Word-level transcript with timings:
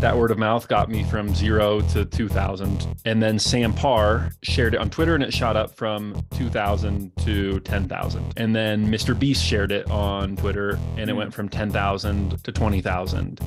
That 0.00 0.18
word 0.18 0.30
of 0.30 0.36
mouth 0.36 0.68
got 0.68 0.90
me 0.90 1.04
from 1.04 1.34
zero 1.34 1.80
to 1.80 2.04
2000. 2.04 2.86
And 3.06 3.22
then 3.22 3.38
Sam 3.38 3.72
Parr 3.72 4.30
shared 4.42 4.74
it 4.74 4.76
on 4.80 4.90
Twitter 4.90 5.14
and 5.14 5.24
it 5.24 5.32
shot 5.32 5.56
up 5.56 5.74
from 5.74 6.22
2000 6.36 7.16
to 7.24 7.60
10,000. 7.60 8.32
And 8.36 8.54
then 8.54 8.88
Mr. 8.88 9.18
Beast 9.18 9.42
shared 9.42 9.72
it 9.72 9.90
on 9.90 10.36
Twitter 10.36 10.78
and 10.98 11.08
it 11.08 11.14
went 11.14 11.32
from 11.32 11.48
10,000 11.48 12.44
to 12.44 12.52
20,000. 12.52 13.40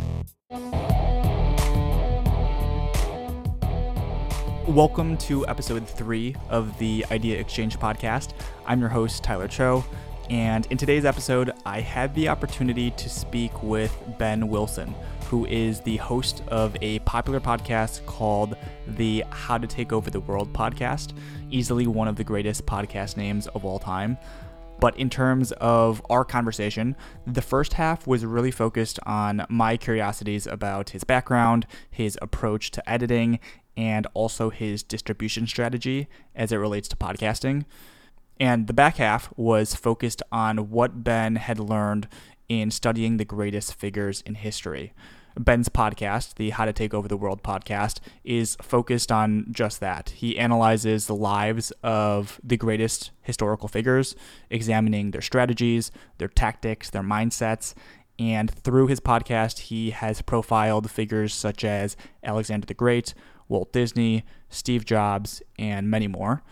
Welcome 4.68 5.18
to 5.18 5.48
episode 5.48 5.88
three 5.88 6.36
of 6.50 6.76
the 6.80 7.06
Idea 7.12 7.40
Exchange 7.40 7.78
podcast. 7.78 8.34
I'm 8.66 8.80
your 8.80 8.90
host, 8.90 9.24
Tyler 9.24 9.48
Cho. 9.48 9.86
And 10.32 10.68
in 10.68 10.78
today's 10.78 11.06
episode, 11.06 11.52
I 11.66 11.82
had 11.82 12.14
the 12.14 12.30
opportunity 12.30 12.92
to 12.92 13.10
speak 13.10 13.64
with 13.64 13.96
Ben 14.20 14.48
Wilson, 14.48 14.94
who 15.30 15.46
is 15.46 15.80
the 15.82 15.98
host 15.98 16.42
of 16.48 16.76
a 16.82 16.98
popular 17.00 17.40
podcast 17.40 18.04
called 18.08 18.58
the 18.88 19.24
How 19.30 19.60
to 19.60 19.68
Take 19.68 19.94
Over 19.94 20.10
the 20.10 20.20
World 20.20 20.52
podcast, 20.54 21.14
easily 21.52 21.86
one 21.86 22.08
of 22.08 22.16
the 22.16 22.24
greatest 22.24 22.66
podcast 22.66 23.16
names 23.16 23.46
of 23.50 23.64
all 23.64 23.78
time. 23.78 24.18
But 24.80 24.98
in 24.98 25.08
terms 25.08 25.52
of 25.52 26.02
our 26.10 26.26
conversation, 26.26 26.96
the 27.28 27.44
first 27.44 27.74
half 27.74 28.08
was 28.08 28.26
really 28.26 28.50
focused 28.50 29.00
on 29.06 29.46
my 29.50 29.78
curiosities 29.78 30.48
about 30.48 30.90
his 30.90 31.04
background, 31.04 31.68
his 31.92 32.18
approach 32.24 32.72
to 32.72 32.90
editing, 32.90 33.40
and 33.78 34.08
also 34.16 34.50
his 34.50 34.82
distribution 34.82 35.46
strategy 35.46 36.08
as 36.34 36.52
it 36.52 36.58
relates 36.58 36.88
to 36.88 36.96
podcasting. 36.96 37.66
And 38.40 38.66
the 38.66 38.74
back 38.74 38.96
half 38.96 39.32
was 39.38 39.76
focused 39.76 40.24
on 40.32 40.72
what 40.72 41.04
Ben 41.04 41.36
had 41.36 41.60
learned 41.60 42.08
in 42.48 42.72
studying 42.72 43.18
the 43.18 43.26
greatest 43.26 43.76
figures 43.76 44.22
in 44.22 44.34
history. 44.34 44.92
Ben's 45.40 45.70
podcast, 45.70 46.36
the 46.36 46.50
How 46.50 46.66
to 46.66 46.74
Take 46.74 46.94
Over 46.94 47.08
the 47.08 47.16
World 47.16 47.44
podcast, 47.44 48.00
is 48.26 48.58
focused 48.62 49.10
on 49.10 49.46
just 49.52 49.80
that. 49.80 50.10
He 50.10 50.38
analyzes 50.38 51.08
the 51.08 51.16
lives 51.16 51.72
of 51.82 52.42
the 52.44 52.58
greatest 52.58 53.12
historical 53.22 53.70
figures, 53.70 54.18
examining 54.50 55.12
their 55.12 55.22
strategies, 55.22 55.92
their 56.18 56.28
tactics, 56.28 56.90
their 56.90 57.04
mindsets. 57.04 57.74
And 58.20 58.52
through 58.52 58.88
his 58.88 59.00
podcast, 59.00 59.60
he 59.60 59.92
has 59.92 60.22
profiled 60.22 60.92
figures 60.92 61.34
such 61.34 61.64
as 61.64 61.96
Alexander 62.22 62.68
the 62.68 62.74
Great, 62.74 63.14
Walt 63.48 63.72
Disney, 63.72 64.26
Steve 64.50 64.84
Jobs, 64.84 65.42
and 65.58 65.90
many 65.90 66.10
more. 66.10 66.44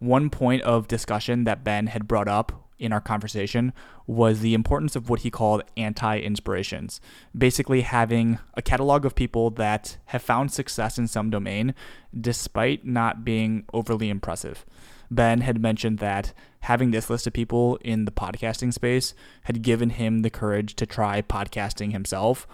One 0.00 0.28
point 0.28 0.62
of 0.62 0.88
discussion 0.88 1.44
that 1.44 1.62
Ben 1.62 1.86
had 1.86 2.08
brought 2.08 2.26
up 2.26 2.67
in 2.78 2.92
our 2.92 3.00
conversation 3.00 3.72
was 4.06 4.40
the 4.40 4.54
importance 4.54 4.96
of 4.96 5.08
what 5.08 5.20
he 5.20 5.30
called 5.30 5.62
anti 5.76 6.18
inspirations. 6.18 7.00
Basically, 7.36 7.82
having 7.82 8.38
a 8.54 8.62
catalog 8.62 9.04
of 9.04 9.14
people 9.14 9.50
that 9.50 9.98
have 10.06 10.22
found 10.22 10.52
success 10.52 10.98
in 10.98 11.08
some 11.08 11.30
domain 11.30 11.74
despite 12.18 12.86
not 12.86 13.24
being 13.24 13.64
overly 13.72 14.08
impressive. 14.10 14.64
Ben 15.10 15.40
had 15.40 15.60
mentioned 15.60 15.98
that 15.98 16.32
having 16.60 16.90
this 16.90 17.08
list 17.08 17.26
of 17.26 17.32
people 17.32 17.76
in 17.82 18.04
the 18.04 18.10
podcasting 18.10 18.72
space 18.72 19.14
had 19.44 19.62
given 19.62 19.90
him 19.90 20.20
the 20.20 20.30
courage 20.30 20.74
to 20.76 20.86
try 20.86 21.22
podcasting 21.22 21.92
himself. 21.92 22.46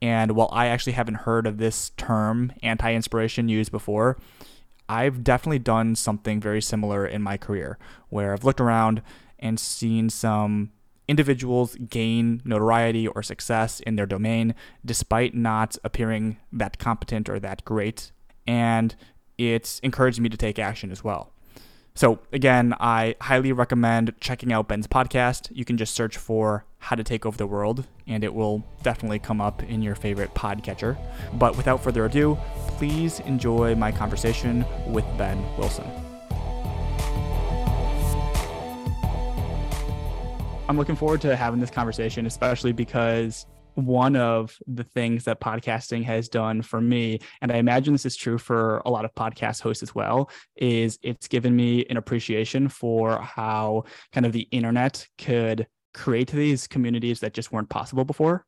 And 0.00 0.32
while 0.32 0.50
I 0.52 0.66
actually 0.66 0.94
haven't 0.94 1.14
heard 1.16 1.46
of 1.46 1.58
this 1.58 1.90
term, 1.90 2.52
anti 2.62 2.92
inspiration, 2.92 3.48
used 3.48 3.70
before, 3.70 4.18
I've 4.88 5.24
definitely 5.24 5.60
done 5.60 5.94
something 5.94 6.40
very 6.40 6.60
similar 6.60 7.06
in 7.06 7.22
my 7.22 7.36
career 7.36 7.78
where 8.08 8.32
I've 8.32 8.44
looked 8.44 8.60
around 8.60 9.00
and 9.42 9.60
seen 9.60 10.08
some 10.08 10.70
individuals 11.08 11.74
gain 11.90 12.40
notoriety 12.44 13.06
or 13.06 13.22
success 13.22 13.80
in 13.80 13.96
their 13.96 14.06
domain 14.06 14.54
despite 14.84 15.34
not 15.34 15.76
appearing 15.84 16.38
that 16.52 16.78
competent 16.78 17.28
or 17.28 17.38
that 17.40 17.64
great. 17.64 18.12
And 18.46 18.94
it's 19.36 19.78
encouraged 19.80 20.20
me 20.20 20.28
to 20.28 20.36
take 20.36 20.58
action 20.58 20.90
as 20.90 21.04
well. 21.04 21.32
So, 21.94 22.20
again, 22.32 22.74
I 22.80 23.16
highly 23.20 23.52
recommend 23.52 24.14
checking 24.18 24.50
out 24.50 24.68
Ben's 24.68 24.86
podcast. 24.86 25.48
You 25.50 25.66
can 25.66 25.76
just 25.76 25.94
search 25.94 26.16
for 26.16 26.64
How 26.78 26.96
to 26.96 27.04
Take 27.04 27.26
Over 27.26 27.36
the 27.36 27.46
World, 27.46 27.86
and 28.06 28.24
it 28.24 28.32
will 28.32 28.64
definitely 28.82 29.18
come 29.18 29.42
up 29.42 29.62
in 29.62 29.82
your 29.82 29.94
favorite 29.94 30.34
podcatcher. 30.34 30.96
But 31.34 31.54
without 31.54 31.84
further 31.84 32.06
ado, 32.06 32.38
please 32.78 33.20
enjoy 33.20 33.74
my 33.74 33.92
conversation 33.92 34.64
with 34.86 35.04
Ben 35.18 35.44
Wilson. 35.58 36.01
I'm 40.68 40.78
looking 40.78 40.96
forward 40.96 41.20
to 41.22 41.36
having 41.36 41.60
this 41.60 41.70
conversation, 41.70 42.24
especially 42.26 42.72
because 42.72 43.46
one 43.74 44.16
of 44.16 44.56
the 44.66 44.84
things 44.84 45.24
that 45.24 45.40
podcasting 45.40 46.04
has 46.04 46.28
done 46.28 46.62
for 46.62 46.80
me, 46.80 47.18
and 47.40 47.50
I 47.50 47.56
imagine 47.56 47.92
this 47.92 48.06
is 48.06 48.16
true 48.16 48.38
for 48.38 48.80
a 48.84 48.90
lot 48.90 49.04
of 49.04 49.14
podcast 49.14 49.60
hosts 49.60 49.82
as 49.82 49.94
well, 49.94 50.30
is 50.56 50.98
it's 51.02 51.28
given 51.28 51.56
me 51.56 51.84
an 51.90 51.96
appreciation 51.96 52.68
for 52.68 53.18
how 53.20 53.84
kind 54.12 54.24
of 54.24 54.32
the 54.32 54.48
internet 54.50 55.06
could 55.18 55.66
create 55.94 56.30
these 56.30 56.66
communities 56.66 57.20
that 57.20 57.34
just 57.34 57.52
weren't 57.52 57.68
possible 57.68 58.04
before. 58.04 58.44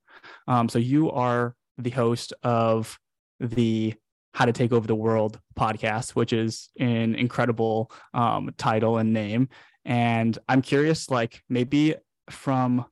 Um, 0.47 0.69
so 0.69 0.79
you 0.79 1.11
are 1.11 1.55
the 1.79 1.91
host 1.91 2.33
of 2.43 2.99
the 3.41 3.95
how 4.35 4.45
to 4.45 4.53
take 4.53 4.73
over 4.73 4.87
the 4.87 4.95
world 4.95 5.39
podcast 5.57 6.11
which 6.11 6.33
is 6.33 6.69
an 6.81 7.15
incredible 7.15 7.91
um, 8.15 8.51
title 8.59 8.99
and 8.99 9.13
name 9.13 9.49
and 9.85 10.39
i'm 10.49 10.63
curious 10.63 11.11
like 11.11 11.43
maybe 11.49 11.95
from 12.31 12.85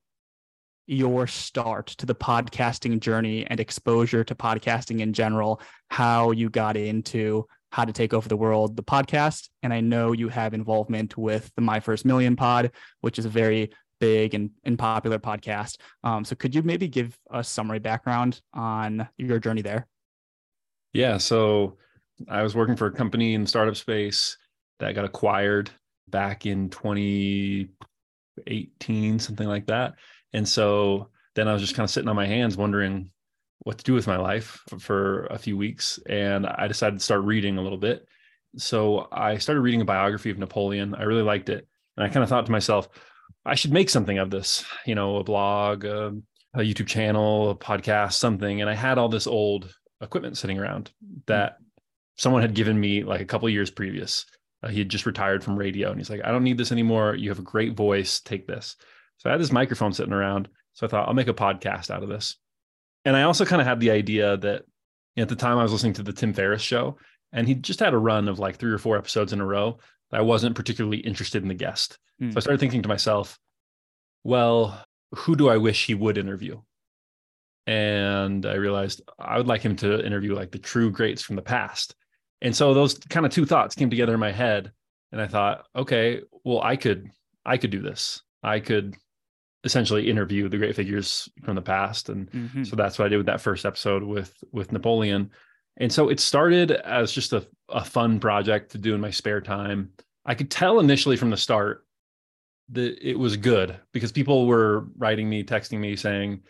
your 0.86 1.26
start 1.26 1.86
to 1.86 2.06
the 2.06 2.14
podcasting 2.14 3.00
journey 3.00 3.46
and 3.46 3.60
exposure 3.60 4.24
to 4.24 4.34
podcasting 4.34 5.00
in 5.00 5.12
general, 5.12 5.60
how 5.88 6.30
you 6.32 6.50
got 6.50 6.76
into 6.76 7.46
how 7.70 7.84
to 7.84 7.92
take 7.92 8.12
over 8.12 8.28
the 8.28 8.36
world, 8.36 8.76
the 8.76 8.82
podcast. 8.82 9.48
And 9.62 9.72
I 9.72 9.80
know 9.80 10.12
you 10.12 10.28
have 10.28 10.52
involvement 10.52 11.16
with 11.16 11.50
the 11.54 11.62
My 11.62 11.80
First 11.80 12.04
Million 12.04 12.36
pod, 12.36 12.72
which 13.00 13.18
is 13.18 13.24
a 13.24 13.30
very 13.30 13.70
big 14.00 14.34
and, 14.34 14.50
and 14.64 14.78
popular 14.78 15.18
podcast. 15.18 15.78
Um, 16.04 16.24
so 16.24 16.34
could 16.34 16.54
you 16.54 16.62
maybe 16.62 16.88
give 16.88 17.16
a 17.30 17.42
summary 17.42 17.78
background 17.78 18.40
on 18.52 19.08
your 19.16 19.38
journey 19.38 19.62
there? 19.62 19.86
Yeah. 20.92 21.16
So 21.16 21.78
I 22.28 22.42
was 22.42 22.54
working 22.54 22.76
for 22.76 22.86
a 22.86 22.92
company 22.92 23.34
in 23.34 23.46
startup 23.46 23.76
space 23.76 24.36
that 24.80 24.94
got 24.94 25.04
acquired 25.04 25.70
back 26.12 26.46
in 26.46 26.70
2018, 26.70 29.18
something 29.18 29.48
like 29.48 29.66
that. 29.66 29.94
And 30.32 30.48
so 30.48 31.08
then 31.34 31.48
I 31.48 31.52
was 31.52 31.62
just 31.62 31.74
kind 31.74 31.84
of 31.84 31.90
sitting 31.90 32.08
on 32.08 32.14
my 32.14 32.26
hands 32.26 32.56
wondering 32.56 33.10
what 33.64 33.78
to 33.78 33.84
do 33.84 33.94
with 33.94 34.06
my 34.06 34.16
life 34.16 34.60
for 34.78 35.26
a 35.26 35.38
few 35.38 35.56
weeks. 35.56 35.98
And 36.08 36.46
I 36.46 36.68
decided 36.68 36.98
to 36.98 37.04
start 37.04 37.22
reading 37.22 37.58
a 37.58 37.62
little 37.62 37.78
bit. 37.78 38.06
So 38.56 39.08
I 39.10 39.38
started 39.38 39.62
reading 39.62 39.80
a 39.80 39.86
biography 39.86 40.30
of 40.30 40.38
Napoleon. 40.38 40.94
I 40.94 41.02
really 41.02 41.22
liked 41.22 41.48
it. 41.48 41.66
And 41.96 42.04
I 42.04 42.08
kind 42.08 42.22
of 42.22 42.28
thought 42.28 42.46
to 42.46 42.52
myself, 42.52 42.88
I 43.44 43.54
should 43.54 43.72
make 43.72 43.90
something 43.90 44.18
of 44.18 44.30
this, 44.30 44.64
you 44.86 44.94
know, 44.94 45.16
a 45.16 45.24
blog, 45.24 45.84
a, 45.84 46.12
a 46.54 46.60
YouTube 46.60 46.86
channel, 46.86 47.50
a 47.50 47.56
podcast, 47.56 48.14
something. 48.14 48.60
And 48.60 48.68
I 48.68 48.74
had 48.74 48.98
all 48.98 49.08
this 49.08 49.26
old 49.26 49.74
equipment 50.00 50.36
sitting 50.36 50.58
around 50.58 50.90
that 51.26 51.56
hmm. 51.58 51.64
someone 52.16 52.42
had 52.42 52.54
given 52.54 52.78
me 52.78 53.04
like 53.04 53.20
a 53.20 53.26
couple 53.26 53.48
years 53.48 53.70
previous. 53.70 54.26
Uh, 54.62 54.68
he 54.68 54.78
had 54.78 54.88
just 54.88 55.06
retired 55.06 55.42
from 55.42 55.56
radio 55.56 55.90
and 55.90 55.98
he's 55.98 56.10
like, 56.10 56.24
I 56.24 56.30
don't 56.30 56.44
need 56.44 56.58
this 56.58 56.72
anymore. 56.72 57.14
You 57.14 57.30
have 57.30 57.38
a 57.38 57.42
great 57.42 57.74
voice. 57.74 58.20
Take 58.20 58.46
this. 58.46 58.76
So 59.18 59.28
I 59.28 59.32
had 59.32 59.40
this 59.40 59.52
microphone 59.52 59.92
sitting 59.92 60.12
around. 60.12 60.48
So 60.74 60.86
I 60.86 60.90
thought 60.90 61.08
I'll 61.08 61.14
make 61.14 61.28
a 61.28 61.34
podcast 61.34 61.90
out 61.90 62.02
of 62.02 62.08
this. 62.08 62.36
And 63.04 63.16
I 63.16 63.22
also 63.22 63.44
kind 63.44 63.60
of 63.60 63.66
had 63.66 63.80
the 63.80 63.90
idea 63.90 64.36
that 64.38 64.64
at 65.16 65.28
the 65.28 65.36
time 65.36 65.58
I 65.58 65.62
was 65.62 65.72
listening 65.72 65.94
to 65.94 66.02
the 66.02 66.12
Tim 66.12 66.32
Ferriss 66.32 66.62
show, 66.62 66.96
and 67.32 67.46
he 67.46 67.54
just 67.54 67.80
had 67.80 67.94
a 67.94 67.98
run 67.98 68.28
of 68.28 68.38
like 68.38 68.56
three 68.56 68.72
or 68.72 68.78
four 68.78 68.96
episodes 68.96 69.32
in 69.32 69.40
a 69.40 69.46
row. 69.46 69.78
that 70.10 70.18
I 70.18 70.22
wasn't 70.22 70.54
particularly 70.54 70.98
interested 70.98 71.42
in 71.42 71.48
the 71.48 71.54
guest. 71.54 71.98
Mm. 72.20 72.32
So 72.32 72.36
I 72.36 72.40
started 72.40 72.60
thinking 72.60 72.82
to 72.82 72.88
myself, 72.88 73.38
well, 74.24 74.84
who 75.14 75.34
do 75.34 75.48
I 75.48 75.56
wish 75.56 75.86
he 75.86 75.94
would 75.94 76.18
interview? 76.18 76.60
And 77.66 78.46
I 78.46 78.54
realized 78.54 79.02
I 79.18 79.38
would 79.38 79.46
like 79.46 79.62
him 79.62 79.76
to 79.76 80.04
interview 80.04 80.34
like 80.34 80.50
the 80.50 80.58
true 80.58 80.90
greats 80.90 81.22
from 81.22 81.36
the 81.36 81.42
past. 81.42 81.94
And 82.42 82.54
so 82.54 82.74
those 82.74 82.98
kind 82.98 83.24
of 83.24 83.32
two 83.32 83.46
thoughts 83.46 83.74
came 83.74 83.88
together 83.88 84.12
in 84.12 84.20
my 84.20 84.32
head. 84.32 84.72
And 85.12 85.20
I 85.20 85.28
thought, 85.28 85.66
okay, 85.74 86.20
well, 86.44 86.60
I 86.60 86.76
could, 86.76 87.10
I 87.46 87.56
could 87.56 87.70
do 87.70 87.80
this. 87.80 88.22
I 88.42 88.60
could 88.60 88.96
essentially 89.64 90.10
interview 90.10 90.48
the 90.48 90.58
great 90.58 90.74
figures 90.74 91.28
from 91.44 91.54
the 91.54 91.62
past 91.62 92.08
and 92.08 92.30
mm-hmm. 92.30 92.64
so 92.64 92.74
that's 92.74 92.98
what 92.98 93.06
i 93.06 93.08
did 93.08 93.16
with 93.16 93.26
that 93.26 93.40
first 93.40 93.64
episode 93.64 94.02
with 94.02 94.34
with 94.50 94.72
napoleon 94.72 95.30
and 95.76 95.92
so 95.92 96.08
it 96.08 96.20
started 96.20 96.72
as 96.72 97.12
just 97.12 97.32
a, 97.32 97.46
a 97.68 97.84
fun 97.84 98.18
project 98.18 98.72
to 98.72 98.78
do 98.78 98.94
in 98.94 99.00
my 99.00 99.10
spare 99.10 99.40
time 99.40 99.90
i 100.26 100.34
could 100.34 100.50
tell 100.50 100.80
initially 100.80 101.16
from 101.16 101.30
the 101.30 101.36
start 101.36 101.86
that 102.70 102.98
it 103.00 103.18
was 103.18 103.36
good 103.36 103.78
because 103.92 104.10
people 104.10 104.46
were 104.46 104.86
writing 104.96 105.28
me 105.28 105.44
texting 105.44 105.78
me 105.78 105.94
saying 105.94 106.40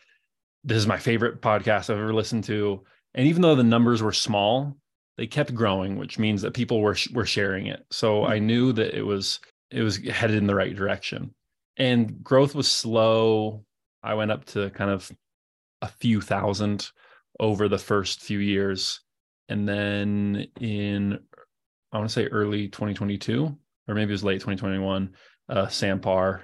this 0.65 0.79
is 0.79 0.87
my 0.87 0.99
favorite 0.99 1.43
podcast 1.43 1.91
i've 1.91 1.99
ever 1.99 2.15
listened 2.15 2.45
to 2.45 2.83
and 3.15 3.27
even 3.27 3.43
though 3.43 3.55
the 3.55 3.63
numbers 3.63 4.03
were 4.03 4.13
small 4.13 4.75
they 5.17 5.27
kept 5.27 5.55
growing 5.55 5.97
which 5.97 6.19
means 6.19 6.43
that 6.43 6.55
people 6.55 6.81
were 6.81 6.97
were 7.13 7.27
sharing 7.27 7.67
it 7.67 7.85
so 7.91 8.21
mm-hmm. 8.23 8.33
i 8.33 8.39
knew 8.39 8.73
that 8.73 8.97
it 8.97 9.03
was 9.03 9.41
it 9.71 9.83
was 9.83 9.99
headed 9.99 10.37
in 10.37 10.47
the 10.47 10.55
right 10.55 10.77
direction 10.77 11.33
and 11.77 12.23
growth 12.23 12.55
was 12.55 12.71
slow. 12.71 13.65
I 14.03 14.15
went 14.15 14.31
up 14.31 14.45
to 14.47 14.71
kind 14.71 14.91
of 14.91 15.11
a 15.81 15.89
few 15.89 16.21
thousand 16.21 16.91
over 17.41 17.69
the 17.69 17.79
first 17.79 18.21
few 18.21 18.39
years. 18.39 19.01
And 19.49 19.69
then 19.69 20.47
in, 20.61 21.19
I 21.93 21.99
want 21.99 22.09
to 22.09 22.13
say 22.13 22.27
early 22.27 22.69
2022, 22.69 23.57
or 23.89 23.95
maybe 23.95 24.11
it 24.11 24.13
was 24.13 24.25
late 24.25 24.41
2021, 24.41 25.15
uh, 25.49 25.69
Sam 25.69 26.01
Parr 26.01 26.43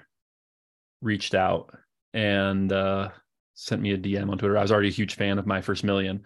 reached 1.01 1.35
out 1.35 1.73
and 2.13 2.73
uh, 2.73 3.11
sent 3.55 3.83
me 3.83 3.93
a 3.93 3.99
DM 3.99 4.31
on 4.31 4.39
Twitter. 4.39 4.59
I 4.59 4.63
was 4.63 4.73
already 4.73 4.89
a 4.89 4.93
huge 4.93 5.15
fan 5.15 5.39
of 5.39 5.47
My 5.47 5.61
First 5.61 5.85
Million, 5.85 6.25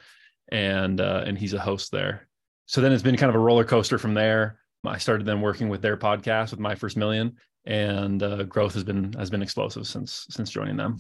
and 0.51 1.01
uh, 1.01 1.25
and 1.27 1.37
he's 1.37 1.53
a 1.53 1.61
host 1.61 1.93
there. 1.93 2.29
So 2.67 2.81
then 2.81 2.93
it's 2.93 3.03
been 3.03 3.17
kind 3.17 3.31
of 3.31 3.37
a 3.37 3.41
roller 3.41 3.65
coaster 3.65 3.99
from 3.99 4.15
there. 4.15 4.59
I 4.85 4.99
started 4.99 5.27
then 5.27 5.41
working 5.41 5.69
with 5.69 5.83
their 5.83 5.97
podcast 5.97 6.51
with 6.51 6.61
My 6.61 6.75
First 6.75 6.97
Million, 6.97 7.37
and 7.65 8.23
uh, 8.23 8.43
growth 8.45 8.75
has 8.75 8.85
been 8.85 9.13
has 9.13 9.31
been 9.31 9.43
explosive 9.43 9.87
since 9.87 10.27
since 10.31 10.51
joining 10.51 10.77
them. 10.77 10.99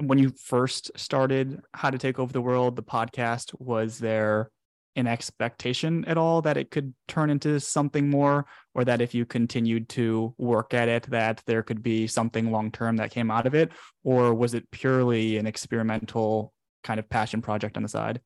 When 0.00 0.18
you 0.18 0.30
first 0.30 0.90
started 0.96 1.60
How 1.72 1.90
to 1.90 1.98
Take 1.98 2.18
Over 2.18 2.32
the 2.32 2.40
World, 2.40 2.76
the 2.76 2.82
podcast, 2.82 3.54
was 3.58 3.98
there 3.98 4.50
an 4.96 5.06
expectation 5.06 6.04
at 6.04 6.16
all 6.16 6.40
that 6.42 6.56
it 6.56 6.70
could 6.70 6.94
turn 7.08 7.28
into 7.28 7.58
something 7.60 8.08
more, 8.08 8.46
or 8.74 8.84
that 8.84 9.00
if 9.00 9.14
you 9.14 9.26
continued 9.26 9.88
to 9.90 10.34
work 10.38 10.72
at 10.72 10.88
it, 10.88 11.02
that 11.10 11.42
there 11.46 11.62
could 11.62 11.82
be 11.82 12.06
something 12.06 12.50
long 12.50 12.70
term 12.70 12.96
that 12.96 13.10
came 13.10 13.30
out 13.30 13.46
of 13.46 13.54
it, 13.54 13.72
or 14.04 14.32
was 14.34 14.54
it 14.54 14.70
purely 14.70 15.36
an 15.36 15.46
experimental 15.46 16.52
kind 16.82 16.98
of 16.98 17.08
passion 17.08 17.42
project 17.42 17.76
on 17.76 17.82
the 17.82 17.88
side? 17.88 18.20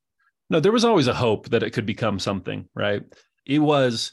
No, 0.51 0.61
there 0.61 0.73
was 0.73 0.85
always 0.85 1.09
a 1.09 1.15
hope 1.15 1.51
that 1.51 1.63
it 1.63 1.73
could 1.73 1.87
become 1.87 2.19
something, 2.19 2.69
right? 2.75 3.03
It 3.47 3.59
was 3.59 4.13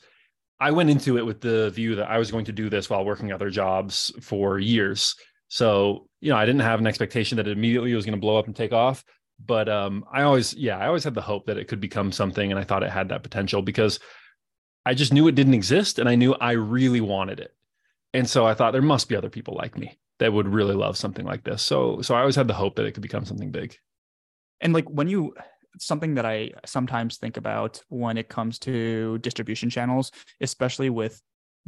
I 0.59 0.71
went 0.71 0.89
into 0.89 1.17
it 1.17 1.25
with 1.25 1.41
the 1.41 1.69
view 1.71 1.95
that 1.95 2.09
I 2.09 2.17
was 2.17 2.31
going 2.31 2.45
to 2.45 2.51
do 2.51 2.69
this 2.69 2.89
while 2.89 3.03
working 3.03 3.31
other 3.31 3.49
jobs 3.49 4.11
for 4.21 4.57
years. 4.57 5.15
So, 5.49 6.07
you 6.21 6.29
know, 6.29 6.37
I 6.37 6.45
didn't 6.45 6.61
have 6.61 6.79
an 6.79 6.87
expectation 6.87 7.37
that 7.37 7.47
it 7.47 7.57
immediately 7.57 7.93
was 7.93 8.05
going 8.05 8.15
to 8.15 8.21
blow 8.21 8.37
up 8.37 8.47
and 8.47 8.55
take 8.55 8.73
off. 8.73 9.03
But 9.45 9.67
um, 9.67 10.05
I 10.11 10.21
always, 10.21 10.53
yeah, 10.53 10.77
I 10.77 10.87
always 10.87 11.03
had 11.03 11.13
the 11.13 11.21
hope 11.21 11.45
that 11.47 11.57
it 11.57 11.67
could 11.67 11.81
become 11.81 12.11
something. 12.11 12.51
And 12.51 12.59
I 12.59 12.63
thought 12.63 12.83
it 12.83 12.89
had 12.89 13.09
that 13.09 13.23
potential 13.23 13.61
because 13.61 13.99
I 14.85 14.93
just 14.93 15.11
knew 15.11 15.27
it 15.27 15.35
didn't 15.35 15.53
exist 15.53 15.99
and 15.99 16.07
I 16.07 16.15
knew 16.15 16.33
I 16.35 16.51
really 16.51 17.01
wanted 17.01 17.41
it. 17.41 17.53
And 18.13 18.29
so 18.29 18.45
I 18.45 18.53
thought 18.53 18.71
there 18.71 18.81
must 18.81 19.09
be 19.09 19.15
other 19.17 19.29
people 19.29 19.55
like 19.55 19.77
me 19.77 19.97
that 20.19 20.31
would 20.31 20.47
really 20.47 20.75
love 20.75 20.95
something 20.95 21.25
like 21.25 21.43
this. 21.43 21.61
So, 21.61 22.01
so 22.01 22.15
I 22.15 22.21
always 22.21 22.37
had 22.37 22.47
the 22.47 22.53
hope 22.53 22.77
that 22.77 22.85
it 22.85 22.93
could 22.93 23.03
become 23.03 23.25
something 23.25 23.51
big. 23.51 23.77
And 24.61 24.71
like 24.71 24.89
when 24.89 25.09
you 25.09 25.35
something 25.79 26.15
that 26.15 26.25
I 26.25 26.51
sometimes 26.65 27.17
think 27.17 27.37
about 27.37 27.81
when 27.89 28.17
it 28.17 28.29
comes 28.29 28.59
to 28.59 29.17
distribution 29.19 29.69
channels, 29.69 30.11
especially 30.41 30.89
with 30.89 31.21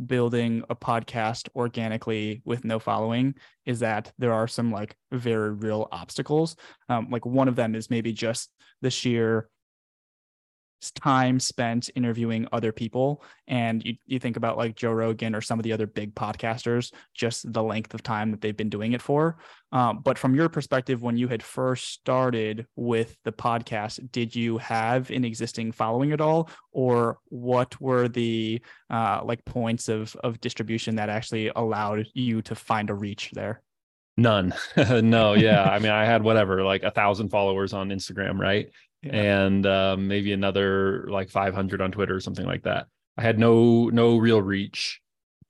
building 0.06 0.64
a 0.70 0.76
podcast 0.76 1.50
organically 1.56 2.42
with 2.46 2.64
no 2.64 2.78
following 2.80 3.34
is 3.66 3.80
that 3.80 4.12
there 4.20 4.34
are 4.34 4.48
some 4.48 4.72
like 4.72 4.96
very 5.12 5.52
real 5.52 5.88
obstacles. 5.92 6.56
Um, 6.88 7.08
like 7.10 7.26
one 7.26 7.48
of 7.48 7.56
them 7.56 7.74
is 7.74 7.90
maybe 7.90 8.14
just 8.14 8.52
the 8.82 8.92
sheer 8.92 9.50
time 10.96 11.40
spent 11.40 11.90
interviewing 11.96 12.48
other 12.52 12.72
people 12.72 13.24
and 13.48 13.84
you, 13.84 13.96
you 14.06 14.20
think 14.20 14.38
about 14.38 14.58
like 14.58 14.76
joe 14.76 14.92
rogan 14.92 15.34
or 15.34 15.42
some 15.42 15.60
of 15.60 15.64
the 15.64 15.74
other 15.74 15.88
big 15.88 16.14
podcasters 16.14 16.92
just 17.14 17.52
the 17.52 17.64
length 17.64 17.94
of 17.94 18.04
time 18.04 18.32
that 18.32 18.42
they've 18.42 18.58
been 18.58 18.70
doing 18.70 18.94
it 18.94 19.02
for. 19.02 19.38
Um, 19.72 20.02
but 20.04 20.18
from 20.18 20.34
your 20.34 20.48
perspective 20.48 21.02
when 21.02 21.18
you 21.18 21.28
had 21.28 21.44
first 21.44 21.90
started 21.90 22.68
with 22.76 23.18
the 23.26 23.32
podcast 23.32 24.12
did 24.12 24.36
you 24.36 24.58
have 24.60 25.10
an 25.10 25.26
existing 25.26 25.72
following 25.72 26.14
at 26.14 26.22
all? 26.22 26.50
Or 26.72 27.18
what 27.26 27.80
were 27.82 28.08
the 28.08 28.62
uh, 28.90 29.22
like 29.24 29.44
points 29.46 29.90
of 29.90 30.16
of 30.24 30.40
distribution 30.40 30.96
that 30.96 31.10
actually 31.10 31.52
allowed 31.56 32.06
you 32.14 32.42
to 32.44 32.56
find 32.56 32.90
a 32.90 32.94
reach 32.94 33.32
there? 33.34 33.62
None. 34.16 34.54
No 34.78 35.34
yeah. 35.34 35.64
I 35.64 35.80
mean 35.80 35.92
i 35.92 36.06
had 36.06 36.24
whatever 36.24 36.64
like 36.64 36.84
a 36.84 36.92
thousand 36.92 37.30
followers 37.30 37.74
on 37.74 37.90
instagram 37.90 38.40
right 38.40 38.70
yeah. 39.02 39.14
and 39.14 39.66
um, 39.66 40.08
maybe 40.08 40.34
another 40.34 41.08
like 41.10 41.30
500 41.30 41.82
on 41.82 41.92
Twitter 41.92 42.16
or 42.16 42.20
something 42.20 42.46
like 42.46 42.64
that. 42.64 42.88
I 43.18 43.24
had 43.24 43.40
no 43.40 43.90
no 43.90 44.18
real 44.18 44.42
reach. 44.42 45.02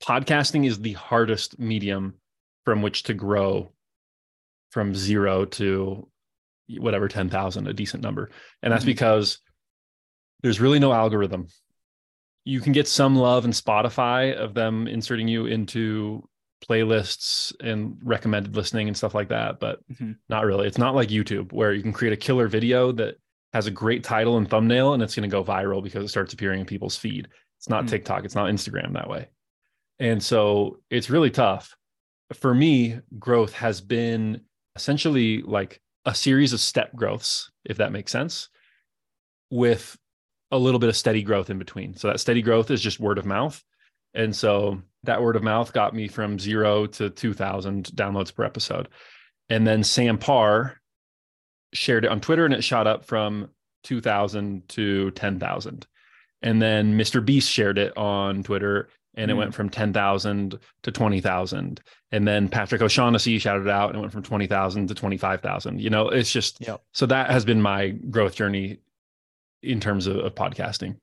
Podcasting 0.02 0.66
is 0.66 0.78
the 0.78 0.94
hardest 0.94 1.58
medium 1.58 2.14
from 2.64 2.82
which 2.82 3.04
to 3.04 3.14
grow 3.14 3.72
from 4.70 4.94
zero 4.94 5.44
to 5.44 6.08
whatever 6.76 7.08
10,000, 7.08 7.66
a 7.66 7.72
decent 7.72 8.02
number. 8.02 8.30
And 8.62 8.72
that's 8.72 8.82
mm-hmm. 8.82 8.90
because 8.90 9.40
there's 10.42 10.60
really 10.60 10.78
no 10.78 10.92
algorithm. 10.92 11.48
You 12.44 12.60
can 12.60 12.72
get 12.72 12.88
some 12.88 13.16
love 13.16 13.44
in 13.44 13.50
Spotify 13.50 14.34
of 14.34 14.54
them 14.54 14.86
inserting 14.86 15.28
you 15.28 15.46
into 15.46 16.28
playlists 16.68 17.52
and 17.60 17.98
recommended 18.02 18.56
listening 18.56 18.88
and 18.88 18.96
stuff 18.96 19.14
like 19.14 19.28
that, 19.28 19.60
but 19.60 19.80
mm-hmm. 19.88 20.12
not 20.28 20.44
really. 20.44 20.66
It's 20.66 20.78
not 20.78 20.94
like 20.94 21.08
YouTube 21.08 21.52
where 21.52 21.72
you 21.72 21.82
can 21.82 21.92
create 21.92 22.12
a 22.12 22.16
killer 22.16 22.48
video 22.48 22.92
that 22.92 23.16
has 23.58 23.66
a 23.66 23.72
great 23.72 24.04
title 24.04 24.36
and 24.36 24.48
thumbnail 24.48 24.94
and 24.94 25.02
it's 25.02 25.16
going 25.16 25.28
to 25.28 25.34
go 25.36 25.42
viral 25.42 25.82
because 25.82 26.04
it 26.04 26.08
starts 26.08 26.32
appearing 26.32 26.60
in 26.60 26.66
people's 26.66 26.96
feed. 26.96 27.26
It's 27.58 27.68
not 27.68 27.86
mm. 27.86 27.88
TikTok, 27.88 28.24
it's 28.24 28.36
not 28.36 28.46
Instagram 28.46 28.92
that 28.92 29.08
way. 29.08 29.26
And 29.98 30.22
so 30.22 30.78
it's 30.90 31.10
really 31.10 31.30
tough. 31.30 31.76
For 32.34 32.54
me, 32.54 33.00
growth 33.18 33.52
has 33.54 33.80
been 33.80 34.42
essentially 34.76 35.42
like 35.42 35.80
a 36.04 36.14
series 36.14 36.52
of 36.52 36.60
step 36.60 36.94
growths, 36.94 37.50
if 37.64 37.78
that 37.78 37.90
makes 37.90 38.12
sense, 38.12 38.48
with 39.50 39.98
a 40.52 40.58
little 40.58 40.78
bit 40.78 40.88
of 40.88 40.96
steady 40.96 41.24
growth 41.24 41.50
in 41.50 41.58
between. 41.58 41.96
So 41.96 42.06
that 42.06 42.20
steady 42.20 42.42
growth 42.42 42.70
is 42.70 42.80
just 42.80 43.00
word 43.00 43.18
of 43.18 43.26
mouth. 43.26 43.60
And 44.14 44.36
so 44.36 44.80
that 45.02 45.20
word 45.20 45.34
of 45.34 45.42
mouth 45.42 45.72
got 45.72 45.96
me 45.96 46.06
from 46.06 46.38
zero 46.38 46.86
to 46.86 47.10
2000 47.10 47.86
downloads 47.86 48.32
per 48.32 48.44
episode. 48.44 48.88
And 49.48 49.66
then 49.66 49.82
Sam 49.82 50.16
Parr, 50.16 50.77
shared 51.72 52.04
it 52.04 52.10
on 52.10 52.20
Twitter 52.20 52.44
and 52.44 52.54
it 52.54 52.64
shot 52.64 52.86
up 52.86 53.04
from 53.04 53.48
2000 53.84 54.68
to 54.68 55.10
10,000. 55.12 55.86
And 56.42 56.62
then 56.62 56.96
Mr. 56.96 57.24
Beast 57.24 57.50
shared 57.50 57.78
it 57.78 57.96
on 57.96 58.42
Twitter 58.42 58.88
and 59.14 59.30
it 59.30 59.34
mm. 59.34 59.38
went 59.38 59.54
from 59.54 59.68
10,000 59.68 60.58
to 60.82 60.92
20,000. 60.92 61.80
And 62.12 62.28
then 62.28 62.48
Patrick 62.48 62.80
O'Shaughnessy 62.80 63.38
shouted 63.38 63.68
out 63.68 63.90
and 63.90 63.98
it 63.98 64.00
went 64.00 64.12
from 64.12 64.22
20,000 64.22 64.88
to 64.88 64.94
25,000. 64.94 65.80
You 65.80 65.90
know, 65.90 66.08
it's 66.08 66.32
just 66.32 66.60
yep. 66.60 66.82
so 66.92 67.06
that 67.06 67.30
has 67.30 67.44
been 67.44 67.60
my 67.60 67.88
growth 67.88 68.34
journey 68.34 68.78
in 69.62 69.80
terms 69.80 70.06
of, 70.06 70.16
of 70.18 70.34
podcasting. 70.34 70.96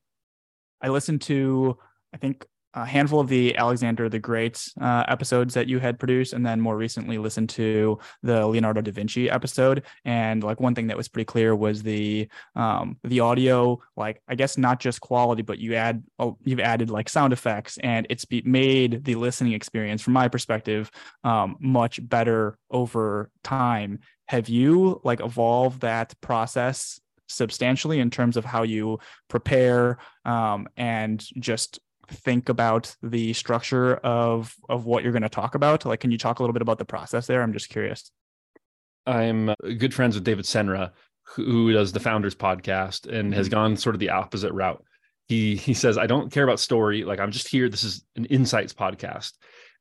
I 0.81 0.89
listened 0.89 1.21
to, 1.23 1.77
I 2.13 2.17
think, 2.17 2.45
a 2.75 2.85
handful 2.85 3.19
of 3.19 3.29
the 3.29 3.55
Alexander 3.55 4.09
the 4.09 4.19
Great 4.19 4.67
uh, 4.79 5.05
episodes 5.07 5.53
that 5.53 5.67
you 5.67 5.79
had 5.79 5.97
produced, 5.97 6.33
and 6.33 6.45
then 6.45 6.59
more 6.59 6.77
recently 6.77 7.17
listened 7.17 7.49
to 7.51 7.97
the 8.21 8.45
Leonardo 8.45 8.81
da 8.81 8.91
Vinci 8.91 9.29
episode. 9.29 9.83
And 10.03 10.43
like 10.43 10.59
one 10.59 10.75
thing 10.75 10.87
that 10.87 10.97
was 10.97 11.07
pretty 11.07 11.25
clear 11.25 11.55
was 11.55 11.81
the 11.81 12.27
um, 12.55 12.97
the 13.03 13.21
audio, 13.21 13.81
like 13.95 14.21
I 14.27 14.35
guess 14.35 14.57
not 14.57 14.79
just 14.79 15.01
quality, 15.01 15.41
but 15.41 15.57
you 15.57 15.75
add 15.75 16.03
oh, 16.19 16.37
you've 16.43 16.59
added 16.59 16.89
like 16.89 17.09
sound 17.09 17.33
effects, 17.33 17.77
and 17.77 18.05
it's 18.09 18.25
be- 18.25 18.43
made 18.45 19.05
the 19.05 19.15
listening 19.15 19.53
experience, 19.53 20.01
from 20.01 20.13
my 20.13 20.27
perspective, 20.27 20.91
um, 21.23 21.55
much 21.59 21.99
better 22.07 22.57
over 22.69 23.31
time. 23.43 23.99
Have 24.27 24.49
you 24.49 24.99
like 25.03 25.21
evolved 25.21 25.81
that 25.81 26.13
process 26.19 26.99
substantially 27.27 27.99
in 27.99 28.09
terms 28.09 28.37
of 28.37 28.45
how 28.45 28.63
you 28.63 28.99
prepare 29.29 29.97
um, 30.25 30.67
and 30.77 31.25
just 31.39 31.79
think 32.09 32.49
about 32.49 32.95
the 33.01 33.33
structure 33.33 33.95
of 33.97 34.55
of 34.69 34.85
what 34.85 35.03
you're 35.03 35.11
going 35.11 35.21
to 35.21 35.29
talk 35.29 35.55
about? 35.55 35.85
Like 35.85 35.99
can 35.99 36.11
you 36.11 36.17
talk 36.17 36.39
a 36.39 36.43
little 36.43 36.53
bit 36.53 36.61
about 36.61 36.77
the 36.77 36.85
process 36.85 37.27
there? 37.27 37.41
I'm 37.41 37.53
just 37.53 37.69
curious. 37.69 38.11
I'm 39.05 39.49
uh, 39.49 39.55
good 39.77 39.93
friends 39.93 40.15
with 40.15 40.23
david 40.23 40.45
senra 40.45 40.91
who 41.23 41.71
does 41.71 41.91
the 41.91 41.99
founders 41.99 42.35
podcast 42.35 43.07
and 43.11 43.33
has 43.33 43.47
mm-hmm. 43.47 43.55
gone 43.55 43.77
sort 43.77 43.95
of 43.95 43.99
the 43.99 44.09
opposite 44.11 44.53
route. 44.53 44.83
He 45.27 45.55
he 45.55 45.73
says 45.73 45.97
i 45.97 46.07
don't 46.07 46.31
care 46.31 46.43
about 46.43 46.59
story. 46.59 47.03
Like 47.03 47.19
i'm 47.19 47.31
just 47.31 47.47
here. 47.47 47.69
This 47.69 47.83
is 47.83 48.05
an 48.15 48.25
insights 48.25 48.73
podcast. 48.73 49.33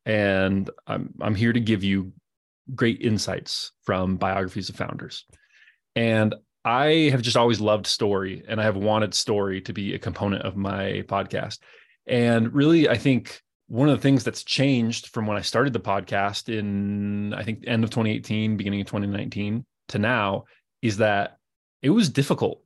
And 0.06 0.70
i'm 0.86 1.14
i'm 1.20 1.34
here 1.34 1.52
to 1.52 1.60
give 1.60 1.84
you 1.84 2.12
great 2.74 3.02
insights 3.02 3.72
from 3.84 4.16
biographies 4.16 4.68
of 4.68 4.76
founders. 4.76 5.24
And 5.96 6.34
i 6.64 7.10
have 7.10 7.22
just 7.22 7.36
always 7.36 7.60
loved 7.60 7.86
story 7.86 8.42
and 8.48 8.60
i 8.60 8.64
have 8.64 8.76
wanted 8.76 9.12
story 9.12 9.60
to 9.60 9.72
be 9.72 9.94
a 9.94 9.98
component 9.98 10.42
of 10.42 10.56
my 10.56 11.04
podcast 11.06 11.58
and 12.06 12.52
really, 12.54 12.88
I 12.88 12.96
think 12.96 13.40
one 13.66 13.88
of 13.88 13.96
the 13.96 14.02
things 14.02 14.24
that's 14.24 14.44
changed 14.44 15.08
from 15.08 15.26
when 15.26 15.36
I 15.36 15.40
started 15.40 15.72
the 15.72 15.80
podcast 15.80 16.54
in, 16.54 17.32
I 17.34 17.42
think, 17.42 17.64
end 17.66 17.84
of 17.84 17.90
2018, 17.90 18.56
beginning 18.56 18.82
of 18.82 18.86
2019 18.86 19.64
to 19.88 19.98
now 19.98 20.44
is 20.82 20.98
that 20.98 21.38
it 21.82 21.90
was 21.90 22.08
difficult 22.10 22.62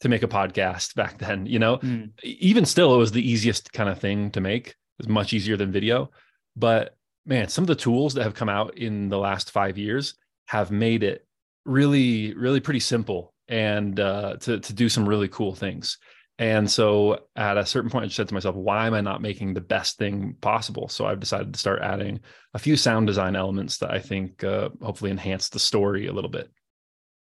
to 0.00 0.08
make 0.08 0.22
a 0.22 0.28
podcast 0.28 0.94
back 0.96 1.18
then. 1.18 1.46
You 1.46 1.58
know, 1.58 1.78
mm. 1.78 2.10
even 2.22 2.64
still, 2.64 2.94
it 2.94 2.98
was 2.98 3.12
the 3.12 3.28
easiest 3.28 3.72
kind 3.72 3.88
of 3.88 3.98
thing 3.98 4.30
to 4.32 4.40
make. 4.40 4.68
It 4.68 4.74
was 4.98 5.08
much 5.08 5.32
easier 5.32 5.56
than 5.56 5.72
video. 5.72 6.10
But 6.56 6.96
man, 7.24 7.48
some 7.48 7.64
of 7.64 7.68
the 7.68 7.74
tools 7.76 8.14
that 8.14 8.24
have 8.24 8.34
come 8.34 8.48
out 8.48 8.76
in 8.76 9.08
the 9.08 9.18
last 9.18 9.50
five 9.50 9.78
years 9.78 10.14
have 10.46 10.70
made 10.70 11.02
it 11.02 11.26
really, 11.64 12.34
really 12.34 12.60
pretty 12.60 12.80
simple 12.80 13.32
and 13.48 13.98
uh, 14.00 14.36
to 14.40 14.60
to 14.60 14.72
do 14.72 14.88
some 14.88 15.08
really 15.08 15.28
cool 15.28 15.54
things. 15.54 15.98
And 16.40 16.70
so 16.70 17.26
at 17.36 17.58
a 17.58 17.66
certain 17.66 17.90
point, 17.90 18.06
I 18.06 18.08
said 18.08 18.28
to 18.28 18.34
myself, 18.34 18.56
why 18.56 18.86
am 18.86 18.94
I 18.94 19.02
not 19.02 19.20
making 19.20 19.52
the 19.52 19.60
best 19.60 19.98
thing 19.98 20.36
possible? 20.40 20.88
So 20.88 21.04
I've 21.04 21.20
decided 21.20 21.52
to 21.52 21.60
start 21.60 21.82
adding 21.82 22.20
a 22.54 22.58
few 22.58 22.78
sound 22.78 23.08
design 23.08 23.36
elements 23.36 23.76
that 23.78 23.90
I 23.90 23.98
think 23.98 24.42
uh, 24.42 24.70
hopefully 24.80 25.10
enhance 25.10 25.50
the 25.50 25.58
story 25.58 26.06
a 26.06 26.14
little 26.14 26.30
bit. 26.30 26.50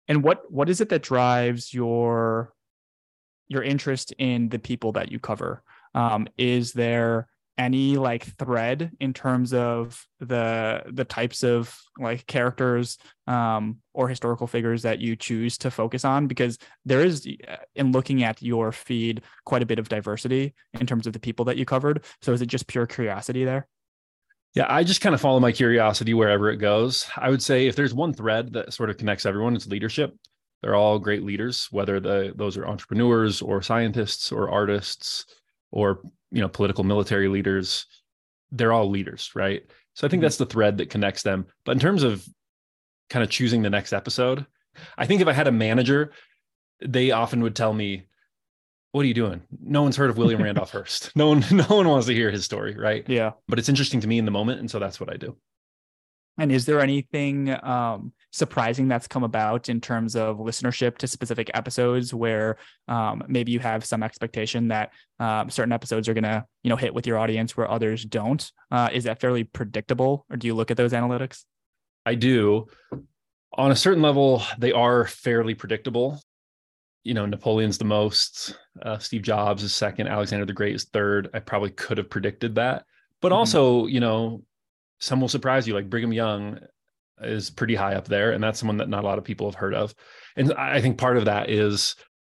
And 0.09 0.25
what 0.25 0.51
what 0.51 0.71
is 0.71 0.81
it 0.81 0.89
that 0.89 1.03
drives 1.03 1.75
your 1.75 2.55
your 3.49 3.63
interest 3.63 4.15
in 4.17 4.49
the 4.49 4.59
people 4.59 4.93
that 4.93 5.13
you 5.13 5.19
cover? 5.19 5.63
Um, 5.95 6.27
is 6.39 6.73
there 6.73 7.29
any 7.59 7.97
like 7.97 8.25
thread 8.39 8.91
in 9.01 9.13
terms 9.13 9.53
of 9.53 10.07
the 10.21 10.83
the 10.91 11.05
types 11.05 11.45
of 11.45 11.79
like 11.99 12.27
characters 12.27 12.99
um, 13.27 13.79
or 13.93 14.09
historical 14.09 14.47
figures 14.47 14.83
that 14.83 15.01
you 15.01 15.17
choose 15.17 15.59
to 15.59 15.71
focus 15.71 16.05
on 16.05 16.27
because 16.27 16.59
there 16.85 17.01
is 17.01 17.27
uh, 17.49 17.57
in 17.75 17.93
looking 17.93 18.23
at 18.23 18.43
your 18.43 18.73
feed 18.73 19.23
quite 19.45 19.63
a 19.63 19.67
bit 19.67 19.79
of 19.79 19.89
diversity 19.89 20.55
in 20.81 20.87
terms 20.87 21.07
of 21.07 21.13
the 21.13 21.21
people 21.21 21.45
that 21.45 21.57
you 21.57 21.65
covered. 21.65 22.05
So 22.23 22.33
is 22.33 22.41
it 22.41 22.47
just 22.47 22.67
pure 22.67 22.87
curiosity 22.87 23.45
there? 23.45 23.69
Yeah 24.55 24.67
i 24.69 24.85
just 24.85 25.01
kind 25.01 25.15
of 25.15 25.21
follow 25.21 25.41
my 25.41 25.53
curiosity 25.53 26.15
wherever 26.15 26.51
it 26.51 26.57
goes. 26.57 27.07
I 27.17 27.31
would 27.31 27.43
say 27.43 27.67
if 27.67 27.77
there's 27.77 27.95
one 27.95 28.15
thread 28.15 28.53
that 28.55 28.73
sort 28.73 28.91
of 28.91 28.97
connects 28.97 29.27
everyone 29.27 29.55
it's 29.55 29.67
leadership. 29.67 30.15
They're 30.63 30.77
all 30.77 30.99
great 30.99 31.23
leaders 31.23 31.69
whether 31.71 32.01
the 32.01 32.33
those 32.35 32.57
are 32.57 32.67
entrepreneurs 32.67 33.43
or 33.43 33.61
scientists 33.63 34.33
or 34.33 34.51
artists 34.51 35.27
or 35.73 36.01
you 36.31 36.41
know 36.41 36.49
political 36.49 36.85
military 36.85 37.29
leaders 37.29 37.87
they're 38.53 38.73
all 38.73 38.89
leaders 38.89 39.31
right? 39.35 39.65
So 39.95 40.07
i 40.07 40.11
think 40.11 40.21
mm-hmm. 40.21 40.25
that's 40.27 40.37
the 40.37 40.47
thread 40.47 40.79
that 40.79 40.91
connects 40.91 41.23
them. 41.23 41.47
But 41.65 41.73
in 41.73 41.79
terms 41.81 42.03
of 42.03 42.25
kind 43.11 43.23
of 43.23 43.31
choosing 43.31 43.63
the 43.63 43.71
next 43.71 43.93
episode 43.93 44.47
i 44.97 45.05
think 45.05 45.21
if 45.21 45.29
i 45.29 45.33
had 45.33 45.47
a 45.47 45.53
manager 45.53 46.13
they 46.81 47.11
often 47.11 47.43
would 47.43 47.57
tell 47.57 47.75
me 47.75 48.07
what 48.93 49.03
are 49.03 49.09
you 49.09 49.15
doing? 49.15 49.41
No 49.63 49.83
one's 49.83 49.97
heard 49.97 50.11
of 50.11 50.19
william 50.19 50.43
randolph 50.45 50.71
hearst. 50.71 51.15
No 51.17 51.29
one 51.29 51.45
no 51.51 51.65
one 51.65 51.89
wants 51.89 52.07
to 52.07 52.15
hear 52.15 52.31
his 52.31 52.45
story 52.45 52.77
right? 52.77 53.05
Yeah. 53.09 53.33
But 53.49 53.59
it's 53.59 53.69
interesting 53.69 54.01
to 54.01 54.09
me 54.09 54.19
in 54.19 54.25
the 54.25 54.31
moment 54.31 54.61
and 54.61 54.71
so 54.71 54.79
that's 54.79 55.01
what 55.01 55.11
i 55.11 55.17
do 55.17 55.37
and 56.39 56.51
is 56.51 56.65
there 56.65 56.81
anything 56.81 57.55
um, 57.63 58.13
surprising 58.31 58.89
that's 58.89 59.07
come 59.07 59.23
about 59.23 59.69
in 59.69 59.81
terms 59.81 60.17
of 60.17 60.39
listenership 60.39 60.97
to 60.99 61.07
specific 61.07 61.51
episodes 61.53 62.15
where 62.15 62.57
um, 62.89 63.23
maybe 63.29 63.53
you 63.53 63.61
have 63.61 63.85
some 63.85 64.03
expectation 64.03 64.69
that 64.69 64.93
um, 65.21 65.51
certain 65.51 65.73
episodes 65.73 66.09
are 66.09 66.15
going 66.15 66.25
to, 66.25 66.45
you 66.63 66.71
know, 66.71 66.77
hit 66.77 66.95
with 66.95 67.07
your 67.07 67.19
audience 67.19 67.57
where 67.57 67.71
others 67.71 68.05
don't? 68.05 68.51
Uh, 68.71 68.89
is 68.93 69.05
that 69.05 69.21
fairly 69.21 69.45
predictable, 69.45 70.25
or 70.31 70.37
do 70.37 70.47
you 70.47 70.55
look 70.55 70.71
at 70.71 70.77
those 70.77 70.93
analytics? 70.93 71.45
I 72.07 72.15
do. 72.15 72.67
On 73.55 73.71
a 73.71 73.77
certain 73.77 74.03
level, 74.03 74.43
they 74.59 74.73
are 74.73 75.07
fairly 75.07 75.55
predictable. 75.55 76.21
You 77.05 77.13
know, 77.13 77.27
Napoleon's 77.27 77.77
the 77.77 77.85
most, 77.85 78.57
uh, 78.81 78.99
Steve 78.99 79.23
Jobs 79.23 79.63
is 79.63 79.75
second, 79.75 80.09
Alexander 80.09 80.47
the 80.47 80.53
Great 80.55 80.75
is 80.75 80.85
third. 80.85 81.29
I 81.35 81.41
probably 81.41 81.71
could 81.71 81.99
have 81.99 82.09
predicted 82.09 82.55
that. 82.55 82.87
But 83.21 83.29
mm-hmm. 83.29 83.39
also, 83.39 83.87
you 83.87 84.01
know, 84.01 84.43
some 85.03 85.21
will 85.21 85.29
surprise 85.29 85.67
you 85.67 85.75
like 85.75 85.91
brigham 85.91 86.13
young 86.13 86.59
is 87.23 87.51
pretty 87.51 87.75
high 87.75 87.95
up 87.95 88.07
there 88.07 88.33
and 88.33 88.43
that's 88.43 88.59
someone 88.59 88.77
that 88.77 88.89
not 88.89 89.03
a 89.03 89.07
lot 89.07 89.19
of 89.19 89.25
people 89.25 89.47
have 89.47 89.55
heard 89.55 89.75
of. 89.75 89.95
And 90.37 90.53
i 90.55 90.81
think 90.81 90.97
part 90.97 91.17
of 91.17 91.27
that 91.27 91.51
is 91.51 91.97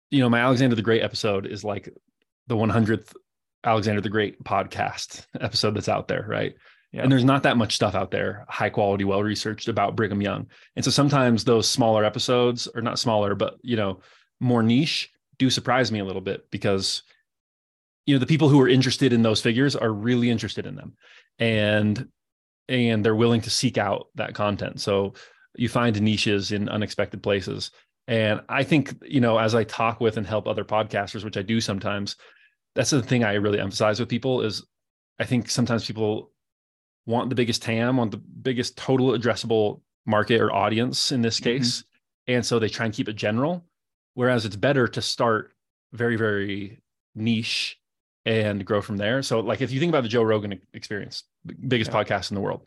you 0.09 0.19
know 0.19 0.29
my 0.29 0.39
alexander 0.39 0.75
the 0.75 0.81
great 0.81 1.03
episode 1.03 1.45
is 1.45 1.63
like 1.63 1.89
the 2.47 2.55
100th 2.55 3.13
alexander 3.63 4.01
the 4.01 4.09
great 4.09 4.43
podcast 4.43 5.25
episode 5.39 5.75
that's 5.75 5.89
out 5.89 6.07
there 6.07 6.25
right? 6.27 6.55
Yeah. 6.91 7.03
and 7.03 7.11
there's 7.11 7.25
not 7.25 7.43
that 7.43 7.57
much 7.57 7.75
stuff 7.75 7.93
out 7.93 8.09
there 8.09 8.45
high 8.49 8.69
quality 8.69 9.03
well 9.03 9.21
researched 9.21 9.67
about 9.67 9.95
brigham 9.95 10.21
young. 10.21 10.47
And 10.75 10.83
so 10.83 10.91
sometimes 10.91 11.43
those 11.43 11.69
smaller 11.69 12.03
episodes 12.03 12.67
or 12.73 12.81
not 12.81 12.99
smaller 12.99 13.35
but 13.35 13.57
you 13.61 13.75
know 13.75 14.01
more 14.39 14.63
niche 14.63 15.11
do 15.37 15.49
surprise 15.49 15.91
me 15.91 15.99
a 15.99 16.05
little 16.05 16.21
bit 16.21 16.49
because 16.51 17.03
you 18.05 18.15
know 18.15 18.19
the 18.19 18.25
people 18.25 18.49
who 18.49 18.61
are 18.61 18.69
interested 18.69 19.13
in 19.13 19.23
those 19.23 19.41
figures 19.41 19.75
are 19.75 19.91
really 19.91 20.29
interested 20.29 20.65
in 20.65 20.75
them. 20.75 20.93
And 21.39 22.07
and 22.67 23.03
they're 23.03 23.15
willing 23.15 23.41
to 23.41 23.49
seek 23.49 23.77
out 23.77 24.07
that 24.15 24.33
content. 24.33 24.81
So 24.81 25.13
you 25.55 25.69
find 25.69 25.99
niches 26.01 26.51
in 26.51 26.69
unexpected 26.69 27.21
places. 27.23 27.71
And 28.07 28.41
I 28.49 28.63
think, 28.63 28.93
you 29.03 29.19
know, 29.21 29.37
as 29.37 29.55
I 29.55 29.63
talk 29.63 29.99
with 29.99 30.17
and 30.17 30.27
help 30.27 30.47
other 30.47 30.65
podcasters, 30.65 31.23
which 31.23 31.37
I 31.37 31.41
do 31.41 31.59
sometimes, 31.59 32.15
that's 32.75 32.89
the 32.89 33.01
thing 33.01 33.23
I 33.23 33.33
really 33.33 33.59
emphasize 33.59 33.99
with 33.99 34.09
people 34.09 34.41
is 34.41 34.63
I 35.19 35.25
think 35.25 35.49
sometimes 35.49 35.85
people 35.85 36.31
want 37.05 37.29
the 37.29 37.35
biggest 37.35 37.61
TAM, 37.61 37.97
want 37.97 38.11
the 38.11 38.17
biggest 38.17 38.77
total 38.77 39.17
addressable 39.17 39.81
market 40.05 40.41
or 40.41 40.53
audience 40.53 41.11
in 41.11 41.21
this 41.21 41.39
mm-hmm. 41.39 41.57
case. 41.57 41.79
Mm-hmm. 41.79 42.33
And 42.33 42.45
so 42.45 42.59
they 42.59 42.69
try 42.69 42.85
and 42.85 42.93
keep 42.93 43.09
it 43.09 43.15
general. 43.15 43.65
Whereas 44.13 44.45
it's 44.45 44.55
better 44.55 44.87
to 44.87 45.01
start 45.01 45.53
very, 45.93 46.15
very 46.15 46.81
niche 47.15 47.79
and 48.25 48.65
grow 48.65 48.81
from 48.81 48.97
there. 48.97 49.21
So, 49.21 49.39
like 49.39 49.61
if 49.61 49.71
you 49.71 49.79
think 49.79 49.89
about 49.91 50.03
the 50.03 50.09
Joe 50.09 50.23
Rogan 50.23 50.59
experience, 50.73 51.23
biggest 51.67 51.91
yeah. 51.91 52.03
podcast 52.03 52.31
in 52.31 52.35
the 52.35 52.41
world, 52.41 52.65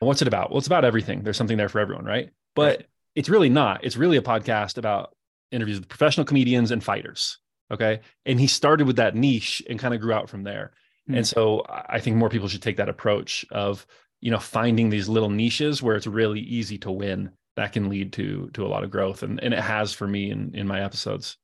what's 0.00 0.22
it 0.22 0.28
about? 0.28 0.50
Well, 0.50 0.58
it's 0.58 0.66
about 0.66 0.84
everything. 0.84 1.22
There's 1.22 1.36
something 1.36 1.56
there 1.56 1.68
for 1.68 1.80
everyone, 1.80 2.04
right? 2.04 2.30
But 2.54 2.78
right. 2.78 2.86
it's 3.14 3.28
really 3.28 3.48
not. 3.48 3.84
It's 3.84 3.96
really 3.96 4.16
a 4.16 4.22
podcast 4.22 4.78
about 4.78 5.14
interviews 5.50 5.78
with 5.78 5.88
professional 5.88 6.26
comedians 6.26 6.70
and 6.70 6.82
fighters. 6.82 7.38
Okay. 7.70 8.00
And 8.26 8.40
he 8.40 8.46
started 8.46 8.86
with 8.86 8.96
that 8.96 9.14
niche 9.14 9.62
and 9.68 9.78
kind 9.78 9.94
of 9.94 10.00
grew 10.00 10.12
out 10.12 10.28
from 10.28 10.42
there. 10.42 10.72
Mm-hmm. 11.08 11.18
And 11.18 11.26
so 11.26 11.64
I 11.68 12.00
think 12.00 12.16
more 12.16 12.28
people 12.28 12.48
should 12.48 12.62
take 12.62 12.76
that 12.78 12.88
approach 12.88 13.46
of, 13.50 13.86
you 14.20 14.30
know, 14.30 14.38
finding 14.38 14.90
these 14.90 15.08
little 15.08 15.30
niches 15.30 15.82
where 15.82 15.96
it's 15.96 16.06
really 16.06 16.40
easy 16.40 16.78
to 16.78 16.90
win. 16.90 17.30
That 17.56 17.72
can 17.72 17.88
lead 17.88 18.12
to 18.14 18.48
to 18.54 18.64
a 18.64 18.68
lot 18.68 18.84
of 18.84 18.90
growth. 18.90 19.22
And, 19.22 19.42
and 19.42 19.52
it 19.52 19.60
has 19.60 19.92
for 19.92 20.06
me 20.06 20.30
in 20.30 20.54
in 20.54 20.66
my 20.66 20.82
episodes. 20.82 21.36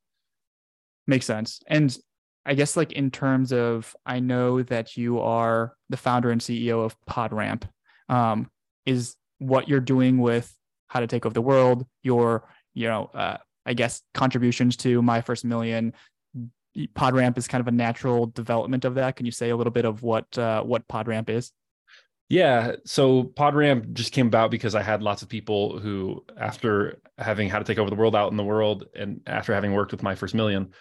Makes 1.06 1.26
sense. 1.26 1.62
And 1.66 1.96
I 2.46 2.54
guess 2.54 2.76
like 2.76 2.92
in 2.92 3.10
terms 3.10 3.52
of 3.52 3.94
I 4.06 4.20
know 4.20 4.62
that 4.62 4.96
you 4.96 5.20
are 5.20 5.74
the 5.90 5.96
founder 5.96 6.30
and 6.30 6.40
CEO 6.40 6.84
of 6.84 6.96
PodRamp. 7.08 7.64
Um, 8.08 8.48
is 8.86 9.16
what 9.38 9.68
you're 9.68 9.80
doing 9.80 10.18
with 10.18 10.52
how 10.88 11.00
to 11.00 11.06
take 11.06 11.26
over 11.26 11.34
the 11.34 11.42
world, 11.42 11.84
your, 12.02 12.48
you 12.72 12.88
know, 12.88 13.10
uh, 13.12 13.36
I 13.66 13.74
guess 13.74 14.00
contributions 14.14 14.76
to 14.78 15.02
my 15.02 15.20
first 15.20 15.44
million. 15.44 15.92
PodRamp 16.76 17.36
is 17.36 17.48
kind 17.48 17.60
of 17.60 17.68
a 17.68 17.72
natural 17.72 18.26
development 18.26 18.84
of 18.84 18.94
that. 18.94 19.16
Can 19.16 19.26
you 19.26 19.32
say 19.32 19.50
a 19.50 19.56
little 19.56 19.72
bit 19.72 19.84
of 19.84 20.02
what 20.02 20.38
uh, 20.38 20.62
what 20.62 20.86
PodRamp 20.88 21.28
is? 21.28 21.52
Yeah, 22.28 22.72
so 22.84 23.22
PodRamp 23.22 23.92
just 23.92 24.12
came 24.12 24.26
about 24.26 24.50
because 24.50 24.74
I 24.74 24.82
had 24.82 25.00
lots 25.00 25.22
of 25.22 25.28
people 25.28 25.78
who, 25.78 26.24
after 26.36 27.00
having 27.18 27.48
how 27.48 27.58
to 27.58 27.64
take 27.64 27.78
over 27.78 27.88
the 27.88 27.96
world 27.96 28.16
out 28.16 28.30
in 28.30 28.36
the 28.36 28.44
world, 28.44 28.84
and 28.94 29.20
after 29.26 29.54
having 29.54 29.72
worked 29.72 29.92
with 29.92 30.02
my 30.02 30.16
first 30.16 30.34
million, 30.34 30.72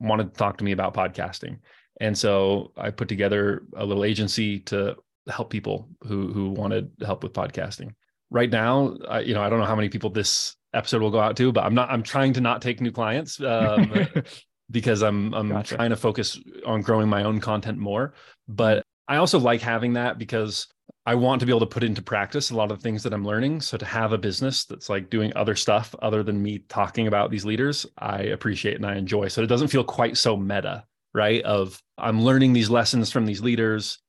wanted 0.00 0.32
to 0.32 0.38
talk 0.38 0.58
to 0.58 0.64
me 0.64 0.72
about 0.72 0.94
podcasting. 0.94 1.58
And 2.00 2.16
so 2.16 2.72
I 2.76 2.90
put 2.90 3.08
together 3.08 3.62
a 3.76 3.84
little 3.84 4.04
agency 4.04 4.60
to 4.60 4.96
help 5.28 5.50
people 5.50 5.88
who 6.04 6.32
who 6.32 6.50
wanted 6.50 6.90
help 7.04 7.22
with 7.22 7.32
podcasting. 7.32 7.94
Right 8.30 8.50
now, 8.50 8.96
I, 9.08 9.20
you 9.20 9.34
know, 9.34 9.42
I 9.42 9.48
don't 9.48 9.60
know 9.60 9.66
how 9.66 9.76
many 9.76 9.88
people 9.88 10.10
this 10.10 10.56
episode 10.74 11.00
will 11.00 11.10
go 11.10 11.20
out 11.20 11.36
to, 11.36 11.52
but 11.52 11.64
I'm 11.64 11.74
not. 11.74 11.90
I'm 11.90 12.02
trying 12.02 12.32
to 12.34 12.40
not 12.40 12.60
take 12.60 12.80
new 12.80 12.90
clients 12.90 13.40
um, 13.40 13.92
because 14.70 15.02
I'm 15.02 15.32
I'm 15.34 15.48
gotcha. 15.48 15.76
trying 15.76 15.90
to 15.90 15.96
focus 15.96 16.38
on 16.64 16.82
growing 16.82 17.08
my 17.08 17.24
own 17.24 17.40
content 17.40 17.78
more. 17.78 18.14
But 18.46 18.82
I 19.08 19.16
also 19.16 19.38
like 19.38 19.60
having 19.60 19.94
that 19.94 20.18
because 20.18 20.68
I 21.06 21.14
want 21.14 21.38
to 21.38 21.46
be 21.46 21.52
able 21.52 21.60
to 21.60 21.66
put 21.66 21.84
into 21.84 22.02
practice 22.02 22.50
a 22.50 22.56
lot 22.56 22.72
of 22.72 22.78
the 22.78 22.82
things 22.82 23.04
that 23.04 23.14
I'm 23.14 23.24
learning. 23.24 23.60
So 23.60 23.78
to 23.78 23.84
have 23.84 24.12
a 24.12 24.18
business 24.18 24.64
that's 24.64 24.88
like 24.88 25.08
doing 25.08 25.32
other 25.36 25.54
stuff 25.54 25.94
other 26.02 26.24
than 26.24 26.42
me 26.42 26.58
talking 26.68 27.06
about 27.06 27.30
these 27.30 27.44
leaders, 27.44 27.86
I 27.96 28.22
appreciate 28.22 28.74
and 28.74 28.84
I 28.84 28.96
enjoy. 28.96 29.28
So 29.28 29.40
it 29.40 29.46
doesn't 29.46 29.68
feel 29.68 29.84
quite 29.84 30.16
so 30.16 30.36
meta, 30.36 30.84
right? 31.14 31.42
Of 31.44 31.80
I'm 31.96 32.22
learning 32.22 32.54
these 32.54 32.70
lessons 32.70 33.12
from 33.12 33.24
these 33.24 33.40
leaders 33.40 34.00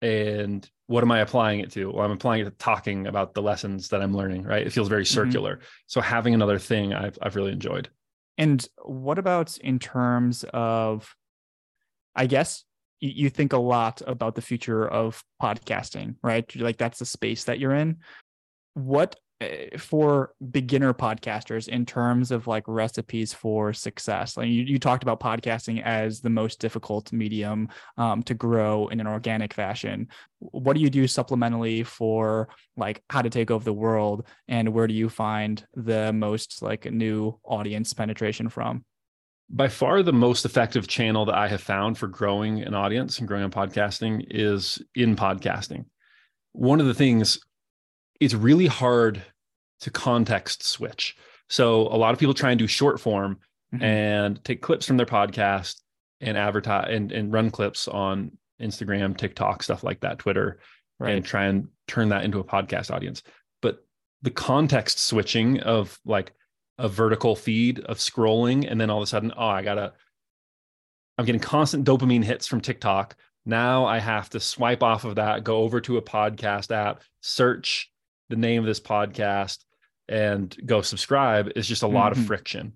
and 0.00 0.68
what 0.86 1.02
am 1.02 1.10
I 1.10 1.20
applying 1.20 1.58
it 1.60 1.72
to? 1.72 1.90
Well, 1.90 2.04
I'm 2.04 2.12
applying 2.12 2.42
it 2.42 2.44
to 2.44 2.50
talking 2.52 3.08
about 3.08 3.34
the 3.34 3.42
lessons 3.42 3.88
that 3.88 4.00
I'm 4.00 4.16
learning, 4.16 4.44
right? 4.44 4.64
It 4.64 4.72
feels 4.72 4.88
very 4.88 5.02
mm-hmm. 5.02 5.14
circular. 5.14 5.56
Mm-hmm. 5.56 5.64
So 5.88 6.00
having 6.00 6.34
another 6.34 6.60
thing 6.60 6.94
I've 6.94 7.18
I've 7.20 7.34
really 7.34 7.52
enjoyed. 7.52 7.88
And 8.38 8.64
what 8.84 9.18
about 9.18 9.58
in 9.58 9.80
terms 9.80 10.44
of 10.52 11.16
I 12.14 12.26
guess 12.26 12.64
you 13.08 13.30
think 13.30 13.52
a 13.52 13.58
lot 13.58 14.02
about 14.06 14.34
the 14.34 14.42
future 14.42 14.86
of 14.86 15.22
podcasting, 15.42 16.16
right? 16.22 16.44
Like 16.56 16.78
that's 16.78 16.98
the 16.98 17.06
space 17.06 17.44
that 17.44 17.58
you're 17.58 17.74
in. 17.74 17.98
What 18.74 19.16
eh, 19.40 19.76
for 19.76 20.32
beginner 20.50 20.94
podcasters 20.94 21.68
in 21.68 21.84
terms 21.86 22.30
of 22.30 22.46
like 22.46 22.64
recipes 22.66 23.32
for 23.32 23.72
success? 23.72 24.36
Like 24.36 24.48
you, 24.48 24.62
you 24.62 24.78
talked 24.78 25.02
about 25.02 25.20
podcasting 25.20 25.82
as 25.82 26.20
the 26.20 26.30
most 26.30 26.60
difficult 26.60 27.12
medium 27.12 27.68
um, 27.98 28.22
to 28.24 28.34
grow 28.34 28.88
in 28.88 29.00
an 29.00 29.06
organic 29.06 29.52
fashion. 29.52 30.08
What 30.38 30.74
do 30.74 30.80
you 30.80 30.90
do 30.90 31.04
supplementally 31.04 31.84
for 31.84 32.48
like 32.76 33.02
how 33.10 33.22
to 33.22 33.30
take 33.30 33.50
over 33.50 33.64
the 33.64 33.72
world, 33.72 34.26
and 34.48 34.70
where 34.70 34.86
do 34.86 34.94
you 34.94 35.08
find 35.08 35.64
the 35.74 36.12
most 36.12 36.62
like 36.62 36.90
new 36.90 37.38
audience 37.44 37.92
penetration 37.92 38.48
from? 38.48 38.84
By 39.54 39.68
far 39.68 40.02
the 40.02 40.12
most 40.12 40.44
effective 40.44 40.88
channel 40.88 41.24
that 41.24 41.36
I 41.36 41.46
have 41.46 41.60
found 41.60 41.96
for 41.96 42.08
growing 42.08 42.60
an 42.62 42.74
audience 42.74 43.20
and 43.20 43.28
growing 43.28 43.44
on 43.44 43.52
podcasting 43.52 44.26
is 44.28 44.82
in 44.96 45.14
podcasting. 45.14 45.84
One 46.52 46.80
of 46.80 46.86
the 46.86 46.94
things, 46.94 47.38
it's 48.18 48.34
really 48.34 48.66
hard 48.66 49.22
to 49.82 49.90
context 49.92 50.64
switch. 50.64 51.16
So 51.48 51.82
a 51.82 51.96
lot 51.96 52.12
of 52.12 52.18
people 52.18 52.34
try 52.34 52.50
and 52.50 52.58
do 52.58 52.66
short 52.66 52.98
form 52.98 53.38
mm-hmm. 53.72 53.84
and 53.84 54.44
take 54.44 54.60
clips 54.60 54.86
from 54.86 54.96
their 54.96 55.06
podcast 55.06 55.76
and 56.20 56.36
advertise 56.36 56.88
and, 56.90 57.12
and 57.12 57.32
run 57.32 57.52
clips 57.52 57.86
on 57.86 58.36
Instagram, 58.60 59.16
TikTok, 59.16 59.62
stuff 59.62 59.84
like 59.84 60.00
that, 60.00 60.18
Twitter, 60.18 60.58
right. 60.98 61.14
and 61.14 61.24
try 61.24 61.44
and 61.44 61.68
turn 61.86 62.08
that 62.08 62.24
into 62.24 62.40
a 62.40 62.44
podcast 62.44 62.90
audience. 62.90 63.22
But 63.62 63.86
the 64.20 64.32
context 64.32 64.98
switching 64.98 65.60
of 65.60 65.96
like 66.04 66.32
a 66.78 66.88
vertical 66.88 67.36
feed 67.36 67.80
of 67.80 67.98
scrolling 67.98 68.70
and 68.70 68.80
then 68.80 68.90
all 68.90 68.98
of 68.98 69.02
a 69.04 69.06
sudden 69.06 69.32
oh 69.36 69.46
i 69.46 69.62
gotta 69.62 69.92
i'm 71.18 71.24
getting 71.24 71.40
constant 71.40 71.86
dopamine 71.86 72.24
hits 72.24 72.46
from 72.46 72.60
tiktok. 72.60 73.16
Now 73.46 73.84
i 73.84 73.98
have 73.98 74.30
to 74.30 74.40
swipe 74.40 74.82
off 74.82 75.04
of 75.04 75.16
that 75.16 75.44
go 75.44 75.58
over 75.58 75.80
to 75.82 75.98
a 75.98 76.02
podcast 76.02 76.74
app 76.74 77.02
search 77.20 77.90
the 78.30 78.36
name 78.36 78.60
of 78.60 78.66
this 78.66 78.80
podcast 78.80 79.58
and 80.08 80.54
go 80.66 80.82
subscribe. 80.82 81.52
Is 81.56 81.68
just 81.68 81.82
a 81.82 81.86
lot 81.86 82.12
mm-hmm. 82.12 82.22
of 82.22 82.26
friction. 82.26 82.72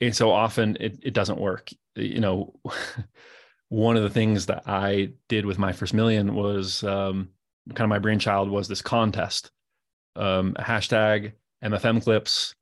And 0.00 0.14
so 0.14 0.30
often 0.30 0.76
it, 0.80 0.98
it 1.02 1.14
doesn't 1.14 1.40
work. 1.40 1.70
You 1.94 2.20
know 2.20 2.54
one 3.68 3.96
of 3.96 4.02
the 4.02 4.10
things 4.10 4.46
that 4.46 4.62
i 4.66 5.10
did 5.28 5.44
with 5.44 5.58
my 5.58 5.72
first 5.72 5.92
million 5.92 6.34
was 6.34 6.82
um, 6.84 7.28
kind 7.74 7.84
of 7.84 7.88
my 7.88 7.98
brainchild 7.98 8.50
was 8.50 8.66
this 8.68 8.82
contest 8.82 9.50
um, 10.16 10.54
hashtag 10.58 11.32
mfm 11.62 12.02
clips 12.02 12.54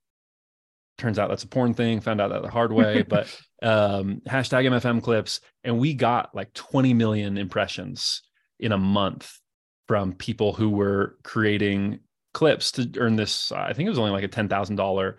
turns 0.99 1.19
out 1.19 1.29
that's 1.29 1.45
a 1.45 1.49
porn 1.49 1.75
thing 1.75 2.01
found 2.01 2.21
out 2.21 2.31
that 2.31 2.43
the 2.43 2.51
hard 2.51 2.73
way 2.73 3.03
but 3.09 3.27
um, 3.63 4.21
hashtag 4.29 4.67
mfm 4.67 5.03
clips 5.03 5.41
and 5.65 5.79
we 5.79 5.95
got 5.95 6.35
like 6.35 6.53
20 6.55 6.95
million 6.95 7.39
impressions 7.39 8.23
in 8.59 8.73
a 8.73 8.79
month 8.79 9.39
from 9.89 10.13
people 10.13 10.53
who 10.53 10.71
were 10.71 11.17
creating 11.23 12.01
clips 12.35 12.73
to 12.73 12.91
earn 12.99 13.17
this 13.17 13.53
i 13.53 13.73
think 13.73 13.87
it 13.87 13.91
was 13.91 13.99
only 13.99 14.11
like 14.11 14.25
a 14.25 14.29
$10000 14.29 15.15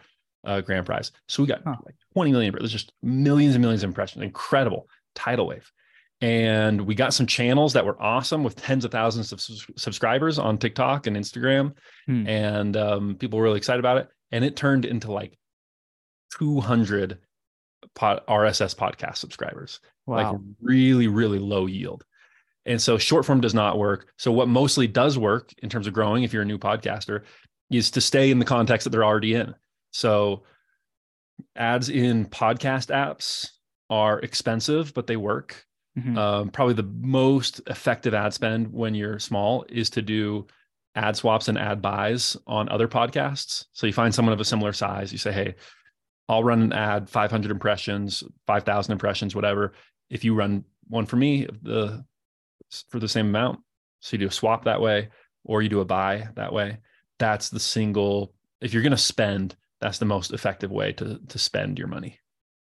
uh, 0.48 0.62
grand 0.62 0.86
prize. 0.86 1.12
So 1.27 1.43
we 1.43 1.48
got 1.48 1.62
huh. 1.63 1.75
like 1.86 1.96
20 2.13 2.31
million 2.31 2.55
there's 2.57 2.72
just 2.72 2.93
millions 3.03 3.53
and 3.55 3.62
millions 3.62 3.84
of 3.84 3.89
impressions. 3.89 4.24
Incredible 4.24 4.88
tidal 5.13 5.48
wave. 5.48 5.72
And 6.19 6.81
we 6.81 6.96
got 6.96 7.13
some 7.13 7.27
channels 7.27 7.74
that 7.74 7.86
were 7.86 8.01
awesome 8.01 8.43
with 8.43 8.55
tens 8.55 8.86
of 8.86 8.91
thousands 8.91 9.31
of 9.31 9.41
subscribers 9.77 10.39
on 10.39 10.57
tiktok 10.57 11.05
and 11.05 11.15
instagram. 11.15 11.74
Hmm. 12.07 12.27
and 12.27 12.77
um, 12.77 13.15
people 13.15 13.38
were 13.38 13.43
really 13.43 13.57
excited 13.57 13.79
about 13.79 13.98
it. 13.98 14.10
And 14.31 14.43
it 14.43 14.55
turned 14.55 14.86
into 14.86 15.12
like 15.12 15.38
200 16.38 17.19
pod, 17.96 18.22
RSS 18.27 18.75
podcast 18.75 19.17
subscribers. 19.17 19.79
Wow. 20.05 20.15
Like 20.15 20.41
really, 20.62 21.07
really 21.07 21.39
low 21.39 21.65
yield. 21.65 22.05
And 22.65 22.81
so 22.81 22.98
short 22.98 23.25
form 23.25 23.41
does 23.41 23.53
not 23.53 23.77
work. 23.77 24.12
So 24.17 24.31
what 24.31 24.50
mostly 24.50 24.88
does 24.88 25.17
work 25.17 25.53
in 25.63 25.69
terms 25.69 25.88
of 25.88 25.93
growing, 25.93 26.24
if 26.24 26.34
you're 26.34 26.43
a 26.43 26.46
new 26.46 26.57
podcaster, 26.57 27.24
is 27.72 27.91
to 27.91 28.01
stay 28.01 28.29
in 28.29 28.39
the 28.39 28.46
context 28.46 28.84
that 28.84 28.89
they're 28.89 29.05
already 29.05 29.36
in. 29.36 29.55
So 29.91 30.43
ads 31.55 31.89
in 31.89 32.25
podcast 32.25 32.93
apps 32.93 33.50
are 33.89 34.19
expensive, 34.19 34.93
but 34.93 35.07
they 35.07 35.15
work. 35.15 35.65
Mm-hmm. 35.98 36.17
Um, 36.17 36.50
probably 36.50 36.75
the 36.75 36.91
most 37.00 37.62
effective 37.67 38.13
ad 38.13 38.34
spend 38.34 38.72
when 38.72 38.93
you're 38.93 39.19
small 39.19 39.65
is 39.69 39.89
to 39.91 40.01
do 40.01 40.46
ad 40.96 41.15
swaps 41.15 41.48
and 41.48 41.57
ad 41.57 41.81
buys 41.81 42.36
on 42.46 42.69
other 42.69 42.88
podcasts. 42.88 43.65
So 43.72 43.88
you 43.88 43.93
find 43.93 44.13
someone 44.13 44.34
of 44.34 44.39
a 44.39 44.46
similar 44.46 44.74
size, 44.74 45.12
you 45.12 45.17
say, 45.17 45.31
hey, 45.31 45.55
I'll 46.29 46.43
run 46.43 46.62
an 46.62 46.74
ad, 46.74 47.10
500 47.10 47.51
impressions, 47.51 48.24
5,000 48.48 48.91
impressions, 48.91 49.36
whatever. 49.36 49.74
If 50.10 50.24
you 50.24 50.36
run 50.36 50.65
one 50.88 51.05
for 51.05 51.15
me, 51.15 51.48
the 51.62 52.03
for 52.89 53.00
the 53.00 53.07
same 53.07 53.27
amount, 53.27 53.60
so 54.01 54.13
you 54.13 54.19
do 54.19 54.27
a 54.27 54.31
swap 54.31 54.65
that 54.65 54.81
way, 54.81 55.10
or 55.46 55.62
you 55.62 55.69
do 55.69 55.79
a 55.79 55.86
buy 55.86 56.27
that 56.36 56.51
way. 56.51 56.79
That's 57.19 57.50
the 57.50 57.60
single. 57.60 58.34
If 58.62 58.74
you're 58.74 58.84
going 58.84 58.91
to 58.91 58.98
spend, 58.98 59.55
that's 59.79 60.00
the 60.00 60.05
most 60.05 60.34
effective 60.34 60.72
way 60.72 60.93
to 60.93 61.19
to 61.27 61.39
spend 61.39 61.79
your 61.79 61.88
money. 61.88 62.19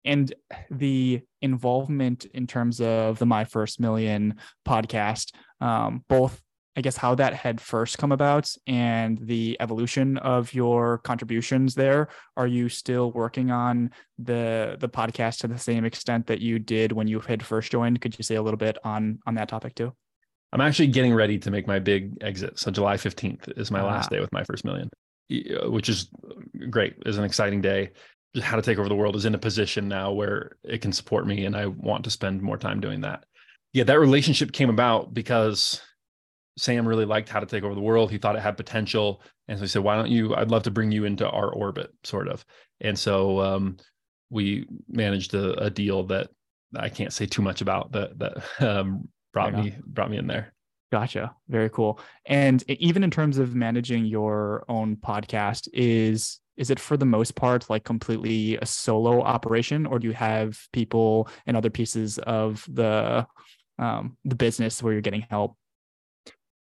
And 0.05 0.35
the 0.71 1.21
involvement 1.41 2.25
in 2.25 2.49
terms 2.49 2.81
of 2.81 3.19
the 3.19 3.27
My 3.27 3.45
First 3.45 3.79
Million 3.79 4.35
podcast, 4.67 5.33
um, 5.61 6.05
both 6.09 6.41
I 6.77 6.81
guess 6.81 6.97
how 6.97 7.15
that 7.17 7.35
had 7.35 7.61
first 7.61 7.99
come 7.99 8.13
about 8.13 8.51
and 8.67 9.19
the 9.19 9.57
evolution 9.61 10.17
of 10.19 10.55
your 10.55 10.99
contributions 10.99 11.75
there. 11.75 12.09
Are 12.37 12.47
you 12.47 12.69
still 12.69 13.13
working 13.13 13.51
on 13.51 13.91
the 14.19 14.77
the 14.81 14.89
podcast 14.89 15.39
to 15.41 15.49
the 15.49 15.59
same 15.59 15.85
extent 15.85 16.27
that 16.29 16.41
you 16.41 16.59
did 16.59 16.93
when 16.93 17.09
you 17.09 17.21
had 17.21 17.45
first 17.45 17.71
joined? 17.71 18.01
Could 18.01 18.19
you 18.19 18.23
say 18.23 18.37
a 18.37 18.43
little 18.43 18.57
bit 18.57 18.79
on 18.85 19.19
on 19.27 19.35
that 19.35 19.49
topic 19.49 19.75
too? 19.75 19.93
I'm 20.53 20.61
actually 20.61 20.89
getting 20.89 21.15
ready 21.15 21.39
to 21.39 21.51
make 21.51 21.67
my 21.67 21.79
big 21.79 22.23
exit. 22.23 22.59
So 22.59 22.71
July 22.71 22.97
15th 22.97 23.59
is 23.59 23.71
my 23.71 23.83
last 23.83 24.11
day 24.11 24.21
with 24.21 24.33
my 24.33 24.45
first 24.45 24.67
million, 24.67 24.91
uh, 25.33 25.71
which 25.71 25.89
is 25.89 26.11
great. 26.69 26.95
is 27.07 27.17
an 27.17 27.25
exciting 27.25 27.63
day. 27.63 27.91
How 28.41 28.57
to 28.57 28.63
take 28.63 28.79
over 28.79 28.89
the 28.89 28.95
world 28.95 29.17
is 29.17 29.25
in 29.25 29.35
a 29.35 29.39
position 29.39 29.89
now 29.89 30.13
where 30.13 30.57
it 30.65 30.81
can 30.81 30.93
support 30.93 31.27
me 31.27 31.45
and 31.45 31.57
I 31.57 31.67
want 31.67 32.05
to 32.05 32.11
spend 32.11 32.43
more 32.43 32.57
time 32.57 32.81
doing 32.81 33.03
that. 33.03 33.25
Yeah, 33.73 33.85
that 33.85 33.99
relationship 33.99 34.53
came 34.53 34.69
about 34.69 35.15
because 35.15 35.81
Sam 36.59 36.87
really 36.87 37.05
liked 37.05 37.29
How 37.29 37.41
to 37.41 37.47
Take 37.47 37.65
Over 37.65 37.75
the 37.75 37.81
World. 37.81 38.11
He 38.11 38.19
thought 38.19 38.37
it 38.37 38.43
had 38.43 38.57
potential. 38.57 39.23
And 39.49 39.59
so 39.59 39.63
he 39.63 39.69
said, 39.69 39.83
Why 39.83 39.97
don't 39.97 40.11
you? 40.11 40.35
I'd 40.35 40.51
love 40.51 40.65
to 40.65 40.71
bring 40.71 40.93
you 40.93 41.05
into 41.05 41.29
our 41.29 41.51
orbit, 41.51 41.91
sort 42.05 42.29
of. 42.29 42.45
And 42.81 42.99
so 42.99 43.41
um, 43.41 43.77
we 44.31 44.67
managed 44.89 45.35
a, 45.35 45.53
a, 45.65 45.71
deal 45.71 46.03
that 46.05 46.29
I 46.77 46.89
can't 46.89 47.13
say 47.13 47.27
too 47.27 47.43
much 47.43 47.61
about 47.61 47.93
that 47.93 48.19
that 48.19 48.43
um, 48.61 49.09
brought 49.33 49.55
me 49.55 49.77
brought 49.87 50.11
me 50.11 50.19
in 50.19 50.27
there. 50.27 50.53
Gotcha. 50.91 51.35
Very 51.49 51.71
cool. 51.71 51.99
And 52.27 52.63
even 52.69 53.03
in 53.03 53.11
terms 53.11 53.39
of 53.39 53.55
managing 53.55 54.05
your 54.05 54.65
own 54.69 54.97
podcast, 54.97 55.69
is 55.73 56.41
is 56.59 56.69
it 56.71 56.79
for 56.79 56.99
the 56.99 57.07
most 57.07 57.35
part 57.35 57.71
like 57.71 57.85
completely 57.85 58.59
a 58.59 58.67
solo 58.67 59.23
operation, 59.23 59.87
or 59.87 59.99
do 59.99 60.07
you 60.07 60.13
have 60.13 60.59
people 60.73 61.29
and 61.47 61.57
other 61.57 61.71
pieces 61.71 62.19
of 62.19 62.67
the 62.71 63.27
um, 63.79 64.19
the 64.25 64.35
business 64.35 64.83
where 64.83 64.93
you're 64.93 65.03
getting 65.03 65.27
help? 65.31 65.57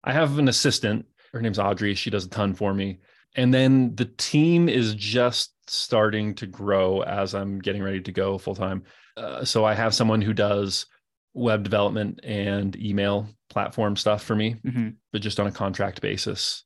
I 0.10 0.14
have 0.14 0.40
an 0.40 0.48
assistant. 0.48 1.06
Her 1.34 1.40
name's 1.40 1.60
Audrey. 1.60 1.94
She 1.94 2.10
does 2.10 2.26
a 2.26 2.30
ton 2.30 2.56
for 2.56 2.74
me. 2.74 2.98
And 3.36 3.54
then 3.54 3.94
the 3.94 4.06
team 4.06 4.68
is 4.68 4.96
just 4.96 5.54
starting 5.68 6.34
to 6.36 6.48
grow 6.48 7.04
as 7.04 7.36
I'm 7.36 7.60
getting 7.60 7.84
ready 7.84 8.02
to 8.02 8.12
go 8.12 8.40
full 8.40 8.56
time. 8.56 8.86
Uh, 9.16 9.46
so 9.46 9.66
I 9.66 9.76
have 9.76 9.94
someone 9.94 10.24
who 10.24 10.34
does 10.34 10.88
web 11.36 11.64
development 11.64 12.22
and 12.24 12.76
email 12.76 13.28
platform 13.52 13.96
stuff 13.96 14.24
for 14.24 14.36
me, 14.36 14.56
mm-hmm. 14.66 14.90
but 15.12 15.22
just 15.22 15.40
on 15.40 15.46
a 15.46 15.52
contract 15.52 16.02
basis. 16.02 16.64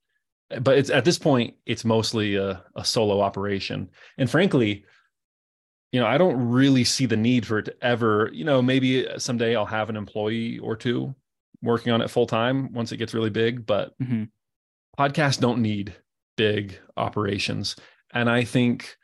But 0.61 0.77
it's 0.77 0.89
at 0.89 1.03
this 1.03 1.19
point, 1.19 1.55
it's 1.65 1.83
mostly 1.83 2.35
a, 2.35 2.63
a 2.77 2.85
solo 2.85 3.19
operation. 3.19 3.89
And 4.17 4.29
frankly, 4.29 4.85
you 5.91 5.99
know, 5.99 6.07
I 6.07 6.17
don't 6.17 6.49
really 6.49 6.85
see 6.85 7.07
the 7.07 7.17
need 7.17 7.45
for 7.45 7.59
it 7.59 7.65
to 7.65 7.75
ever, 7.81 8.29
you 8.31 8.45
know, 8.45 8.61
maybe 8.61 9.05
someday 9.17 9.53
I'll 9.53 9.65
have 9.65 9.89
an 9.89 9.97
employee 9.97 10.59
or 10.59 10.77
two 10.77 11.13
working 11.63 11.91
on 11.93 12.01
it 12.01 12.11
full 12.11 12.27
time 12.27 12.73
once 12.73 12.91
it 12.91 12.97
gets 12.97 13.13
really 13.13 13.29
big. 13.29 13.65
But 13.65 13.97
mm-hmm. 13.99 14.25
podcasts 14.99 15.39
don't 15.39 15.61
need 15.61 15.95
big 16.37 16.77
operations. 16.95 17.75
And 18.13 18.29
I 18.29 18.43
think 18.43 18.95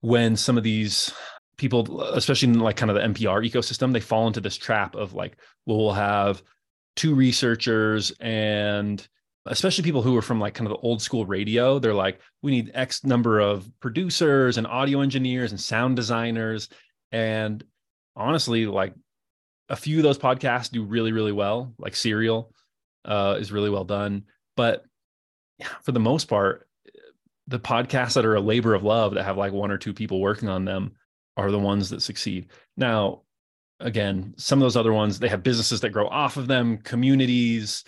when 0.00 0.36
some 0.36 0.58
of 0.58 0.64
these 0.64 1.12
people, 1.56 2.02
especially 2.02 2.48
in 2.48 2.58
like 2.58 2.76
kind 2.76 2.90
of 2.90 2.96
the 2.96 3.02
NPR 3.02 3.48
ecosystem, 3.48 3.92
they 3.92 4.00
fall 4.00 4.26
into 4.26 4.40
this 4.40 4.56
trap 4.56 4.96
of 4.96 5.12
like, 5.12 5.36
well, 5.66 5.78
we'll 5.78 5.92
have 5.92 6.42
two 6.96 7.14
researchers 7.14 8.12
and 8.20 9.06
especially 9.46 9.84
people 9.84 10.02
who 10.02 10.16
are 10.16 10.22
from 10.22 10.40
like 10.40 10.54
kind 10.54 10.66
of 10.66 10.72
the 10.72 10.86
old 10.86 11.00
school 11.00 11.24
radio 11.24 11.78
they're 11.78 11.94
like 11.94 12.20
we 12.42 12.50
need 12.50 12.70
x 12.74 13.04
number 13.04 13.40
of 13.40 13.70
producers 13.80 14.58
and 14.58 14.66
audio 14.66 15.00
engineers 15.00 15.50
and 15.50 15.60
sound 15.60 15.96
designers 15.96 16.68
and 17.12 17.64
honestly 18.16 18.66
like 18.66 18.92
a 19.70 19.76
few 19.76 19.98
of 19.98 20.02
those 20.02 20.18
podcasts 20.18 20.70
do 20.70 20.84
really 20.84 21.12
really 21.12 21.32
well 21.32 21.72
like 21.78 21.96
serial 21.96 22.52
uh, 23.06 23.36
is 23.38 23.50
really 23.50 23.70
well 23.70 23.84
done. 23.84 24.24
But 24.56 24.84
for 25.82 25.92
the 25.92 26.00
most 26.00 26.28
part 26.28 26.66
the 27.46 27.60
podcasts 27.60 28.14
that 28.14 28.24
are 28.24 28.36
a 28.36 28.40
labor 28.40 28.74
of 28.74 28.84
love 28.84 29.14
that 29.14 29.24
have 29.24 29.36
like 29.36 29.52
one 29.52 29.70
or 29.70 29.78
two 29.78 29.92
people 29.94 30.20
working 30.20 30.48
on 30.48 30.64
them 30.64 30.92
are 31.36 31.50
the 31.50 31.58
ones 31.58 31.90
that 31.90 32.02
succeed. 32.02 32.50
Now 32.76 33.22
again 33.78 34.34
some 34.36 34.58
of 34.58 34.64
those 34.64 34.76
other 34.76 34.92
ones 34.92 35.18
they 35.18 35.28
have 35.28 35.42
businesses 35.42 35.80
that 35.80 35.90
grow 35.90 36.06
off 36.08 36.36
of 36.36 36.48
them 36.48 36.78
communities 36.78 37.84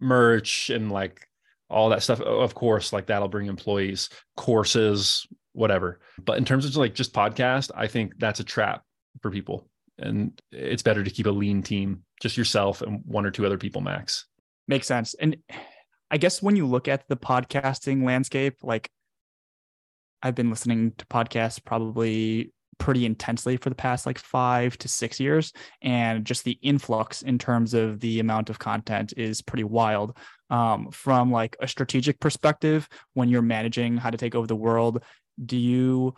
merch 0.00 0.70
and 0.70 0.90
like 0.90 1.26
all 1.68 1.90
that 1.90 2.02
stuff. 2.02 2.20
Of 2.20 2.54
course 2.54 2.92
like 2.92 3.06
that'll 3.06 3.28
bring 3.28 3.48
employees 3.48 4.08
courses 4.36 5.26
whatever. 5.52 6.00
But 6.24 6.38
in 6.38 6.44
terms 6.44 6.64
of 6.64 6.76
like 6.76 6.94
just 6.94 7.12
podcast 7.12 7.70
i 7.74 7.86
think 7.86 8.14
that's 8.18 8.40
a 8.40 8.44
trap 8.44 8.84
for 9.20 9.30
people 9.30 9.68
and 9.98 10.40
it's 10.52 10.82
better 10.82 11.04
to 11.04 11.10
keep 11.10 11.26
a 11.26 11.30
lean 11.30 11.62
team, 11.62 12.02
just 12.20 12.36
yourself 12.36 12.82
and 12.82 13.02
one 13.04 13.26
or 13.26 13.30
two 13.30 13.46
other 13.46 13.58
people 13.58 13.80
max. 13.80 14.26
Makes 14.66 14.86
sense. 14.86 15.14
And 15.14 15.36
I 16.10 16.16
guess 16.16 16.42
when 16.42 16.56
you 16.56 16.66
look 16.66 16.88
at 16.88 17.08
the 17.08 17.16
podcasting 17.16 18.04
landscape, 18.04 18.56
like 18.62 18.90
I've 20.22 20.34
been 20.34 20.50
listening 20.50 20.92
to 20.98 21.06
podcasts 21.06 21.62
probably 21.62 22.52
pretty 22.78 23.06
intensely 23.06 23.56
for 23.56 23.68
the 23.68 23.74
past 23.74 24.06
like 24.06 24.18
five 24.18 24.76
to 24.78 24.88
six 24.88 25.20
years. 25.20 25.52
And 25.82 26.24
just 26.24 26.44
the 26.44 26.58
influx 26.62 27.22
in 27.22 27.38
terms 27.38 27.74
of 27.74 28.00
the 28.00 28.20
amount 28.20 28.50
of 28.50 28.58
content 28.58 29.14
is 29.16 29.42
pretty 29.42 29.64
wild. 29.64 30.16
Um, 30.50 30.90
from 30.90 31.30
like 31.30 31.56
a 31.60 31.68
strategic 31.68 32.20
perspective, 32.20 32.88
when 33.14 33.28
you're 33.28 33.42
managing 33.42 33.96
how 33.96 34.10
to 34.10 34.18
take 34.18 34.34
over 34.34 34.46
the 34.46 34.56
world, 34.56 35.02
do 35.44 35.56
you 35.56 36.14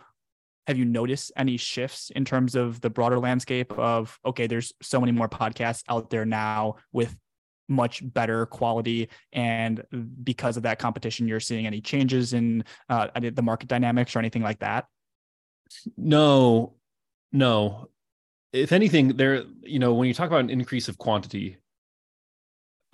have 0.67 0.77
you 0.77 0.85
noticed 0.85 1.31
any 1.35 1.57
shifts 1.57 2.11
in 2.15 2.25
terms 2.25 2.55
of 2.55 2.79
the 2.81 2.89
broader 2.89 3.19
landscape 3.19 3.71
of 3.73 4.19
okay 4.25 4.47
there's 4.47 4.73
so 4.81 4.99
many 4.99 5.11
more 5.11 5.29
podcasts 5.29 5.83
out 5.89 6.09
there 6.09 6.25
now 6.25 6.75
with 6.91 7.15
much 7.69 8.01
better 8.13 8.45
quality 8.45 9.09
and 9.33 9.83
because 10.23 10.55
of 10.55 10.63
that 10.63 10.79
competition 10.79 11.27
you're 11.27 11.39
seeing 11.39 11.67
any 11.67 11.81
changes 11.81 12.33
in 12.33 12.63
uh, 12.89 13.07
the 13.19 13.41
market 13.41 13.67
dynamics 13.67 14.15
or 14.15 14.19
anything 14.19 14.41
like 14.41 14.59
that 14.59 14.85
No, 15.97 16.73
no. 17.31 17.89
If 18.53 18.71
anything, 18.71 19.17
there, 19.17 19.43
you 19.61 19.79
know, 19.79 19.93
when 19.93 20.07
you 20.07 20.13
talk 20.13 20.27
about 20.27 20.41
an 20.41 20.49
increase 20.49 20.87
of 20.87 20.97
quantity, 20.97 21.57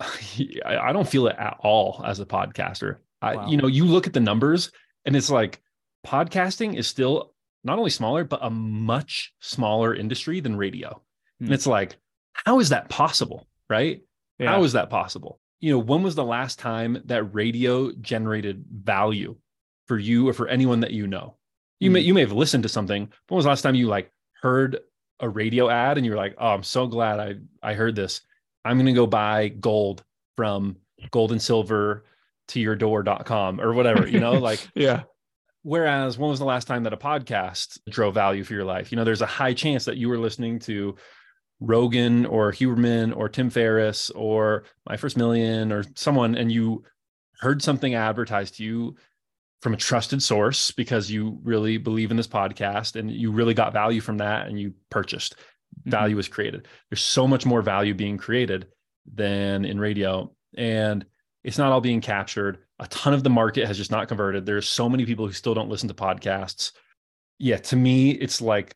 I 0.00 0.92
don't 0.92 1.08
feel 1.08 1.28
it 1.28 1.36
at 1.38 1.56
all 1.60 2.02
as 2.04 2.20
a 2.20 2.26
podcaster. 2.26 2.98
I, 3.22 3.46
you 3.46 3.56
know, 3.56 3.68
you 3.68 3.86
look 3.86 4.06
at 4.06 4.12
the 4.12 4.20
numbers 4.20 4.70
and 5.06 5.16
it's 5.16 5.30
like 5.30 5.62
podcasting 6.06 6.76
is 6.76 6.86
still 6.86 7.32
not 7.64 7.78
only 7.78 7.90
smaller, 7.90 8.24
but 8.24 8.40
a 8.42 8.50
much 8.50 9.34
smaller 9.40 9.94
industry 9.94 10.40
than 10.40 10.56
radio. 10.56 11.00
Hmm. 11.38 11.46
And 11.46 11.54
it's 11.54 11.66
like, 11.66 11.96
how 12.32 12.60
is 12.60 12.68
that 12.68 12.88
possible? 12.88 13.48
Right? 13.68 14.02
Yeah. 14.38 14.50
How 14.50 14.62
is 14.64 14.74
that 14.74 14.90
possible? 14.90 15.40
You 15.60 15.72
know, 15.72 15.78
when 15.78 16.02
was 16.02 16.14
the 16.14 16.24
last 16.24 16.58
time 16.58 17.00
that 17.06 17.34
radio 17.34 17.90
generated 17.92 18.64
value 18.70 19.36
for 19.86 19.98
you 19.98 20.28
or 20.28 20.32
for 20.32 20.48
anyone 20.48 20.80
that 20.80 20.92
you 20.92 21.06
know? 21.06 21.36
You 21.80 21.90
may 21.90 22.02
hmm. 22.02 22.06
you 22.06 22.14
may 22.14 22.20
have 22.20 22.32
listened 22.32 22.62
to 22.62 22.68
something. 22.68 23.08
When 23.28 23.36
was 23.36 23.44
the 23.44 23.48
last 23.48 23.62
time 23.62 23.74
you 23.74 23.88
like 23.88 24.10
heard 24.40 24.78
a 25.20 25.28
radio 25.28 25.70
ad 25.70 25.96
and 25.96 26.04
you're 26.04 26.16
like, 26.16 26.34
oh, 26.38 26.48
I'm 26.48 26.62
so 26.62 26.86
glad 26.86 27.18
I 27.18 27.34
I 27.62 27.74
heard 27.74 27.96
this. 27.96 28.20
I'm 28.64 28.78
gonna 28.78 28.92
go 28.92 29.06
buy 29.06 29.48
gold 29.48 30.04
from 30.36 30.76
gold 31.10 31.32
and 31.32 31.40
silver 31.40 32.04
to 32.48 32.60
your 32.60 32.76
door.com 32.76 33.60
or 33.60 33.72
whatever, 33.72 34.06
you 34.06 34.20
know, 34.20 34.34
like 34.34 34.66
yeah. 34.74 35.02
Whereas 35.64 36.18
when 36.18 36.28
was 36.28 36.38
the 36.38 36.44
last 36.44 36.66
time 36.66 36.82
that 36.82 36.92
a 36.92 36.98
podcast 36.98 37.78
drove 37.88 38.12
value 38.12 38.44
for 38.44 38.52
your 38.52 38.66
life? 38.66 38.92
You 38.92 38.96
know, 38.96 39.04
there's 39.04 39.22
a 39.22 39.26
high 39.26 39.54
chance 39.54 39.86
that 39.86 39.96
you 39.96 40.10
were 40.10 40.18
listening 40.18 40.58
to 40.60 40.94
Rogan 41.58 42.26
or 42.26 42.52
Huberman 42.52 43.16
or 43.16 43.30
Tim 43.30 43.48
Ferriss 43.48 44.10
or 44.10 44.64
My 44.86 44.98
First 44.98 45.16
Million 45.16 45.72
or 45.72 45.82
someone, 45.96 46.34
and 46.34 46.52
you 46.52 46.84
heard 47.40 47.62
something 47.62 47.94
advertised 47.94 48.56
to 48.56 48.62
you 48.62 48.96
from 49.62 49.72
a 49.72 49.78
trusted 49.78 50.22
source 50.22 50.70
because 50.70 51.10
you 51.10 51.38
really 51.42 51.78
believe 51.78 52.10
in 52.10 52.18
this 52.18 52.28
podcast 52.28 52.96
and 52.96 53.10
you 53.10 53.32
really 53.32 53.54
got 53.54 53.72
value 53.72 54.02
from 54.02 54.18
that 54.18 54.46
and 54.46 54.60
you 54.60 54.74
purchased. 54.90 55.36
Mm-hmm. 55.36 55.90
Value 55.90 56.16
was 56.16 56.28
created. 56.28 56.68
There's 56.90 57.00
so 57.00 57.26
much 57.26 57.46
more 57.46 57.62
value 57.62 57.94
being 57.94 58.18
created 58.18 58.66
than 59.10 59.64
in 59.64 59.80
radio. 59.80 60.30
And 60.58 61.06
it's 61.44 61.58
not 61.58 61.70
all 61.70 61.80
being 61.80 62.00
captured. 62.00 62.58
A 62.78 62.86
ton 62.88 63.14
of 63.14 63.22
the 63.22 63.30
market 63.30 63.66
has 63.66 63.76
just 63.76 63.90
not 63.90 64.08
converted. 64.08 64.46
There's 64.46 64.68
so 64.68 64.88
many 64.88 65.04
people 65.04 65.26
who 65.26 65.32
still 65.32 65.54
don't 65.54 65.68
listen 65.68 65.88
to 65.88 65.94
podcasts. 65.94 66.72
Yeah, 67.38 67.58
to 67.58 67.76
me, 67.76 68.10
it's 68.10 68.40
like 68.40 68.74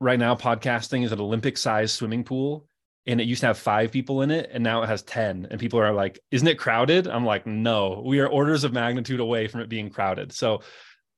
right 0.00 0.18
now 0.18 0.34
podcasting 0.34 1.04
is 1.04 1.12
an 1.12 1.20
Olympic 1.20 1.56
sized 1.56 1.94
swimming 1.94 2.24
pool 2.24 2.66
and 3.06 3.20
it 3.20 3.26
used 3.26 3.40
to 3.40 3.46
have 3.46 3.58
five 3.58 3.90
people 3.90 4.22
in 4.22 4.30
it 4.30 4.50
and 4.52 4.62
now 4.62 4.82
it 4.82 4.86
has 4.86 5.02
10 5.02 5.48
and 5.50 5.60
people 5.60 5.80
are 5.80 5.92
like 5.92 6.18
isn't 6.30 6.46
it 6.46 6.58
crowded 6.58 7.08
i'm 7.08 7.24
like 7.24 7.46
no 7.46 8.02
we 8.04 8.20
are 8.20 8.28
orders 8.28 8.64
of 8.64 8.72
magnitude 8.72 9.20
away 9.20 9.48
from 9.48 9.60
it 9.60 9.68
being 9.68 9.90
crowded 9.90 10.32
so 10.32 10.60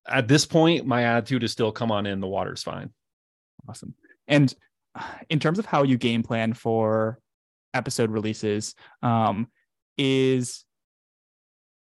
at 0.06 0.28
this 0.28 0.46
point 0.46 0.86
my 0.86 1.04
attitude 1.04 1.42
is 1.42 1.52
still 1.52 1.72
come 1.72 1.90
on 1.90 2.06
in 2.06 2.20
the 2.20 2.26
water's 2.26 2.62
fine 2.62 2.90
awesome 3.68 3.94
and 4.28 4.54
in 5.28 5.38
terms 5.38 5.58
of 5.58 5.66
how 5.66 5.82
you 5.82 5.96
game 5.96 6.22
plan 6.22 6.52
for 6.52 7.18
episode 7.74 8.10
releases 8.10 8.74
um, 9.02 9.48
is 9.96 10.64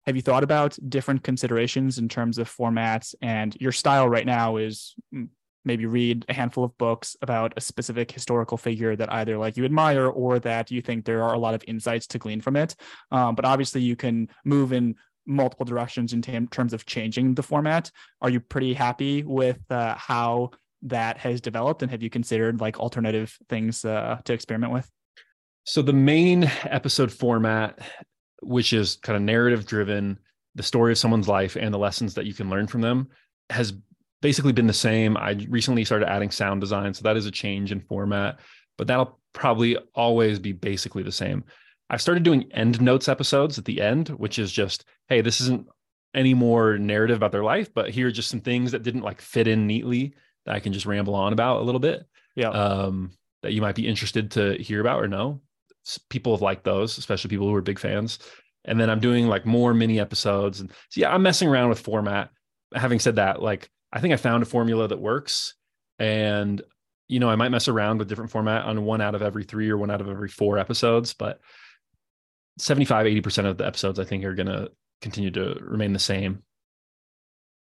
have 0.09 0.15
you 0.15 0.23
thought 0.23 0.43
about 0.43 0.75
different 0.89 1.23
considerations 1.23 1.99
in 1.99 2.09
terms 2.09 2.39
of 2.39 2.49
formats? 2.49 3.13
And 3.21 3.55
your 3.61 3.71
style 3.71 4.09
right 4.09 4.25
now 4.25 4.57
is 4.57 4.95
mm, 5.13 5.27
maybe 5.63 5.85
read 5.85 6.25
a 6.27 6.33
handful 6.33 6.63
of 6.63 6.75
books 6.79 7.15
about 7.21 7.53
a 7.57 7.61
specific 7.61 8.11
historical 8.11 8.57
figure 8.57 8.95
that 8.95 9.13
either 9.13 9.37
like 9.37 9.55
you 9.55 9.65
admire 9.65 10.07
or 10.07 10.39
that 10.39 10.71
you 10.71 10.81
think 10.81 11.05
there 11.05 11.21
are 11.21 11.35
a 11.35 11.37
lot 11.37 11.53
of 11.53 11.63
insights 11.67 12.07
to 12.07 12.17
glean 12.17 12.41
from 12.41 12.55
it. 12.55 12.75
Um, 13.11 13.35
but 13.35 13.45
obviously 13.45 13.81
you 13.81 13.95
can 13.95 14.29
move 14.43 14.73
in 14.73 14.95
multiple 15.27 15.65
directions 15.65 16.11
in 16.11 16.23
t- 16.23 16.47
terms 16.47 16.73
of 16.73 16.87
changing 16.87 17.35
the 17.35 17.43
format. 17.43 17.91
Are 18.19 18.31
you 18.31 18.39
pretty 18.39 18.73
happy 18.73 19.21
with 19.21 19.59
uh, 19.69 19.93
how 19.93 20.49
that 20.81 21.19
has 21.19 21.39
developed? 21.39 21.83
And 21.83 21.91
have 21.91 22.01
you 22.01 22.09
considered 22.09 22.59
like 22.59 22.79
alternative 22.79 23.37
things 23.47 23.85
uh, 23.85 24.21
to 24.25 24.33
experiment 24.33 24.73
with? 24.73 24.89
So 25.65 25.83
the 25.83 25.93
main 25.93 26.49
episode 26.63 27.11
format 27.11 27.77
which 28.41 28.73
is 28.73 28.97
kind 28.97 29.15
of 29.15 29.21
narrative 29.21 29.65
driven, 29.65 30.19
the 30.55 30.63
story 30.63 30.91
of 30.91 30.97
someone's 30.97 31.27
life 31.27 31.55
and 31.55 31.73
the 31.73 31.79
lessons 31.79 32.13
that 32.15 32.25
you 32.25 32.33
can 32.33 32.49
learn 32.49 32.67
from 32.67 32.81
them 32.81 33.07
has 33.49 33.73
basically 34.21 34.51
been 34.51 34.67
the 34.67 34.73
same. 34.73 35.15
I 35.17 35.45
recently 35.49 35.85
started 35.85 36.09
adding 36.09 36.31
sound 36.31 36.61
design, 36.61 36.93
so 36.93 37.03
that 37.03 37.17
is 37.17 37.25
a 37.25 37.31
change 37.31 37.71
in 37.71 37.81
format, 37.81 38.39
but 38.77 38.87
that'll 38.87 39.19
probably 39.33 39.77
always 39.93 40.39
be 40.39 40.51
basically 40.51 41.03
the 41.03 41.11
same. 41.11 41.43
I've 41.89 42.01
started 42.01 42.23
doing 42.23 42.51
end 42.51 42.81
notes 42.81 43.07
episodes 43.07 43.57
at 43.57 43.65
the 43.65 43.81
end, 43.81 44.09
which 44.09 44.37
is 44.37 44.51
just, 44.51 44.85
hey, 45.07 45.21
this 45.21 45.41
isn't 45.41 45.67
any 46.13 46.33
more 46.33 46.77
narrative 46.77 47.17
about 47.17 47.31
their 47.31 47.43
life, 47.43 47.73
but 47.73 47.89
here 47.89 48.07
are 48.07 48.11
just 48.11 48.29
some 48.29 48.41
things 48.41 48.71
that 48.71 48.83
didn't 48.83 49.01
like 49.01 49.21
fit 49.21 49.47
in 49.47 49.67
neatly 49.67 50.13
that 50.45 50.55
I 50.55 50.59
can 50.59 50.73
just 50.73 50.85
ramble 50.85 51.15
on 51.15 51.33
about 51.33 51.61
a 51.61 51.63
little 51.63 51.79
bit. 51.79 52.05
Yeah. 52.35 52.49
Um, 52.49 53.11
that 53.41 53.53
you 53.53 53.61
might 53.61 53.75
be 53.75 53.87
interested 53.87 54.31
to 54.31 54.55
hear 54.61 54.81
about 54.81 55.01
or 55.01 55.07
know 55.07 55.41
people 56.09 56.33
have 56.33 56.41
liked 56.41 56.63
those, 56.63 56.97
especially 56.97 57.29
people 57.29 57.47
who 57.47 57.55
are 57.55 57.61
big 57.61 57.79
fans. 57.79 58.19
And 58.65 58.79
then 58.79 58.89
I'm 58.89 58.99
doing 58.99 59.27
like 59.27 59.45
more 59.45 59.73
mini 59.73 59.99
episodes. 59.99 60.59
And 60.59 60.71
so, 60.89 61.01
yeah, 61.01 61.13
I'm 61.13 61.23
messing 61.23 61.47
around 61.47 61.69
with 61.69 61.79
format. 61.79 62.29
Having 62.73 62.99
said 62.99 63.15
that, 63.15 63.41
like, 63.41 63.69
I 63.91 63.99
think 63.99 64.13
I 64.13 64.17
found 64.17 64.43
a 64.43 64.45
formula 64.45 64.87
that 64.87 64.99
works. 64.99 65.55
And, 65.97 66.61
you 67.07 67.19
know, 67.19 67.29
I 67.29 67.35
might 67.35 67.49
mess 67.49 67.67
around 67.67 67.97
with 67.97 68.09
different 68.09 68.31
format 68.31 68.65
on 68.65 68.85
one 68.85 69.01
out 69.01 69.15
of 69.15 69.21
every 69.21 69.43
three 69.43 69.69
or 69.69 69.77
one 69.77 69.89
out 69.89 70.01
of 70.01 70.09
every 70.09 70.29
four 70.29 70.57
episodes, 70.57 71.13
but 71.13 71.39
75, 72.59 73.05
80% 73.05 73.45
of 73.45 73.57
the 73.57 73.65
episodes 73.65 73.99
I 73.99 74.03
think 74.03 74.23
are 74.23 74.35
going 74.35 74.47
to 74.47 74.71
continue 75.01 75.31
to 75.31 75.57
remain 75.61 75.93
the 75.93 75.99
same. 75.99 76.43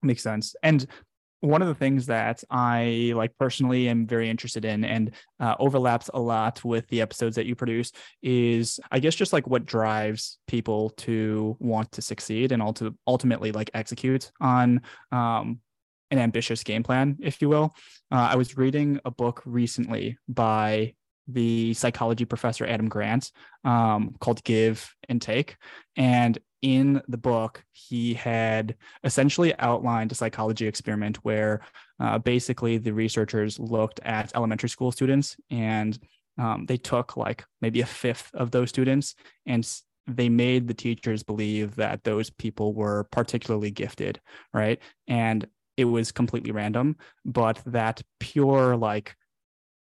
Makes 0.02 0.24
sense. 0.24 0.56
And 0.64 0.86
one 1.46 1.62
of 1.62 1.68
the 1.68 1.76
things 1.76 2.06
that 2.08 2.44
I 2.50 3.14
like 3.16 3.38
personally 3.38 3.88
am 3.88 4.08
very 4.08 4.30
interested 4.30 4.66
in 4.66 4.84
and 4.84 5.12
uh, 5.40 5.56
overlaps 5.60 6.10
a 6.14 6.20
lot 6.20 6.64
with 6.64 6.88
the 6.88 7.02
episodes 7.02 7.36
that 7.36 7.46
you 7.46 7.56
produce 7.56 7.92
is 8.22 8.80
I 8.92 9.00
guess 9.00 9.16
just 9.16 9.34
like 9.34 9.48
what 9.48 9.66
drives 9.66 10.40
people 10.48 10.92
to 10.98 11.56
want 11.60 11.92
to 11.94 12.02
succeed 12.02 12.52
and 12.52 12.62
ulti- 12.62 12.96
ultimately 13.08 13.52
like 13.52 13.70
execute 13.74 14.32
on 14.42 14.82
um, 15.12 15.60
an 16.12 16.20
ambitious 16.20 16.64
game 16.64 16.84
plan, 16.84 17.18
if 17.22 17.42
you 17.42 17.50
will. 17.50 17.74
Uh, 18.12 18.30
I 18.32 18.36
was 18.36 18.58
reading 18.58 19.00
a 19.06 19.12
book 19.12 19.42
recently 19.46 20.18
by 20.28 20.94
the 21.28 21.74
psychology 21.74 22.26
professor 22.26 22.66
Adam 22.66 22.88
Grant 22.88 23.32
um, 23.64 24.16
called 24.20 24.44
Give 24.44 24.88
and 25.10 25.22
Take. 25.22 25.58
And 25.96 26.38
in 26.66 27.00
the 27.08 27.18
book, 27.18 27.64
he 27.74 28.16
had 28.16 28.76
essentially 29.04 29.54
outlined 29.60 30.12
a 30.12 30.16
psychology 30.16 30.66
experiment 30.66 31.18
where 31.18 31.62
uh, 32.00 32.18
basically 32.18 32.80
the 32.80 32.92
researchers 32.92 33.60
looked 33.60 34.00
at 34.00 34.36
elementary 34.36 34.70
school 34.70 34.92
students 34.92 35.38
and 35.52 36.00
um, 36.40 36.66
they 36.66 36.78
took 36.78 37.18
like 37.18 37.46
maybe 37.62 37.82
a 37.82 37.86
fifth 37.86 38.32
of 38.34 38.50
those 38.50 38.70
students 38.70 39.14
and 39.46 39.80
they 40.08 40.28
made 40.28 40.68
the 40.68 40.74
teachers 40.74 41.22
believe 41.22 41.76
that 41.76 42.04
those 42.04 42.32
people 42.32 42.74
were 42.74 43.04
particularly 43.12 43.70
gifted, 43.70 44.20
right? 44.52 44.80
And 45.08 45.46
it 45.78 45.86
was 45.86 46.12
completely 46.12 46.52
random, 46.52 46.96
but 47.26 47.62
that 47.68 48.02
pure 48.20 48.76
like 48.76 49.16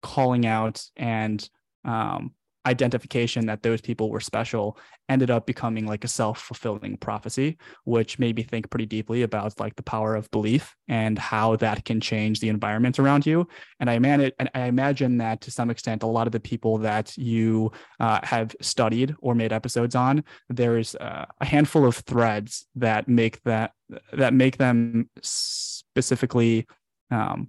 calling 0.02 0.46
out 0.46 0.82
and 0.96 1.46
um, 1.84 2.32
identification 2.66 3.46
that 3.46 3.62
those 3.62 3.80
people 3.80 4.10
were 4.10 4.20
special 4.20 4.78
ended 5.08 5.30
up 5.30 5.46
becoming 5.46 5.86
like 5.86 6.04
a 6.04 6.08
self-fulfilling 6.08 6.96
prophecy 6.96 7.56
which 7.84 8.18
made 8.18 8.36
me 8.36 8.42
think 8.42 8.70
pretty 8.70 8.86
deeply 8.86 9.22
about 9.22 9.58
like 9.58 9.74
the 9.76 9.82
power 9.82 10.14
of 10.14 10.30
belief 10.30 10.76
and 10.88 11.18
how 11.18 11.56
that 11.56 11.84
can 11.84 12.00
change 12.00 12.40
the 12.40 12.48
environment 12.48 12.98
around 12.98 13.26
you. 13.26 13.46
And 13.80 13.90
i 13.90 13.94
imagine 13.94 14.30
i 14.54 14.66
imagine 14.66 15.18
that 15.18 15.40
to 15.42 15.50
some 15.50 15.70
extent 15.70 16.02
a 16.02 16.06
lot 16.06 16.26
of 16.26 16.32
the 16.32 16.40
people 16.40 16.78
that 16.78 17.16
you 17.18 17.72
uh, 18.00 18.20
have 18.22 18.54
studied 18.60 19.14
or 19.20 19.34
made 19.34 19.52
episodes 19.52 19.94
on 19.94 20.24
there's 20.48 20.94
uh, 20.96 21.26
a 21.40 21.44
handful 21.44 21.84
of 21.86 21.96
threads 21.96 22.66
that 22.76 23.08
make 23.08 23.42
that 23.42 23.72
that 24.12 24.34
make 24.34 24.56
them 24.56 25.08
specifically 25.20 26.66
um, 27.10 27.48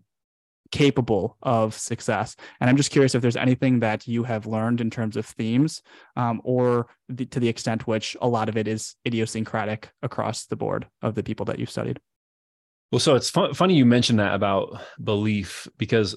capable 0.73 1.37
of 1.43 1.77
success. 1.77 2.35
And 2.59 2.67
I'm 2.67 2.77
just 2.77 2.89
curious 2.89 3.13
if 3.13 3.21
there's 3.21 3.37
anything 3.37 3.79
that 3.81 4.07
you 4.07 4.23
have 4.23 4.47
learned 4.47 4.81
in 4.81 4.89
terms 4.89 5.15
of 5.15 5.23
themes, 5.23 5.83
um, 6.15 6.41
or 6.43 6.87
the, 7.07 7.25
to 7.27 7.39
the 7.39 7.47
extent 7.47 7.85
which 7.85 8.17
a 8.21 8.27
lot 8.27 8.49
of 8.49 8.57
it 8.57 8.67
is 8.67 8.95
idiosyncratic 9.05 9.91
across 10.01 10.47
the 10.47 10.55
board 10.55 10.87
of 11.03 11.13
the 11.13 11.21
people 11.21 11.45
that 11.45 11.59
you've 11.59 11.69
studied. 11.69 11.99
Well, 12.91 12.99
so 12.99 13.13
it's 13.13 13.29
fun, 13.29 13.53
funny 13.53 13.75
you 13.75 13.85
mentioned 13.85 14.17
that 14.17 14.33
about 14.33 14.81
belief 15.03 15.67
because, 15.77 16.15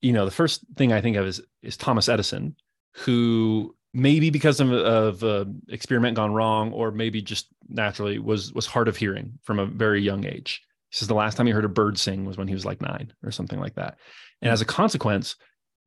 you 0.00 0.14
know, 0.14 0.24
the 0.24 0.30
first 0.30 0.64
thing 0.76 0.90
I 0.90 1.02
think 1.02 1.18
of 1.18 1.26
is 1.26 1.42
is 1.62 1.76
Thomas 1.76 2.08
Edison, 2.08 2.56
who 3.04 3.76
maybe 3.92 4.30
because 4.30 4.60
of, 4.60 4.72
of 4.72 5.22
uh, 5.22 5.44
experiment 5.68 6.16
gone 6.16 6.32
wrong, 6.32 6.72
or 6.72 6.92
maybe 6.92 7.20
just 7.20 7.48
naturally 7.68 8.18
was 8.18 8.54
was 8.54 8.64
hard 8.64 8.88
of 8.88 8.96
hearing 8.96 9.38
from 9.42 9.58
a 9.58 9.66
very 9.66 10.00
young 10.00 10.24
age. 10.24 10.62
He 10.90 10.96
says 10.96 11.08
the 11.08 11.14
last 11.14 11.36
time 11.36 11.46
he 11.46 11.52
heard 11.52 11.64
a 11.64 11.68
bird 11.68 11.98
sing 11.98 12.24
was 12.24 12.36
when 12.36 12.48
he 12.48 12.54
was 12.54 12.64
like 12.64 12.82
nine 12.82 13.12
or 13.24 13.30
something 13.30 13.60
like 13.60 13.74
that. 13.76 13.98
And 14.42 14.50
as 14.50 14.60
a 14.60 14.66
consequence, 14.66 15.36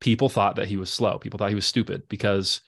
people 0.00 0.28
thought 0.28 0.56
that 0.56 0.68
he 0.68 0.76
was 0.76 0.90
slow. 0.90 1.18
People 1.18 1.38
thought 1.38 1.50
he 1.50 1.54
was 1.54 1.66
stupid 1.66 2.08
because 2.08 2.62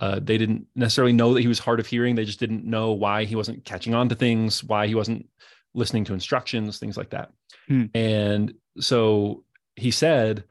uh, 0.00 0.18
they 0.20 0.38
didn't 0.38 0.66
necessarily 0.74 1.12
know 1.12 1.34
that 1.34 1.42
he 1.42 1.48
was 1.48 1.58
hard 1.58 1.80
of 1.80 1.86
hearing. 1.86 2.14
They 2.14 2.24
just 2.24 2.40
didn't 2.40 2.64
know 2.64 2.92
why 2.92 3.24
he 3.24 3.36
wasn't 3.36 3.64
catching 3.64 3.94
on 3.94 4.08
to 4.08 4.14
things, 4.14 4.64
why 4.64 4.86
he 4.86 4.94
wasn't 4.94 5.28
listening 5.74 6.04
to 6.04 6.14
instructions, 6.14 6.78
things 6.78 6.96
like 6.96 7.10
that. 7.10 7.30
Hmm. 7.68 7.84
And 7.94 8.54
so 8.78 9.44
he 9.76 9.90
said, 9.90 10.44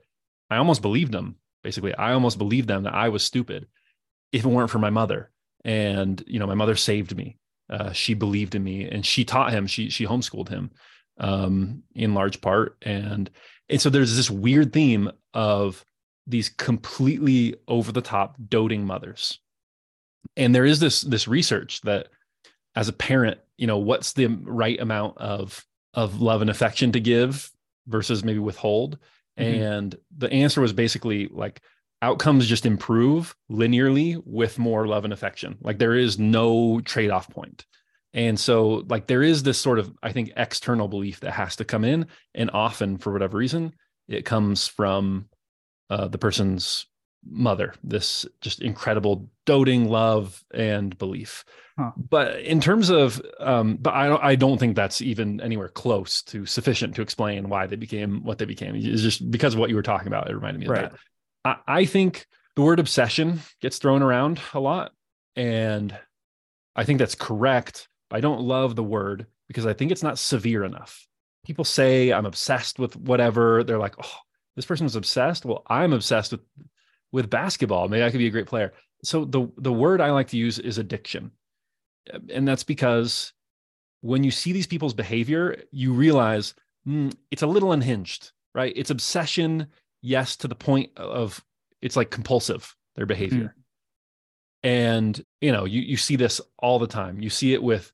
I 0.50 0.58
almost 0.58 0.82
believed 0.82 1.14
him. 1.14 1.36
Basically, 1.64 1.96
I 1.96 2.14
almost 2.14 2.38
believed 2.38 2.68
them 2.68 2.84
that 2.84 2.94
I 2.94 3.10
was 3.10 3.24
stupid 3.24 3.68
if 4.32 4.46
it 4.46 4.50
weren't 4.50 4.70
for 4.70 4.80
my 4.80 4.90
mother. 4.90 5.32
And, 5.66 6.22
you 6.28 6.40
know, 6.40 6.48
my 6.48 6.56
mother 6.56 6.76
saved 6.76 7.16
me. 7.16 7.38
Uh, 7.70 7.92
she 7.92 8.14
believed 8.14 8.54
in 8.54 8.64
me 8.64 8.88
and 8.88 9.06
she 9.06 9.24
taught 9.24 9.52
him, 9.52 9.66
she, 9.66 9.90
she 9.90 10.06
homeschooled 10.06 10.50
him 10.50 10.72
um, 11.18 11.84
in 11.96 12.14
large 12.14 12.42
part. 12.42 12.78
And, 12.82 13.30
and 13.70 13.82
so 13.82 13.90
there's 13.90 14.16
this 14.16 14.30
weird 14.30 14.74
theme 14.74 15.12
of 15.34 15.86
these 16.28 16.50
completely 16.50 17.56
over 17.68 17.92
the 17.92 18.02
top 18.02 18.38
doting 18.48 18.86
mothers. 18.86 19.40
And 20.38 20.56
there 20.56 20.66
is 20.66 20.80
this, 20.80 21.02
this 21.02 21.28
research 21.28 21.82
that 21.82 22.08
as 22.76 22.88
a 22.88 22.94
parent, 22.94 23.40
you 23.58 23.68
know, 23.68 23.78
what's 23.78 24.14
the 24.14 24.28
right 24.28 24.80
amount 24.80 25.18
of, 25.18 25.66
of 25.94 26.22
love 26.22 26.42
and 26.42 26.50
affection 26.50 26.92
to 26.94 27.00
give 27.00 27.52
versus 27.88 28.24
maybe 28.24 28.40
withhold. 28.40 28.98
Mm-hmm. 29.38 29.62
And 29.62 29.96
the 30.18 30.32
answer 30.32 30.62
was 30.62 30.74
basically 30.74 31.28
like 31.28 31.62
outcomes 32.02 32.48
just 32.48 32.66
improve 32.66 33.36
linearly 33.52 34.22
with 34.26 34.60
more 34.60 34.88
love 34.88 35.04
and 35.04 35.14
affection. 35.14 35.58
Like 35.62 35.78
there 35.78 35.96
is 35.96 36.20
no 36.20 36.82
trade 36.82 37.12
off 37.12 37.30
point. 37.30 37.66
And 38.14 38.40
so, 38.40 38.84
like, 38.88 39.08
there 39.08 39.24
is 39.24 39.44
this 39.44 39.60
sort 39.60 39.80
of, 39.80 39.92
I 40.04 40.12
think, 40.12 40.32
external 40.38 40.88
belief 40.88 41.22
that 41.22 41.32
has 41.32 41.56
to 41.56 41.66
come 41.66 41.84
in. 41.84 42.08
And 42.36 42.52
often, 42.54 42.98
for 42.98 43.12
whatever 43.12 43.38
reason, 43.38 43.74
it 44.08 44.24
comes 44.24 44.68
from 44.68 45.30
uh, 45.90 46.08
the 46.08 46.20
person's 46.20 46.86
mother, 47.26 47.74
this 47.84 48.26
just 48.42 48.62
incredible 48.62 49.30
doting 49.46 49.90
love 49.90 50.44
and 50.54 50.98
belief. 50.98 51.46
Huh. 51.78 51.92
But 51.98 52.42
in 52.42 52.60
terms 52.60 52.90
of, 52.90 53.22
um, 53.40 53.78
but 53.78 53.94
I 53.94 54.08
don't, 54.08 54.24
I 54.24 54.36
don't 54.36 54.58
think 54.58 54.76
that's 54.76 55.02
even 55.02 55.42
anywhere 55.42 55.70
close 55.70 56.22
to 56.24 56.46
sufficient 56.46 56.96
to 56.96 57.02
explain 57.02 57.50
why 57.50 57.66
they 57.66 57.78
became 57.78 58.24
what 58.24 58.38
they 58.38 58.46
became. 58.46 58.76
It's 58.76 59.02
just 59.02 59.32
because 59.32 59.54
of 59.54 59.60
what 59.60 59.70
you 59.70 59.76
were 59.76 59.82
talking 59.82 60.08
about. 60.08 60.30
It 60.30 60.36
reminded 60.36 60.60
me 60.60 60.68
right. 60.68 60.84
of 60.86 60.92
that. 60.92 61.00
I, 61.46 61.80
I 61.80 61.86
think 61.86 62.28
the 62.56 62.62
word 62.62 62.80
obsession 62.80 63.40
gets 63.62 63.80
thrown 63.80 64.04
around 64.04 64.40
a 64.54 64.60
lot, 64.60 64.92
and 65.36 65.98
I 66.76 66.84
think 66.84 67.00
that's 67.00 67.16
correct. 67.16 67.88
I 68.14 68.22
don't 68.22 68.42
love 68.42 68.76
the 68.76 68.84
word 68.84 69.28
because 69.48 69.66
I 69.66 69.74
think 69.74 69.92
it's 69.92 70.04
not 70.04 70.20
severe 70.20 70.64
enough. 70.64 71.08
People 71.46 71.66
say 71.66 72.14
I'm 72.14 72.26
obsessed 72.26 72.80
with 72.80 72.96
whatever. 72.96 73.64
They're 73.64 73.80
like, 73.80 73.96
oh, 74.02 74.18
this 74.56 74.66
person 74.66 74.86
was 74.86 74.96
obsessed. 74.96 75.46
Well, 75.46 75.64
I'm 75.68 75.94
obsessed 75.94 76.32
with 76.32 76.42
with 77.12 77.30
basketball. 77.30 77.90
Maybe 77.90 78.04
I 78.04 78.10
could 78.10 78.20
be 78.20 78.28
a 78.28 78.32
great 78.32 78.48
player. 78.48 78.74
So 79.04 79.26
the 79.26 79.52
the 79.58 79.74
word 79.74 80.00
I 80.00 80.12
like 80.12 80.30
to 80.30 80.38
use 80.38 80.60
is 80.60 80.78
addiction 80.78 81.32
and 82.34 82.48
that's 82.48 82.64
because 82.64 83.34
when 84.02 84.24
you 84.24 84.32
see 84.32 84.52
these 84.52 84.68
people's 84.68 84.94
behavior, 84.94 85.64
you 85.72 85.94
realize 85.94 86.54
mm, 86.88 87.14
it's 87.32 87.42
a 87.42 87.48
little 87.48 87.72
unhinged, 87.72 88.32
right? 88.54 88.74
It's 88.76 88.90
obsession, 88.90 89.68
yes, 90.02 90.36
to 90.38 90.48
the 90.48 90.56
point 90.56 90.92
of 90.98 91.44
it's 91.82 91.96
like 91.96 92.12
compulsive, 92.12 92.76
their 92.96 93.06
behavior. 93.06 93.56
Mm. 93.56 93.62
And, 94.66 95.26
you 95.42 95.52
know, 95.52 95.66
you, 95.66 95.82
you 95.82 95.98
see 95.98 96.16
this 96.16 96.40
all 96.60 96.80
the 96.80 96.88
time. 96.88 97.20
You 97.20 97.30
see 97.30 97.54
it 97.54 97.62
with 97.64 97.92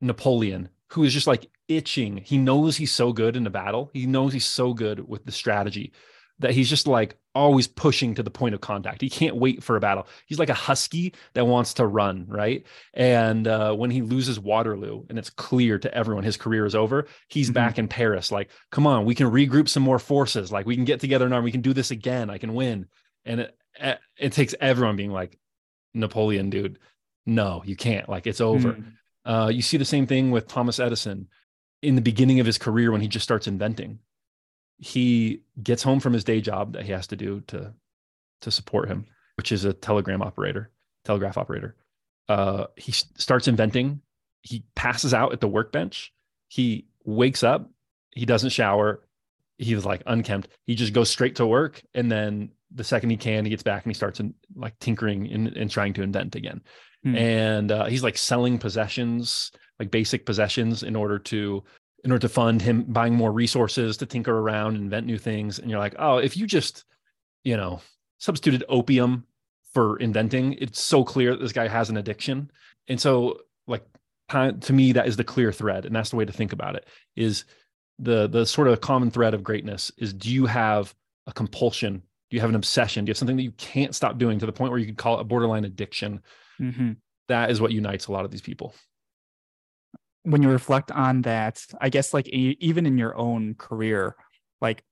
Napoleon, 0.00 0.68
who 0.90 1.04
is 1.04 1.12
just 1.12 1.26
like 1.26 1.48
itching. 1.68 2.18
He 2.18 2.38
knows 2.38 2.76
he's 2.76 2.92
so 2.92 3.12
good 3.12 3.36
in 3.36 3.46
a 3.46 3.50
battle. 3.50 3.90
He 3.92 4.06
knows 4.06 4.32
he's 4.32 4.46
so 4.46 4.74
good 4.74 5.08
with 5.08 5.24
the 5.24 5.32
strategy 5.32 5.92
that 6.40 6.52
he's 6.52 6.68
just 6.68 6.86
like 6.86 7.16
always 7.34 7.66
pushing 7.66 8.14
to 8.14 8.22
the 8.22 8.30
point 8.30 8.54
of 8.54 8.60
contact. 8.60 9.00
He 9.00 9.08
can't 9.08 9.36
wait 9.36 9.62
for 9.62 9.76
a 9.76 9.80
battle. 9.80 10.06
He's 10.26 10.38
like 10.38 10.48
a 10.48 10.54
husky 10.54 11.14
that 11.34 11.46
wants 11.46 11.74
to 11.74 11.86
run, 11.86 12.26
right? 12.28 12.66
And 12.92 13.46
uh, 13.46 13.74
when 13.74 13.90
he 13.90 14.02
loses 14.02 14.38
Waterloo 14.38 15.04
and 15.08 15.18
it's 15.18 15.30
clear 15.30 15.78
to 15.78 15.94
everyone 15.94 16.24
his 16.24 16.36
career 16.36 16.66
is 16.66 16.74
over, 16.74 17.06
he's 17.28 17.46
mm-hmm. 17.46 17.54
back 17.54 17.78
in 17.78 17.88
Paris. 17.88 18.32
Like, 18.32 18.50
come 18.70 18.86
on, 18.86 19.04
we 19.04 19.14
can 19.14 19.30
regroup 19.30 19.68
some 19.68 19.82
more 19.82 19.98
forces. 19.98 20.50
Like, 20.52 20.66
we 20.66 20.76
can 20.76 20.84
get 20.84 21.00
together 21.00 21.28
now. 21.28 21.40
We 21.40 21.52
can 21.52 21.62
do 21.62 21.72
this 21.72 21.90
again. 21.90 22.30
I 22.30 22.38
can 22.38 22.54
win. 22.54 22.86
And 23.24 23.40
it 23.40 23.56
it 24.16 24.32
takes 24.32 24.54
everyone 24.60 24.96
being 24.96 25.10
like, 25.10 25.38
Napoleon, 25.94 26.50
dude, 26.50 26.78
no, 27.26 27.62
you 27.64 27.76
can't. 27.76 28.08
Like, 28.08 28.26
it's 28.26 28.40
over. 28.40 28.72
Mm-hmm. 28.72 28.88
Uh, 29.24 29.50
you 29.52 29.62
see 29.62 29.76
the 29.76 29.84
same 29.84 30.06
thing 30.06 30.30
with 30.30 30.48
Thomas 30.48 30.78
Edison 30.78 31.28
in 31.82 31.94
the 31.94 32.02
beginning 32.02 32.40
of 32.40 32.46
his 32.46 32.58
career 32.58 32.92
when 32.92 33.00
he 33.00 33.08
just 33.08 33.24
starts 33.24 33.46
inventing 33.46 33.98
he 34.78 35.42
gets 35.62 35.82
home 35.82 36.00
from 36.00 36.12
his 36.12 36.24
day 36.24 36.40
job 36.40 36.72
that 36.72 36.84
he 36.84 36.92
has 36.92 37.06
to 37.08 37.16
do 37.16 37.40
to 37.46 37.72
to 38.40 38.50
support 38.50 38.88
him, 38.88 39.06
which 39.36 39.52
is 39.52 39.64
a 39.64 39.72
telegram 39.72 40.20
operator, 40.20 40.70
telegraph 41.04 41.38
operator. 41.38 41.76
Uh, 42.28 42.66
he 42.76 42.92
starts 42.92 43.48
inventing. 43.48 44.00
He 44.42 44.64
passes 44.74 45.14
out 45.14 45.32
at 45.32 45.40
the 45.40 45.48
workbench. 45.48 46.12
He 46.48 46.88
wakes 47.04 47.42
up. 47.42 47.70
He 48.10 48.26
doesn't 48.26 48.50
shower. 48.50 49.00
He 49.56 49.74
was 49.74 49.86
like 49.86 50.02
unkempt. 50.06 50.48
He 50.66 50.74
just 50.74 50.92
goes 50.92 51.08
straight 51.08 51.36
to 51.36 51.46
work, 51.46 51.82
and 51.94 52.10
then 52.10 52.50
the 52.72 52.84
second 52.84 53.10
he 53.10 53.16
can, 53.16 53.44
he 53.44 53.50
gets 53.50 53.62
back 53.62 53.84
and 53.84 53.90
he 53.90 53.94
starts 53.94 54.20
in, 54.20 54.34
like 54.54 54.78
tinkering 54.78 55.30
and, 55.32 55.48
and 55.56 55.70
trying 55.70 55.92
to 55.94 56.02
invent 56.02 56.34
again. 56.34 56.62
Hmm. 57.02 57.16
And 57.16 57.72
uh, 57.72 57.86
he's 57.86 58.02
like 58.02 58.16
selling 58.16 58.58
possessions, 58.58 59.52
like 59.78 59.90
basic 59.90 60.26
possessions, 60.26 60.82
in 60.82 60.96
order 60.96 61.18
to 61.18 61.62
in 62.04 62.12
order 62.12 62.20
to 62.20 62.28
fund 62.28 62.60
him 62.60 62.84
buying 62.84 63.14
more 63.14 63.32
resources 63.32 63.96
to 63.96 64.06
tinker 64.06 64.38
around 64.38 64.74
and 64.74 64.84
invent 64.84 65.06
new 65.06 65.16
things. 65.16 65.58
And 65.58 65.70
you're 65.70 65.78
like, 65.78 65.94
oh, 65.98 66.18
if 66.18 66.36
you 66.36 66.46
just, 66.46 66.84
you 67.44 67.56
know, 67.56 67.80
substituted 68.18 68.62
opium 68.68 69.24
for 69.72 69.96
inventing, 69.98 70.52
it's 70.54 70.82
so 70.82 71.02
clear 71.02 71.30
that 71.30 71.40
this 71.40 71.52
guy 71.52 71.66
has 71.66 71.88
an 71.88 71.96
addiction. 71.96 72.50
And 72.88 73.00
so, 73.00 73.40
like, 73.66 73.86
to 74.30 74.72
me, 74.72 74.92
that 74.92 75.06
is 75.06 75.16
the 75.16 75.24
clear 75.24 75.50
thread, 75.50 75.86
and 75.86 75.96
that's 75.96 76.10
the 76.10 76.16
way 76.16 76.26
to 76.26 76.32
think 76.32 76.52
about 76.52 76.76
it. 76.76 76.86
Is 77.16 77.44
the 77.98 78.26
the 78.26 78.44
sort 78.44 78.68
of 78.68 78.80
common 78.80 79.10
thread 79.10 79.34
of 79.34 79.44
greatness 79.44 79.92
is 79.96 80.12
do 80.12 80.30
you 80.30 80.46
have 80.46 80.94
a 81.26 81.32
compulsion? 81.32 82.02
You 82.34 82.40
have 82.40 82.50
an 82.50 82.56
obsession? 82.56 83.04
Do 83.04 83.10
you 83.10 83.12
have 83.12 83.18
something 83.18 83.36
that 83.36 83.42
you 83.42 83.52
can't 83.52 83.94
stop 83.94 84.18
doing 84.18 84.38
to 84.38 84.46
the 84.46 84.52
point 84.52 84.70
where 84.70 84.78
you 84.78 84.86
could 84.86 84.98
call 84.98 85.18
it 85.18 85.22
a 85.22 85.24
borderline 85.24 85.64
addiction? 85.64 86.22
Mm-hmm. 86.60 86.92
That 87.28 87.50
is 87.50 87.60
what 87.60 87.72
unites 87.72 88.06
a 88.06 88.12
lot 88.12 88.24
of 88.24 88.30
these 88.30 88.42
people 88.42 88.74
when 90.24 90.42
you 90.42 90.50
reflect 90.50 90.90
on 90.90 91.22
that, 91.22 91.64
I 91.80 91.90
guess 91.90 92.12
like 92.12 92.28
even 92.28 92.86
in 92.86 92.98
your 92.98 93.16
own 93.16 93.54
career, 93.54 94.16
like 94.60 94.82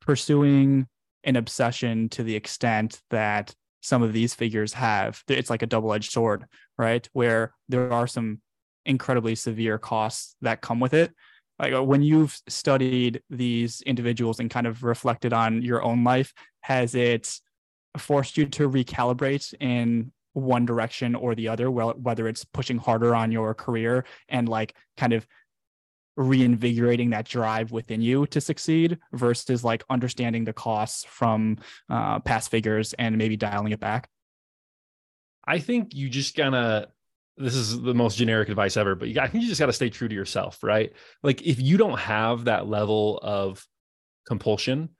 pursuing 0.00 0.88
an 1.24 1.36
obsession 1.36 2.08
to 2.10 2.24
the 2.24 2.34
extent 2.34 3.00
that 3.10 3.54
some 3.82 4.02
of 4.02 4.12
these 4.12 4.34
figures 4.34 4.72
have, 4.74 5.22
it's 5.28 5.48
like 5.48 5.62
a 5.62 5.66
double 5.66 5.92
edged 5.92 6.10
sword, 6.10 6.44
right? 6.76 7.08
Where 7.12 7.54
there 7.68 7.92
are 7.92 8.06
some 8.06 8.40
incredibly 8.84 9.36
severe 9.36 9.78
costs 9.78 10.34
that 10.42 10.60
come 10.60 10.80
with 10.80 10.92
it. 10.92 11.12
Like 11.60 11.74
uh, 11.74 11.84
when 11.84 12.02
you've 12.02 12.40
studied 12.48 13.22
these 13.28 13.82
individuals 13.82 14.40
and 14.40 14.50
kind 14.50 14.66
of 14.66 14.82
reflected 14.82 15.32
on 15.32 15.62
your 15.62 15.82
own 15.82 16.04
life, 16.04 16.32
has 16.62 16.94
it 16.94 17.38
forced 17.98 18.38
you 18.38 18.46
to 18.46 18.68
recalibrate 18.68 19.52
in 19.60 20.12
one 20.32 20.64
direction 20.64 21.14
or 21.14 21.34
the 21.34 21.48
other, 21.48 21.70
well, 21.70 21.90
whether 21.90 22.28
it's 22.28 22.44
pushing 22.44 22.78
harder 22.78 23.14
on 23.14 23.30
your 23.30 23.52
career 23.52 24.04
and 24.28 24.48
like 24.48 24.74
kind 24.96 25.12
of 25.12 25.26
reinvigorating 26.16 27.10
that 27.10 27.26
drive 27.26 27.72
within 27.72 28.00
you 28.00 28.26
to 28.26 28.40
succeed 28.40 28.98
versus 29.12 29.64
like 29.64 29.82
understanding 29.90 30.44
the 30.44 30.52
costs 30.52 31.04
from 31.04 31.58
uh, 31.88 32.20
past 32.20 32.50
figures 32.50 32.92
and 32.94 33.18
maybe 33.18 33.36
dialing 33.36 33.72
it 33.72 33.80
back? 33.80 34.08
I 35.44 35.58
think 35.58 35.94
you 35.94 36.08
just 36.08 36.36
gotta. 36.36 36.88
This 37.36 37.54
is 37.54 37.80
the 37.80 37.94
most 37.94 38.18
generic 38.18 38.48
advice 38.48 38.76
ever, 38.76 38.94
but 38.94 39.08
you, 39.08 39.20
I 39.20 39.26
think 39.26 39.42
you 39.42 39.48
just 39.48 39.60
got 39.60 39.66
to 39.66 39.72
stay 39.72 39.88
true 39.88 40.08
to 40.08 40.14
yourself, 40.14 40.62
right? 40.62 40.92
Like 41.22 41.42
if 41.42 41.60
you 41.60 41.76
don't 41.76 41.98
have 41.98 42.44
that 42.44 42.68
level 42.68 43.18
of 43.22 43.66
compulsion, 44.26 44.90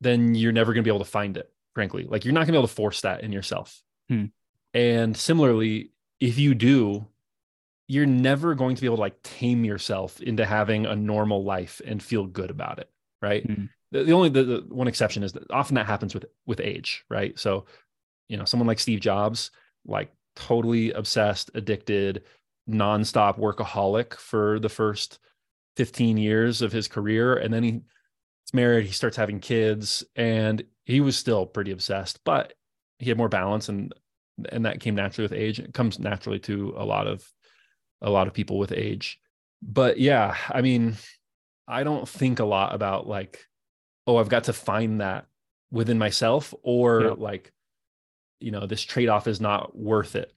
then 0.00 0.34
you're 0.34 0.52
never 0.52 0.72
going 0.72 0.82
to 0.82 0.88
be 0.88 0.94
able 0.94 1.04
to 1.04 1.10
find 1.10 1.36
it. 1.36 1.50
Frankly, 1.74 2.04
like 2.08 2.24
you're 2.24 2.34
not 2.34 2.40
going 2.40 2.48
to 2.48 2.52
be 2.52 2.58
able 2.58 2.68
to 2.68 2.74
force 2.74 3.02
that 3.02 3.22
in 3.22 3.32
yourself. 3.32 3.80
Hmm. 4.08 4.26
And 4.74 5.16
similarly, 5.16 5.92
if 6.18 6.38
you 6.38 6.54
do, 6.54 7.06
you're 7.86 8.06
never 8.06 8.54
going 8.54 8.76
to 8.76 8.80
be 8.80 8.86
able 8.86 8.96
to 8.96 9.00
like 9.00 9.22
tame 9.22 9.64
yourself 9.64 10.20
into 10.20 10.44
having 10.44 10.86
a 10.86 10.94
normal 10.94 11.42
life 11.42 11.80
and 11.84 12.02
feel 12.02 12.26
good 12.26 12.50
about 12.50 12.78
it, 12.78 12.88
right? 13.20 13.46
Mm-hmm. 13.46 13.64
The, 13.90 14.04
the, 14.04 14.12
only 14.12 14.28
the, 14.28 14.44
the 14.44 14.64
one 14.68 14.86
exception 14.86 15.22
is 15.22 15.32
that 15.32 15.50
often 15.50 15.74
that 15.74 15.86
happens 15.86 16.14
with 16.14 16.26
with 16.46 16.60
age, 16.60 17.04
right? 17.08 17.36
So, 17.38 17.66
you 18.28 18.36
know, 18.36 18.44
someone 18.44 18.68
like 18.68 18.78
Steve 18.78 19.00
Jobs, 19.00 19.50
like 19.84 20.12
totally 20.40 20.92
obsessed, 20.92 21.50
addicted, 21.54 22.24
nonstop 22.68 23.38
workaholic 23.38 24.14
for 24.14 24.58
the 24.58 24.68
first 24.68 25.18
15 25.76 26.16
years 26.16 26.62
of 26.62 26.72
his 26.72 26.88
career, 26.88 27.36
and 27.36 27.52
then 27.52 27.62
he 27.62 27.80
married, 28.52 28.86
he 28.86 28.92
starts 28.92 29.16
having 29.16 29.40
kids, 29.40 30.04
and 30.16 30.64
he 30.84 31.00
was 31.00 31.16
still 31.16 31.46
pretty 31.46 31.70
obsessed, 31.70 32.20
but 32.24 32.54
he 32.98 33.08
had 33.08 33.18
more 33.18 33.28
balance 33.28 33.68
and 33.68 33.94
and 34.50 34.64
that 34.64 34.80
came 34.80 34.94
naturally 34.94 35.24
with 35.24 35.38
age. 35.38 35.60
It 35.60 35.74
comes 35.74 35.98
naturally 35.98 36.38
to 36.40 36.74
a 36.76 36.84
lot 36.84 37.06
of 37.06 37.26
a 38.00 38.10
lot 38.10 38.26
of 38.26 38.32
people 38.32 38.58
with 38.58 38.72
age. 38.72 39.20
But 39.62 39.98
yeah, 39.98 40.36
I 40.48 40.62
mean, 40.62 40.96
I 41.68 41.84
don't 41.84 42.08
think 42.08 42.38
a 42.38 42.44
lot 42.44 42.74
about 42.74 43.06
like, 43.06 43.44
oh, 44.06 44.16
I've 44.16 44.28
got 44.28 44.44
to 44.44 44.52
find 44.52 45.00
that 45.00 45.26
within 45.70 45.98
myself, 45.98 46.54
or 46.62 47.02
yeah. 47.02 47.14
like, 47.16 47.52
you 48.40 48.50
know, 48.50 48.66
this 48.66 48.82
trade-off 48.82 49.26
is 49.26 49.40
not 49.40 49.76
worth 49.76 50.16
it. 50.16 50.32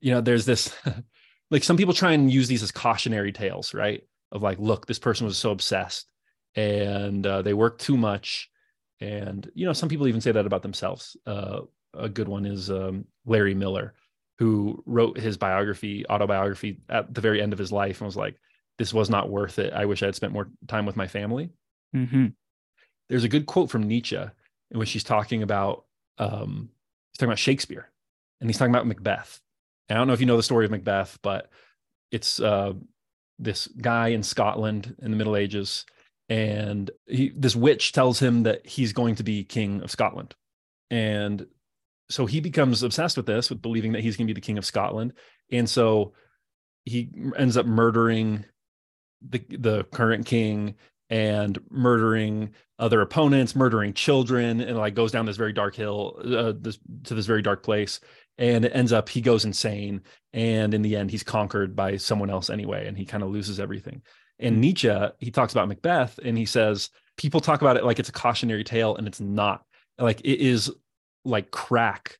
You 0.00 0.12
know, 0.12 0.20
there's 0.20 0.46
this 0.46 0.74
like 1.50 1.64
some 1.64 1.76
people 1.76 1.94
try 1.94 2.12
and 2.12 2.30
use 2.30 2.48
these 2.48 2.62
as 2.62 2.72
cautionary 2.72 3.32
tales, 3.32 3.74
right? 3.74 4.02
Of 4.32 4.42
like, 4.42 4.58
look, 4.58 4.86
this 4.86 4.98
person 4.98 5.26
was 5.26 5.38
so 5.38 5.50
obsessed. 5.50 6.06
and 6.56 7.26
uh, 7.26 7.42
they 7.42 7.54
work 7.54 7.78
too 7.78 7.96
much. 7.96 8.50
And 9.00 9.50
you 9.54 9.66
know, 9.66 9.72
some 9.72 9.88
people 9.88 10.08
even 10.08 10.20
say 10.20 10.32
that 10.32 10.46
about 10.46 10.62
themselves. 10.62 11.16
Uh, 11.26 11.60
a 11.94 12.08
good 12.08 12.28
one 12.28 12.46
is 12.46 12.70
um, 12.70 13.06
Larry 13.24 13.54
Miller, 13.54 13.94
who 14.38 14.82
wrote 14.86 15.18
his 15.18 15.36
biography, 15.36 16.06
autobiography, 16.08 16.80
at 16.88 17.12
the 17.12 17.20
very 17.20 17.40
end 17.40 17.52
of 17.52 17.58
his 17.58 17.72
life, 17.72 18.00
and 18.00 18.06
was 18.06 18.16
like, 18.16 18.36
"This 18.78 18.92
was 18.92 19.08
not 19.08 19.30
worth 19.30 19.58
it. 19.58 19.72
I 19.72 19.86
wish 19.86 20.02
I 20.02 20.06
had 20.06 20.14
spent 20.14 20.32
more 20.32 20.48
time 20.68 20.86
with 20.86 20.96
my 20.96 21.06
family." 21.06 21.50
Mm-hmm. 21.94 22.26
There's 23.08 23.24
a 23.24 23.28
good 23.28 23.46
quote 23.46 23.70
from 23.70 23.88
Nietzsche 23.88 24.16
in 24.70 24.78
which 24.78 24.92
he's 24.92 25.04
talking 25.04 25.42
about 25.42 25.84
um, 26.18 26.68
he's 27.12 27.18
talking 27.18 27.30
about 27.30 27.38
Shakespeare, 27.38 27.90
and 28.40 28.48
he's 28.48 28.58
talking 28.58 28.74
about 28.74 28.86
Macbeth. 28.86 29.40
And 29.88 29.96
I 29.96 30.00
don't 30.00 30.08
know 30.08 30.14
if 30.14 30.20
you 30.20 30.26
know 30.26 30.36
the 30.36 30.42
story 30.42 30.64
of 30.64 30.70
Macbeth, 30.70 31.18
but 31.22 31.50
it's 32.10 32.40
uh, 32.40 32.74
this 33.38 33.66
guy 33.66 34.08
in 34.08 34.22
Scotland 34.22 34.96
in 35.02 35.10
the 35.10 35.16
Middle 35.16 35.36
Ages, 35.36 35.84
and 36.28 36.90
he, 37.06 37.32
this 37.36 37.56
witch 37.56 37.92
tells 37.92 38.20
him 38.20 38.44
that 38.44 38.66
he's 38.66 38.92
going 38.92 39.16
to 39.16 39.22
be 39.22 39.44
king 39.44 39.82
of 39.82 39.90
Scotland, 39.90 40.34
and 40.90 41.46
so 42.08 42.26
he 42.26 42.40
becomes 42.40 42.82
obsessed 42.82 43.16
with 43.16 43.26
this, 43.26 43.50
with 43.50 43.62
believing 43.62 43.92
that 43.92 44.02
he's 44.02 44.16
going 44.16 44.26
to 44.26 44.34
be 44.34 44.40
the 44.40 44.44
king 44.44 44.58
of 44.58 44.64
Scotland, 44.64 45.12
and 45.50 45.68
so 45.68 46.12
he 46.84 47.10
ends 47.36 47.56
up 47.56 47.66
murdering 47.66 48.44
the 49.28 49.44
the 49.50 49.84
current 49.84 50.26
king 50.26 50.74
and 51.10 51.58
murdering 51.70 52.54
other 52.78 53.00
opponents, 53.02 53.56
murdering 53.56 53.92
children, 53.92 54.60
and 54.60 54.78
like 54.78 54.94
goes 54.94 55.12
down 55.12 55.26
this 55.26 55.36
very 55.36 55.52
dark 55.52 55.74
hill, 55.74 56.18
uh, 56.24 56.52
this 56.58 56.78
to 57.04 57.14
this 57.14 57.26
very 57.26 57.42
dark 57.42 57.62
place, 57.62 58.00
and 58.38 58.64
it 58.64 58.74
ends 58.74 58.92
up 58.92 59.08
he 59.08 59.20
goes 59.20 59.44
insane, 59.44 60.02
and 60.32 60.72
in 60.72 60.82
the 60.82 60.96
end 60.96 61.10
he's 61.10 61.24
conquered 61.24 61.74
by 61.76 61.96
someone 61.96 62.30
else 62.30 62.48
anyway, 62.48 62.86
and 62.86 62.96
he 62.96 63.04
kind 63.04 63.22
of 63.22 63.30
loses 63.30 63.60
everything. 63.60 64.00
And 64.38 64.54
hmm. 64.54 64.60
Nietzsche 64.60 64.96
he 65.18 65.30
talks 65.30 65.52
about 65.52 65.68
Macbeth, 65.68 66.18
and 66.24 66.38
he 66.38 66.46
says 66.46 66.90
people 67.16 67.40
talk 67.40 67.60
about 67.60 67.76
it 67.76 67.84
like 67.84 67.98
it's 67.98 68.08
a 68.08 68.12
cautionary 68.12 68.64
tale, 68.64 68.96
and 68.96 69.06
it's 69.06 69.20
not. 69.20 69.62
Like 69.98 70.20
it 70.20 70.40
is 70.40 70.72
like 71.24 71.50
crack. 71.50 72.18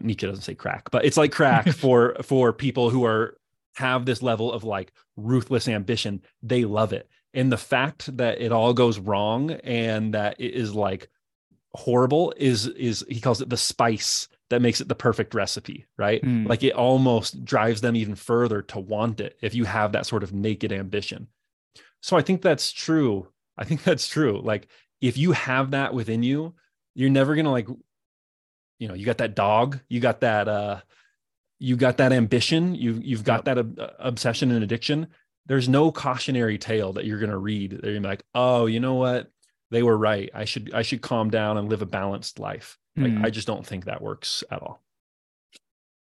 Nietzsche 0.00 0.26
doesn't 0.26 0.42
say 0.42 0.54
crack, 0.54 0.90
but 0.90 1.04
it's 1.04 1.18
like 1.18 1.30
crack 1.30 1.68
for 1.72 2.16
for 2.22 2.52
people 2.54 2.88
who 2.88 3.04
are 3.04 3.36
have 3.76 4.04
this 4.04 4.22
level 4.22 4.50
of 4.50 4.64
like 4.64 4.92
ruthless 5.16 5.68
ambition. 5.68 6.22
They 6.42 6.64
love 6.64 6.94
it 6.94 7.08
and 7.34 7.50
the 7.50 7.56
fact 7.56 8.14
that 8.16 8.40
it 8.40 8.52
all 8.52 8.74
goes 8.74 8.98
wrong 8.98 9.50
and 9.50 10.14
that 10.14 10.36
it 10.38 10.54
is 10.54 10.74
like 10.74 11.08
horrible 11.74 12.34
is 12.36 12.66
is 12.66 13.04
he 13.08 13.20
calls 13.20 13.40
it 13.40 13.48
the 13.48 13.56
spice 13.56 14.28
that 14.50 14.60
makes 14.60 14.82
it 14.82 14.88
the 14.88 14.94
perfect 14.94 15.34
recipe 15.34 15.86
right? 15.96 16.22
Mm. 16.22 16.46
like 16.46 16.62
it 16.62 16.74
almost 16.74 17.44
drives 17.44 17.80
them 17.80 17.96
even 17.96 18.14
further 18.14 18.60
to 18.62 18.78
want 18.78 19.20
it 19.20 19.36
if 19.40 19.54
you 19.54 19.64
have 19.64 19.92
that 19.92 20.06
sort 20.06 20.22
of 20.22 20.32
naked 20.32 20.72
ambition. 20.72 21.28
So 22.00 22.16
i 22.16 22.22
think 22.22 22.42
that's 22.42 22.72
true. 22.72 23.28
I 23.56 23.64
think 23.64 23.82
that's 23.84 24.08
true. 24.08 24.40
Like 24.42 24.68
if 25.00 25.16
you 25.16 25.32
have 25.32 25.70
that 25.72 25.94
within 25.94 26.22
you 26.22 26.54
you're 26.94 27.10
never 27.10 27.34
going 27.34 27.46
to 27.46 27.50
like 27.50 27.68
you 28.78 28.88
know 28.88 28.94
you 28.94 29.06
got 29.06 29.18
that 29.18 29.34
dog 29.34 29.80
you 29.88 30.00
got 30.00 30.20
that 30.20 30.48
uh 30.48 30.80
you 31.58 31.76
got 31.76 31.98
that 31.98 32.12
ambition 32.12 32.74
you 32.74 33.00
you've 33.02 33.24
got 33.24 33.46
yep. 33.46 33.56
that 33.56 33.94
obsession 34.00 34.50
and 34.50 34.64
addiction 34.64 35.06
there's 35.46 35.68
no 35.68 35.90
cautionary 35.90 36.58
tale 36.58 36.92
that 36.94 37.04
you're 37.04 37.18
going 37.18 37.30
to 37.30 37.38
read. 37.38 37.72
They're 37.72 37.92
going 37.92 38.02
to 38.02 38.08
be 38.08 38.08
like, 38.08 38.24
oh, 38.34 38.66
you 38.66 38.80
know 38.80 38.94
what? 38.94 39.28
They 39.70 39.82
were 39.82 39.96
right. 39.96 40.30
I 40.34 40.44
should 40.44 40.72
I 40.74 40.82
should 40.82 41.00
calm 41.00 41.30
down 41.30 41.56
and 41.56 41.68
live 41.68 41.82
a 41.82 41.86
balanced 41.86 42.38
life. 42.38 42.78
Like 42.96 43.12
mm. 43.12 43.24
I 43.24 43.30
just 43.30 43.46
don't 43.46 43.66
think 43.66 43.86
that 43.86 44.02
works 44.02 44.44
at 44.50 44.62
all. 44.62 44.82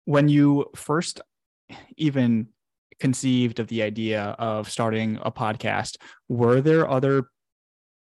When 0.05 0.27
you 0.27 0.71
first 0.75 1.21
even 1.95 2.47
conceived 2.99 3.59
of 3.59 3.67
the 3.67 3.83
idea 3.83 4.23
of 4.39 4.69
starting 4.69 5.19
a 5.21 5.31
podcast, 5.31 5.97
were 6.27 6.61
there 6.61 6.89
other 6.89 7.29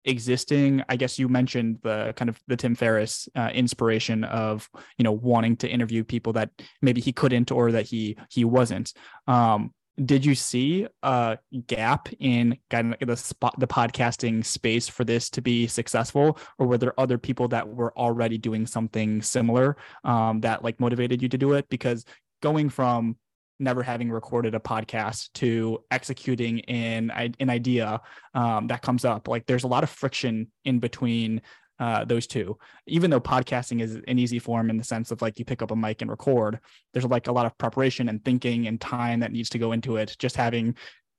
existing 0.06 0.84
i 0.90 0.98
guess 0.98 1.18
you 1.18 1.30
mentioned 1.30 1.80
the 1.82 2.14
kind 2.18 2.28
of 2.28 2.38
the 2.48 2.58
tim 2.58 2.76
ferriss 2.76 3.30
uh, 3.36 3.50
inspiration 3.54 4.26
of 4.26 4.70
you 4.98 5.04
know 5.04 5.14
wanting 5.14 5.56
to 5.56 5.70
interview 5.70 6.04
people 6.04 6.34
that 6.34 6.50
maybe 6.82 7.00
he 7.00 7.14
couldn't 7.14 7.52
or 7.52 7.72
that 7.72 7.86
he 7.86 8.18
he 8.30 8.44
wasn't 8.44 8.94
um 9.28 9.72
did 10.04 10.26
you 10.26 10.34
see 10.34 10.88
a 11.04 11.38
gap 11.68 12.10
in 12.20 12.58
kind 12.70 12.96
of 13.00 13.08
the 13.08 13.18
spot 13.18 13.54
the 13.60 13.68
podcasting 13.68 14.44
space 14.44 14.88
for 14.88 15.04
this 15.04 15.30
to 15.32 15.42
be 15.42 15.68
successful? 15.68 16.38
Or 16.58 16.68
were 16.68 16.78
there 16.78 17.00
other 17.00 17.18
people 17.18 17.48
that 17.50 17.68
were 17.68 17.96
already 17.98 18.38
doing 18.38 18.66
something 18.66 19.22
similar 19.22 19.78
um, 20.04 20.42
that 20.42 20.64
like 20.64 20.80
motivated 20.80 21.22
you 21.22 21.30
to 21.30 21.38
do 21.38 21.54
it? 21.54 21.70
Because 21.70 22.06
going 22.42 22.70
from 22.70 23.18
never 23.60 23.84
having 23.84 24.12
recorded 24.12 24.56
a 24.56 24.60
podcast 24.60 25.32
to 25.34 25.84
executing 25.92 26.60
in 26.60 27.12
an 27.12 27.50
idea 27.50 28.02
um, 28.34 28.68
that 28.68 28.82
comes 28.82 29.06
up 29.06 29.28
like 29.28 29.46
there's 29.46 29.64
a 29.64 29.68
lot 29.68 29.84
of 29.84 29.90
friction 29.90 30.48
in 30.66 30.80
between 30.80 31.42
uh, 31.80 32.06
those 32.06 32.28
two. 32.28 32.58
Even 32.88 33.10
though 33.10 33.20
podcasting 33.20 33.82
is 33.82 33.96
an 34.08 34.20
easy 34.20 34.40
form 34.40 34.70
in 34.70 34.78
the 34.78 34.84
sense 34.84 35.12
of 35.12 35.22
like 35.22 35.40
you 35.40 35.46
pick 35.46 35.62
up 35.62 35.72
a 35.72 35.76
mic 35.76 36.02
and 36.02 36.12
record, 36.12 36.60
there's 36.94 37.06
like 37.06 37.28
a 37.28 37.32
lot 37.32 37.46
of 37.46 37.58
preparation 37.58 38.10
and 38.10 38.24
thinking 38.24 38.68
and 38.68 38.80
time 38.80 39.20
that 39.20 39.32
needs 39.32 39.50
to 39.50 39.60
go 39.60 39.72
into 39.72 39.98
it. 39.98 40.16
Just 40.20 40.36
having 40.36 40.76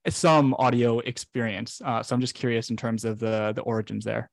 some 0.08 0.54
audio 0.58 0.98
experience. 1.00 1.80
Uh, 1.84 2.02
so 2.02 2.14
I'm 2.14 2.20
just 2.20 2.34
curious 2.34 2.70
in 2.70 2.76
terms 2.76 3.04
of 3.04 3.18
the 3.18 3.52
the 3.54 3.62
origins 3.62 4.04
there. 4.04 4.30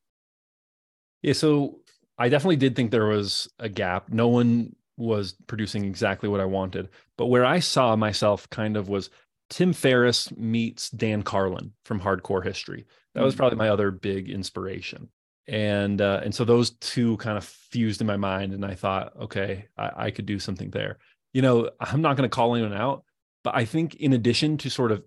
Yeah, 1.21 1.33
so 1.33 1.79
I 2.17 2.29
definitely 2.29 2.57
did 2.57 2.75
think 2.75 2.91
there 2.91 3.05
was 3.05 3.47
a 3.59 3.69
gap. 3.69 4.09
No 4.09 4.27
one 4.27 4.75
was 4.97 5.33
producing 5.47 5.85
exactly 5.85 6.29
what 6.29 6.41
I 6.41 6.45
wanted, 6.45 6.89
but 7.17 7.27
where 7.27 7.45
I 7.45 7.59
saw 7.59 7.95
myself 7.95 8.49
kind 8.49 8.77
of 8.77 8.89
was 8.89 9.09
Tim 9.49 9.73
Ferriss 9.73 10.35
meets 10.37 10.89
Dan 10.89 11.23
Carlin 11.23 11.73
from 11.83 11.99
Hardcore 11.99 12.43
History. 12.43 12.85
That 13.15 13.23
was 13.23 13.33
hmm. 13.33 13.39
probably 13.39 13.57
my 13.57 13.69
other 13.69 13.91
big 13.91 14.29
inspiration 14.29 15.09
and 15.47 16.01
uh, 16.01 16.21
and 16.23 16.33
so 16.33 16.45
those 16.45 16.71
two 16.71 17.17
kind 17.17 17.37
of 17.37 17.43
fused 17.43 18.01
in 18.01 18.07
my 18.07 18.17
mind 18.17 18.53
and 18.53 18.65
i 18.65 18.75
thought 18.75 19.13
okay 19.19 19.67
i, 19.77 19.91
I 20.05 20.11
could 20.11 20.25
do 20.25 20.39
something 20.39 20.69
there 20.69 20.97
you 21.33 21.41
know 21.41 21.69
i'm 21.79 22.01
not 22.01 22.15
going 22.15 22.29
to 22.29 22.33
call 22.33 22.55
anyone 22.55 22.73
out 22.73 23.03
but 23.43 23.55
i 23.55 23.65
think 23.65 23.95
in 23.95 24.13
addition 24.13 24.57
to 24.59 24.69
sort 24.69 24.91
of 24.91 25.03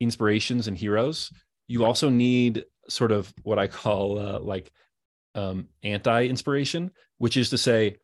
inspirations 0.00 0.68
and 0.68 0.76
heroes 0.76 1.32
you 1.68 1.84
also 1.84 2.08
need 2.10 2.64
sort 2.88 3.12
of 3.12 3.32
what 3.42 3.58
i 3.58 3.66
call 3.66 4.18
uh, 4.18 4.38
like 4.38 4.70
um, 5.34 5.68
anti-inspiration 5.82 6.90
which 7.18 7.36
is 7.36 7.50
to 7.50 7.58
say 7.58 7.96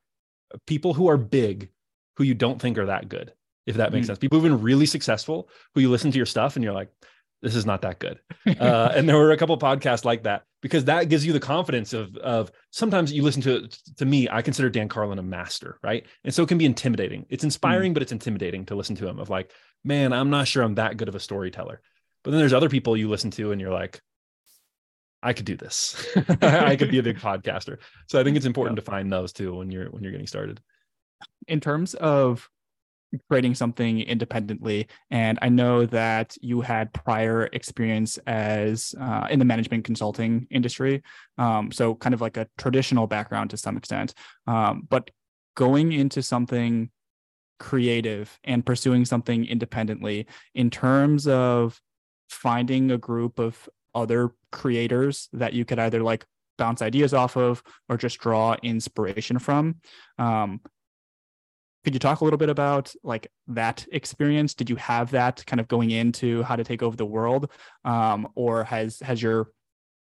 people 0.67 0.95
who 0.95 1.09
are 1.09 1.19
big 1.19 1.69
who 2.17 2.25
you 2.25 2.35
don't 2.35 2.61
think 2.61 2.79
are 2.79 2.87
that 2.87 3.09
good 3.09 3.33
if 3.67 3.77
that 3.77 3.93
makes 3.93 4.05
mm-hmm. 4.05 4.13
sense 4.13 4.19
people 4.19 4.41
who've 4.41 4.51
been 4.51 4.63
really 4.63 4.87
successful 4.87 5.49
who 5.75 5.81
you 5.81 5.91
listen 5.91 6.11
to 6.11 6.17
your 6.17 6.27
stuff 6.27 6.57
and 6.57 6.65
you're 6.65 6.73
like 6.73 6.91
this 7.43 7.55
is 7.55 7.67
not 7.67 7.83
that 7.83 7.99
good. 7.99 8.21
Uh, 8.49 8.91
and 8.97 9.07
there 9.07 9.17
were 9.17 9.33
a 9.33 9.37
couple 9.37 9.57
podcasts 9.59 10.07
like 10.07 10.23
that 10.23 10.43
because 10.63 10.87
that 10.87 11.11
gives 11.11 11.25
you 11.27 11.35
the 11.35 11.41
confidence 11.41 11.93
of 11.93 12.17
of 12.17 12.51
sometimes 12.71 13.13
you 13.13 13.23
listen 13.23 13.43
to 13.43 13.69
to 13.99 14.07
me. 14.07 14.27
I 14.31 14.41
consider 14.41 14.71
Dan 14.71 14.89
Carlin 14.89 15.19
a 15.19 15.23
master, 15.23 15.79
right? 15.83 16.07
And 16.25 16.33
so 16.33 16.43
it 16.43 16.49
can 16.49 16.57
be 16.57 16.65
intimidating. 16.65 17.27
It's 17.29 17.45
inspiring, 17.45 17.91
mm. 17.91 17.95
but 17.95 18.03
it's 18.03 18.13
intimidating 18.13 18.65
to 18.67 18.75
listen 18.75 18.97
to 18.97 19.07
him. 19.07 19.19
Of 19.19 19.29
like, 19.29 19.53
man, 19.85 20.15
I'm 20.15 20.31
not 20.31 20.49
sure 20.49 20.63
I'm 20.63 20.77
that 20.77 20.97
good 20.97 21.09
of 21.09 21.15
a 21.15 21.21
storyteller. 21.21 21.83
But 22.25 22.31
then 22.31 22.41
there's 22.41 22.55
other 22.55 22.71
people 22.71 22.97
you 22.97 23.11
listen 23.11 23.31
to, 23.33 23.53
and 23.53 23.61
you're 23.61 23.73
like, 23.73 24.01
I 25.23 25.35
could 25.35 25.45
do 25.45 25.57
this. 25.57 26.07
I 26.41 26.77
could 26.77 26.91
be 26.91 26.99
a 26.99 27.03
big 27.03 27.19
podcaster. 27.21 27.79
So 28.09 28.19
I 28.19 28.25
think 28.25 28.39
it's 28.39 28.47
important 28.47 28.79
yeah. 28.79 28.85
to 28.85 28.91
find 28.91 29.13
those 29.13 29.33
too 29.35 29.57
when 29.57 29.71
you're 29.71 29.91
when 29.91 30.03
you're 30.03 30.13
getting 30.13 30.27
started. 30.27 30.61
In 31.47 31.61
terms 31.61 31.95
of 31.95 32.49
creating 33.29 33.55
something 33.55 34.01
independently. 34.01 34.87
And 35.11 35.39
i 35.43 35.49
know 35.49 35.87
that 35.87 36.37
you 36.41 36.61
had 36.61 36.93
prior 36.93 37.49
experience 37.53 38.19
as 38.27 38.95
uh, 39.01 39.27
in 39.31 39.39
the 39.39 39.45
management 39.45 39.85
consulting 39.85 40.47
industry 40.51 41.03
um, 41.39 41.71
so 41.73 41.95
kind 41.95 42.15
of 42.15 42.21
like 42.21 42.37
a 42.37 42.49
traditional 42.59 43.07
background 43.07 43.51
to 43.51 43.57
some 43.57 43.77
extent. 43.77 44.15
Um, 44.47 44.87
but 44.89 45.11
going 45.55 45.93
into 45.93 46.23
something 46.23 46.91
creative 47.59 48.39
and 48.45 48.65
pursuing 48.65 49.05
something 49.05 49.45
independently 49.45 50.27
in 50.55 50.71
terms 50.71 51.27
of 51.27 51.81
finding 52.29 52.91
a 52.91 52.99
group 52.99 53.39
of 53.39 53.69
other 53.95 54.33
creators 54.53 55.29
that 55.33 55.53
you 55.55 55.65
could 55.65 55.79
either 55.79 56.03
like 56.03 56.25
bounce 56.57 56.83
ideas 56.83 57.15
off 57.15 57.37
of 57.37 57.63
or 57.89 57.97
just 57.97 58.19
draw 58.19 58.55
inspiration 58.63 59.39
from 59.39 59.77
um, 60.19 60.61
could 61.89 61.95
you 61.95 62.01
talk 62.01 62.21
a 62.21 62.25
little 62.25 62.37
bit 62.37 62.51
about 62.51 62.93
like 63.03 63.33
that 63.47 63.87
experience? 63.93 64.53
Did 64.53 64.69
you 64.69 64.77
have 64.77 65.11
that 65.13 65.43
kind 65.47 65.59
of 65.59 65.69
going 65.69 65.91
into 65.91 66.43
how 66.43 66.55
to 66.55 66.63
take 66.63 66.83
over 66.83 66.95
the 66.95 67.07
world? 67.07 67.51
Um, 67.87 68.29
or 68.35 68.63
has 68.65 69.01
has 69.01 69.23
your 69.23 69.49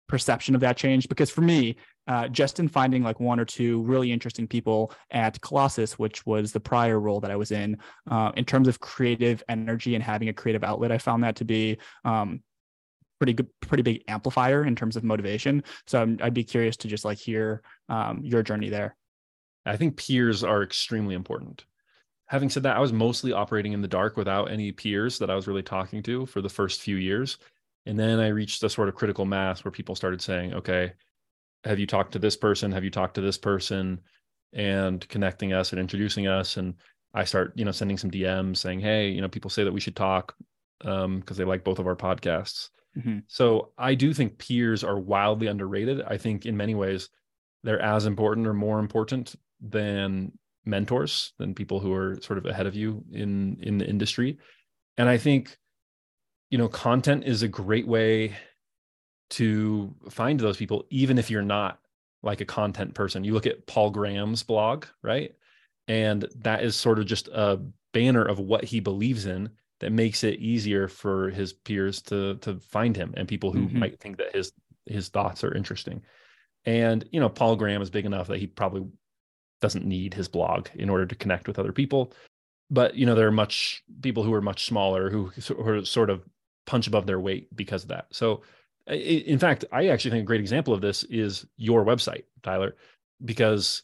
perception 0.08 0.54
of 0.54 0.60
that 0.60 0.76
changed? 0.76 1.08
Because 1.08 1.30
for 1.30 1.40
me 1.40 1.74
uh, 2.06 2.28
just 2.28 2.60
in 2.60 2.68
finding 2.68 3.02
like 3.02 3.18
one 3.18 3.40
or 3.40 3.44
two 3.44 3.82
really 3.82 4.12
interesting 4.12 4.46
people 4.46 4.92
at 5.10 5.40
colossus 5.40 5.98
which 5.98 6.24
was 6.26 6.52
the 6.52 6.60
prior 6.60 7.00
role 7.00 7.18
that 7.18 7.30
i 7.30 7.36
was 7.36 7.50
in 7.50 7.78
uh, 8.10 8.30
in 8.36 8.44
terms 8.44 8.68
of 8.68 8.78
creative 8.78 9.42
energy 9.48 9.94
and 9.94 10.04
having 10.04 10.28
a 10.28 10.32
creative 10.34 10.62
outlet 10.62 10.92
i 10.92 10.98
found 10.98 11.24
that 11.24 11.34
to 11.34 11.46
be 11.46 11.78
um, 12.04 12.42
pretty 13.18 13.32
good 13.32 13.48
pretty 13.60 13.82
big 13.82 14.02
amplifier 14.06 14.66
in 14.66 14.76
terms 14.76 14.96
of 14.96 15.04
motivation. 15.04 15.64
So 15.86 16.02
i 16.20 16.24
would 16.24 16.34
be 16.34 16.44
curious 16.44 16.76
to 16.78 16.88
just 16.88 17.06
like 17.06 17.16
hear 17.16 17.62
um, 17.88 18.20
your 18.22 18.42
journey 18.42 18.68
there 18.68 18.96
I 19.66 19.76
think 19.76 19.96
peers 19.96 20.44
are 20.44 20.62
extremely 20.62 21.14
important. 21.14 21.64
Having 22.26 22.50
said 22.50 22.62
that, 22.64 22.76
I 22.76 22.80
was 22.80 22.92
mostly 22.92 23.32
operating 23.32 23.72
in 23.72 23.82
the 23.82 23.88
dark 23.88 24.16
without 24.16 24.50
any 24.50 24.72
peers 24.72 25.18
that 25.18 25.30
I 25.30 25.34
was 25.34 25.46
really 25.46 25.62
talking 25.62 26.02
to 26.04 26.26
for 26.26 26.40
the 26.40 26.48
first 26.48 26.80
few 26.80 26.96
years. 26.96 27.38
And 27.86 27.98
then 27.98 28.18
I 28.18 28.28
reached 28.28 28.62
a 28.62 28.70
sort 28.70 28.88
of 28.88 28.94
critical 28.94 29.24
mass 29.24 29.64
where 29.64 29.72
people 29.72 29.94
started 29.94 30.22
saying, 30.22 30.54
okay, 30.54 30.92
have 31.64 31.78
you 31.78 31.86
talked 31.86 32.12
to 32.12 32.18
this 32.18 32.36
person? 32.36 32.72
Have 32.72 32.84
you 32.84 32.90
talked 32.90 33.14
to 33.14 33.20
this 33.20 33.38
person? 33.38 34.00
And 34.52 35.06
connecting 35.08 35.52
us 35.52 35.72
and 35.72 35.80
introducing 35.80 36.26
us. 36.28 36.56
And 36.56 36.74
I 37.12 37.24
start, 37.24 37.52
you 37.56 37.64
know, 37.64 37.72
sending 37.72 37.98
some 37.98 38.10
DMs 38.10 38.58
saying, 38.58 38.80
hey, 38.80 39.08
you 39.08 39.20
know, 39.20 39.28
people 39.28 39.50
say 39.50 39.64
that 39.64 39.72
we 39.72 39.80
should 39.80 39.96
talk 39.96 40.34
um, 40.84 41.20
because 41.20 41.36
they 41.36 41.44
like 41.44 41.64
both 41.64 41.78
of 41.78 41.86
our 41.86 41.96
podcasts. 41.96 42.70
Mm-hmm. 42.96 43.18
So 43.26 43.72
I 43.76 43.94
do 43.94 44.14
think 44.14 44.38
peers 44.38 44.84
are 44.84 44.98
wildly 44.98 45.48
underrated. 45.48 46.02
I 46.02 46.16
think 46.16 46.46
in 46.46 46.56
many 46.56 46.74
ways 46.74 47.08
they're 47.64 47.80
as 47.80 48.06
important 48.06 48.46
or 48.46 48.54
more 48.54 48.78
important 48.78 49.34
than 49.60 50.32
mentors, 50.64 51.32
than 51.38 51.54
people 51.54 51.80
who 51.80 51.92
are 51.92 52.18
sort 52.22 52.38
of 52.38 52.46
ahead 52.46 52.66
of 52.66 52.74
you 52.74 53.04
in 53.12 53.58
in 53.60 53.78
the 53.78 53.88
industry. 53.88 54.38
And 54.96 55.08
I 55.08 55.18
think, 55.18 55.56
you 56.50 56.58
know, 56.58 56.68
content 56.68 57.24
is 57.24 57.42
a 57.42 57.48
great 57.48 57.86
way 57.86 58.34
to 59.30 59.94
find 60.10 60.38
those 60.38 60.56
people, 60.56 60.84
even 60.90 61.18
if 61.18 61.30
you're 61.30 61.42
not 61.42 61.80
like 62.22 62.40
a 62.40 62.46
content 62.46 62.94
person. 62.94 63.24
You 63.24 63.34
look 63.34 63.46
at 63.46 63.66
Paul 63.66 63.90
Graham's 63.90 64.42
blog, 64.42 64.86
right? 65.02 65.32
And 65.88 66.26
that 66.36 66.62
is 66.62 66.76
sort 66.76 66.98
of 66.98 67.06
just 67.06 67.28
a 67.28 67.60
banner 67.92 68.24
of 68.24 68.38
what 68.38 68.64
he 68.64 68.80
believes 68.80 69.26
in 69.26 69.50
that 69.80 69.92
makes 69.92 70.24
it 70.24 70.40
easier 70.40 70.88
for 70.88 71.30
his 71.30 71.52
peers 71.52 72.00
to 72.02 72.36
to 72.36 72.58
find 72.60 72.96
him 72.96 73.12
and 73.16 73.28
people 73.28 73.52
who 73.52 73.66
mm-hmm. 73.66 73.78
might 73.80 74.00
think 74.00 74.18
that 74.18 74.34
his 74.34 74.52
his 74.86 75.08
thoughts 75.08 75.44
are 75.44 75.54
interesting. 75.54 76.02
And 76.64 77.06
you 77.12 77.20
know, 77.20 77.28
Paul 77.28 77.56
Graham 77.56 77.82
is 77.82 77.90
big 77.90 78.06
enough 78.06 78.28
that 78.28 78.38
he 78.38 78.46
probably 78.46 78.86
doesn't 79.64 79.86
need 79.86 80.12
his 80.12 80.28
blog 80.28 80.68
in 80.74 80.90
order 80.90 81.06
to 81.06 81.14
connect 81.14 81.48
with 81.48 81.58
other 81.58 81.72
people. 81.72 82.12
But 82.70 82.94
you 82.94 83.06
know, 83.06 83.14
there 83.14 83.26
are 83.26 83.32
much 83.44 83.82
people 84.02 84.22
who 84.22 84.34
are 84.34 84.42
much 84.42 84.66
smaller 84.66 85.10
who, 85.10 85.32
who 85.48 85.68
are 85.68 85.84
sort 85.84 86.10
of 86.10 86.22
punch 86.66 86.86
above 86.86 87.06
their 87.06 87.20
weight 87.20 87.48
because 87.56 87.84
of 87.84 87.88
that. 87.88 88.06
So 88.10 88.42
in 88.86 89.38
fact, 89.38 89.64
I 89.72 89.88
actually 89.88 90.10
think 90.10 90.24
a 90.24 90.26
great 90.26 90.40
example 90.42 90.74
of 90.74 90.82
this 90.82 91.04
is 91.04 91.46
your 91.56 91.84
website, 91.84 92.24
Tyler, 92.42 92.76
because 93.24 93.82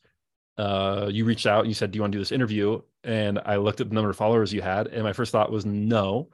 uh, 0.59 1.09
you 1.11 1.25
reached 1.25 1.47
out 1.47 1.61
and 1.61 1.69
you 1.69 1.75
said, 1.75 1.91
"Do 1.91 1.97
you 1.97 2.03
want 2.03 2.13
to 2.13 2.19
do 2.19 2.21
this 2.21 2.33
interview?" 2.33 2.83
And 3.03 3.39
I 3.39 3.57
looked 3.57 3.81
at 3.81 3.89
the 3.89 3.95
number 3.95 4.11
of 4.11 4.17
followers 4.17 4.53
you 4.53 4.61
had, 4.61 4.89
and 4.89 5.03
my 5.03 5.15
first 5.15 5.33
thought 5.33 5.51
was 5.51 5.65
no, 5.65 6.29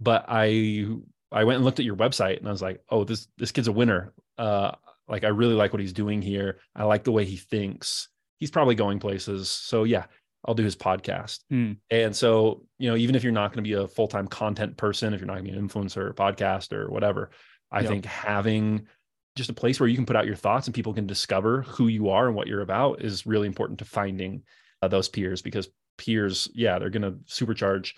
but 0.00 0.24
I 0.28 0.86
I 1.30 1.44
went 1.44 1.56
and 1.56 1.64
looked 1.64 1.80
at 1.80 1.84
your 1.84 1.96
website 1.96 2.38
and 2.38 2.48
I 2.48 2.52
was 2.52 2.62
like, 2.62 2.80
"Oh, 2.88 3.04
this 3.04 3.28
this 3.36 3.52
kid's 3.52 3.68
a 3.68 3.72
winner." 3.72 4.14
Uh, 4.38 4.72
like 5.08 5.24
I 5.24 5.28
really 5.28 5.54
like 5.54 5.72
what 5.72 5.80
he's 5.80 5.92
doing 5.92 6.22
here. 6.22 6.58
I 6.74 6.84
like 6.84 7.04
the 7.04 7.12
way 7.12 7.26
he 7.26 7.36
thinks. 7.36 8.08
He's 8.38 8.50
probably 8.50 8.74
going 8.74 8.98
places. 8.98 9.50
So 9.50 9.84
yeah, 9.84 10.06
I'll 10.44 10.54
do 10.54 10.64
his 10.64 10.76
podcast. 10.76 11.40
Mm. 11.52 11.78
And 11.90 12.14
so, 12.14 12.66
you 12.78 12.88
know, 12.88 12.96
even 12.96 13.14
if 13.14 13.22
you're 13.22 13.32
not 13.32 13.52
going 13.52 13.64
to 13.64 13.68
be 13.68 13.74
a 13.74 13.88
full-time 13.88 14.28
content 14.28 14.76
person, 14.76 15.12
if 15.12 15.20
you're 15.20 15.26
not 15.26 15.34
going 15.34 15.46
to 15.46 15.52
be 15.52 15.58
an 15.58 15.68
influencer, 15.68 15.96
or 15.98 16.14
podcast 16.14 16.72
or 16.72 16.90
whatever, 16.90 17.30
I 17.72 17.80
yep. 17.80 17.90
think 17.90 18.04
having 18.04 18.86
just 19.34 19.50
a 19.50 19.54
place 19.54 19.78
where 19.80 19.88
you 19.88 19.96
can 19.96 20.06
put 20.06 20.16
out 20.16 20.26
your 20.26 20.36
thoughts 20.36 20.66
and 20.66 20.74
people 20.74 20.94
can 20.94 21.06
discover 21.06 21.62
who 21.62 21.88
you 21.88 22.08
are 22.08 22.26
and 22.26 22.36
what 22.36 22.46
you're 22.46 22.62
about 22.62 23.02
is 23.02 23.26
really 23.26 23.46
important 23.46 23.78
to 23.80 23.84
finding 23.84 24.42
uh, 24.82 24.88
those 24.88 25.08
peers 25.08 25.42
because 25.42 25.68
peers, 25.98 26.48
yeah, 26.54 26.78
they're 26.78 26.90
going 26.90 27.02
to 27.02 27.18
supercharge 27.26 27.92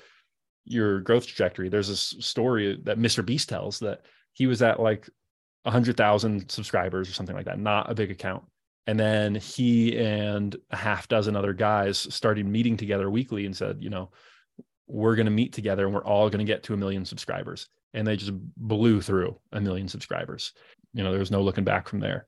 your 0.64 1.00
growth 1.00 1.26
trajectory. 1.26 1.68
There's 1.68 1.88
this 1.88 2.14
story 2.20 2.78
that 2.84 2.98
Mr. 2.98 3.24
Beast 3.24 3.48
tells 3.48 3.78
that 3.80 4.02
he 4.32 4.46
was 4.46 4.62
at 4.62 4.80
like 4.80 5.08
100,000 5.62 6.50
subscribers 6.50 7.08
or 7.08 7.12
something 7.12 7.36
like 7.36 7.46
that, 7.46 7.58
not 7.58 7.90
a 7.90 7.94
big 7.94 8.10
account. 8.10 8.44
And 8.88 8.98
then 8.98 9.34
he 9.34 9.98
and 9.98 10.56
a 10.70 10.76
half 10.76 11.08
dozen 11.08 11.36
other 11.36 11.52
guys 11.52 11.98
started 11.98 12.46
meeting 12.46 12.74
together 12.74 13.10
weekly 13.10 13.44
and 13.44 13.54
said, 13.54 13.76
you 13.80 13.90
know, 13.90 14.10
we're 14.86 15.14
going 15.14 15.26
to 15.26 15.30
meet 15.30 15.52
together 15.52 15.84
and 15.84 15.94
we're 15.94 16.02
all 16.04 16.30
going 16.30 16.38
to 16.38 16.50
get 16.50 16.62
to 16.62 16.72
a 16.72 16.76
million 16.78 17.04
subscribers 17.04 17.68
and 17.92 18.06
they 18.06 18.16
just 18.16 18.32
blew 18.56 19.02
through 19.02 19.38
a 19.52 19.60
million 19.60 19.88
subscribers. 19.88 20.54
You 20.94 21.04
know, 21.04 21.10
there 21.10 21.20
was 21.20 21.30
no 21.30 21.42
looking 21.42 21.64
back 21.64 21.86
from 21.86 22.00
there. 22.00 22.24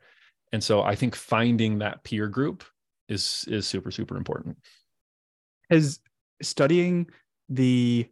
And 0.53 0.63
so 0.63 0.83
I 0.83 0.97
think 0.97 1.17
finding 1.17 1.79
that 1.79 2.05
peer 2.05 2.29
group 2.29 2.63
is 3.09 3.47
is 3.49 3.67
super 3.67 3.91
super 3.91 4.19
important. 4.19 4.59
Has 5.71 5.99
studying 6.43 7.07
the 7.49 8.07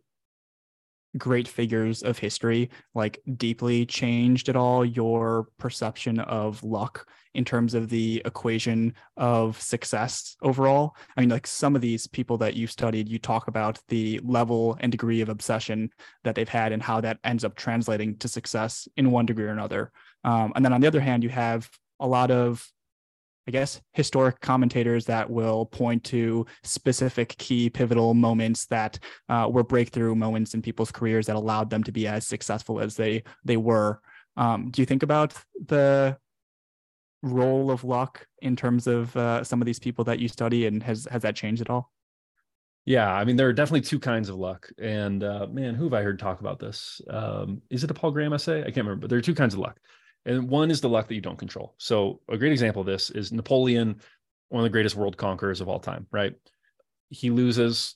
great 1.18 1.48
figures 1.48 2.02
of 2.02 2.16
history 2.16 2.70
like 2.94 3.20
deeply 3.36 3.84
changed 3.84 4.48
at 4.48 4.56
all 4.56 4.86
your 4.86 5.48
perception 5.58 6.18
of 6.20 6.62
luck 6.64 7.06
in 7.34 7.44
terms 7.44 7.74
of 7.74 7.88
the 7.88 8.22
equation 8.24 8.94
of 9.16 9.60
success 9.60 10.36
overall 10.42 10.96
i 11.16 11.20
mean 11.20 11.30
like 11.30 11.46
some 11.46 11.74
of 11.74 11.82
these 11.82 12.06
people 12.06 12.36
that 12.38 12.54
you 12.54 12.66
studied 12.66 13.08
you 13.08 13.18
talk 13.18 13.48
about 13.48 13.80
the 13.88 14.20
level 14.24 14.76
and 14.80 14.92
degree 14.92 15.20
of 15.20 15.28
obsession 15.28 15.90
that 16.24 16.34
they've 16.34 16.48
had 16.48 16.72
and 16.72 16.82
how 16.82 17.00
that 17.00 17.18
ends 17.24 17.44
up 17.44 17.54
translating 17.54 18.16
to 18.16 18.28
success 18.28 18.88
in 18.96 19.10
one 19.10 19.26
degree 19.26 19.44
or 19.44 19.50
another 19.50 19.92
um, 20.24 20.52
and 20.56 20.64
then 20.64 20.72
on 20.72 20.80
the 20.80 20.86
other 20.86 21.00
hand 21.00 21.22
you 21.22 21.28
have 21.28 21.68
a 22.00 22.06
lot 22.06 22.30
of 22.30 22.66
I 23.48 23.50
guess, 23.50 23.80
historic 23.94 24.40
commentators 24.42 25.06
that 25.06 25.30
will 25.30 25.64
point 25.64 26.04
to 26.04 26.44
specific 26.64 27.30
key 27.38 27.70
pivotal 27.70 28.12
moments 28.12 28.66
that 28.66 28.98
uh, 29.30 29.48
were 29.50 29.64
breakthrough 29.64 30.14
moments 30.14 30.52
in 30.52 30.60
people's 30.60 30.92
careers 30.92 31.24
that 31.26 31.36
allowed 31.36 31.70
them 31.70 31.82
to 31.84 31.90
be 31.90 32.06
as 32.06 32.26
successful 32.26 32.78
as 32.78 32.94
they 32.94 33.22
they 33.46 33.56
were. 33.56 34.02
Um, 34.36 34.70
do 34.70 34.82
you 34.82 34.86
think 34.86 35.02
about 35.02 35.32
the 35.64 36.18
role 37.22 37.70
of 37.70 37.84
luck 37.84 38.26
in 38.40 38.56
terms 38.56 38.86
of 38.86 39.16
uh, 39.16 39.42
some 39.44 39.60
of 39.60 39.66
these 39.66 39.78
people 39.78 40.04
that 40.04 40.18
you 40.18 40.28
study, 40.28 40.66
and 40.66 40.82
has 40.82 41.06
has 41.10 41.22
that 41.22 41.36
changed 41.36 41.60
at 41.60 41.70
all? 41.70 41.92
Yeah, 42.84 43.12
I 43.12 43.24
mean, 43.24 43.36
there 43.36 43.48
are 43.48 43.52
definitely 43.52 43.82
two 43.82 43.98
kinds 43.98 44.28
of 44.28 44.36
luck, 44.36 44.70
and 44.78 45.22
uh, 45.22 45.46
man, 45.50 45.74
who 45.74 45.84
have 45.84 45.94
I 45.94 46.02
heard 46.02 46.18
talk 46.18 46.40
about 46.40 46.58
this? 46.58 47.00
Um, 47.10 47.60
is 47.70 47.84
it 47.84 47.90
a 47.90 47.94
Paul 47.94 48.12
Graham 48.12 48.32
essay? 48.32 48.60
I 48.60 48.64
can't 48.64 48.78
remember, 48.78 49.02
but 49.02 49.10
there 49.10 49.18
are 49.18 49.22
two 49.22 49.34
kinds 49.34 49.54
of 49.54 49.60
luck. 49.60 49.78
And 50.24 50.48
one 50.48 50.70
is 50.70 50.80
the 50.80 50.88
luck 50.88 51.08
that 51.08 51.14
you 51.14 51.20
don't 51.20 51.38
control. 51.38 51.74
So 51.78 52.20
a 52.28 52.36
great 52.36 52.52
example 52.52 52.80
of 52.80 52.86
this 52.86 53.10
is 53.10 53.32
Napoleon, 53.32 54.00
one 54.48 54.60
of 54.60 54.64
the 54.64 54.70
greatest 54.70 54.96
world 54.96 55.16
conquerors 55.16 55.60
of 55.60 55.68
all 55.68 55.80
time, 55.80 56.06
right? 56.10 56.34
He 57.10 57.30
loses, 57.30 57.94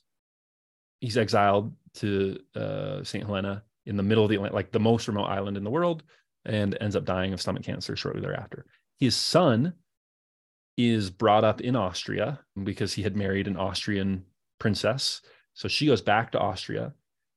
he's 0.99 1.17
exiled 1.17 1.73
to 1.95 2.39
uh, 2.55 3.03
St. 3.03 3.25
Helena 3.25 3.63
in 3.85 3.97
the 3.97 4.03
middle 4.03 4.23
of 4.23 4.29
the 4.29 4.37
like 4.37 4.71
the 4.71 4.79
most 4.79 5.07
remote 5.07 5.25
island 5.25 5.57
in 5.57 5.63
the 5.63 5.69
world, 5.69 6.03
and 6.45 6.77
ends 6.81 6.95
up 6.95 7.05
dying 7.05 7.33
of 7.33 7.41
stomach 7.41 7.63
cancer 7.63 7.95
shortly 7.95 8.21
thereafter. 8.21 8.65
His 9.03 9.17
son 9.17 9.73
is 10.77 11.09
brought 11.09 11.43
up 11.43 11.59
in 11.59 11.75
Austria 11.75 12.39
because 12.63 12.93
he 12.93 13.03
had 13.03 13.17
married 13.17 13.49
an 13.49 13.57
Austrian 13.57 14.23
princess. 14.59 15.21
So 15.53 15.67
she 15.67 15.87
goes 15.87 16.01
back 16.01 16.31
to 16.31 16.39
Austria, 16.39 16.93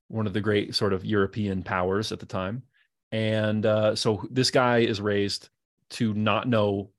one 0.07 0.29
of 0.29 0.33
the 0.33 0.41
great 0.41 0.77
sort 0.77 0.93
of 0.93 1.05
European 1.05 1.65
powers 1.65 2.13
at 2.13 2.21
the 2.21 2.27
time. 2.27 2.63
And 3.11 3.67
uh, 3.67 3.97
so 3.97 4.29
this 4.31 4.53
guy 4.53 4.79
is 4.79 5.01
raised 5.01 5.49
to 5.91 6.15
not 6.15 6.47
know 6.47 6.91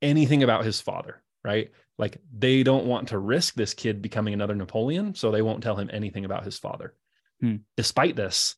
anything 0.00 0.44
about 0.44 0.64
his 0.64 0.80
father, 0.80 1.20
right? 1.44 1.72
Like 1.98 2.18
they 2.32 2.62
don't 2.62 2.86
want 2.86 3.08
to 3.08 3.18
risk 3.18 3.54
this 3.54 3.74
kid 3.74 4.00
becoming 4.00 4.32
another 4.32 4.54
Napoleon, 4.54 5.16
so 5.16 5.32
they 5.32 5.42
won't 5.42 5.64
tell 5.64 5.74
him 5.74 5.90
anything 5.92 6.24
about 6.24 6.44
his 6.44 6.56
father. 6.56 6.94
Hmm. 7.40 7.56
Despite 7.76 8.14
this, 8.14 8.54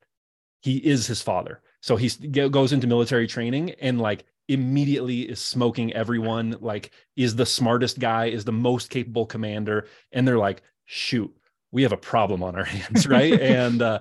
he 0.61 0.77
is 0.77 1.07
his 1.07 1.23
father. 1.23 1.63
So 1.81 1.97
he 1.97 2.11
goes 2.11 2.75
into 2.75 2.87
military 2.87 3.27
training 3.27 3.71
and 3.81 3.99
like 3.99 4.27
immediately 4.49 5.23
is 5.23 5.41
smoking 5.41 5.93
everyone, 5.93 6.57
like 6.61 6.93
is 7.17 7.37
the 7.37 7.47
smartest 7.47 7.99
guy, 7.99 8.27
is 8.27 8.45
the 8.45 8.53
most 8.53 8.91
capable 8.91 9.27
commander. 9.27 9.89
And 10.13 10.27
they're 10.27 10.39
like, 10.39 10.63
shoot, 10.85 11.35
we 11.73 11.83
have 11.83 11.93
a 11.93 11.97
problem 11.97 12.43
on 12.43 12.57
our 12.57 12.65
hands, 12.65 13.07
right? 13.07 13.33
and 13.41 13.83
uh, 13.83 14.01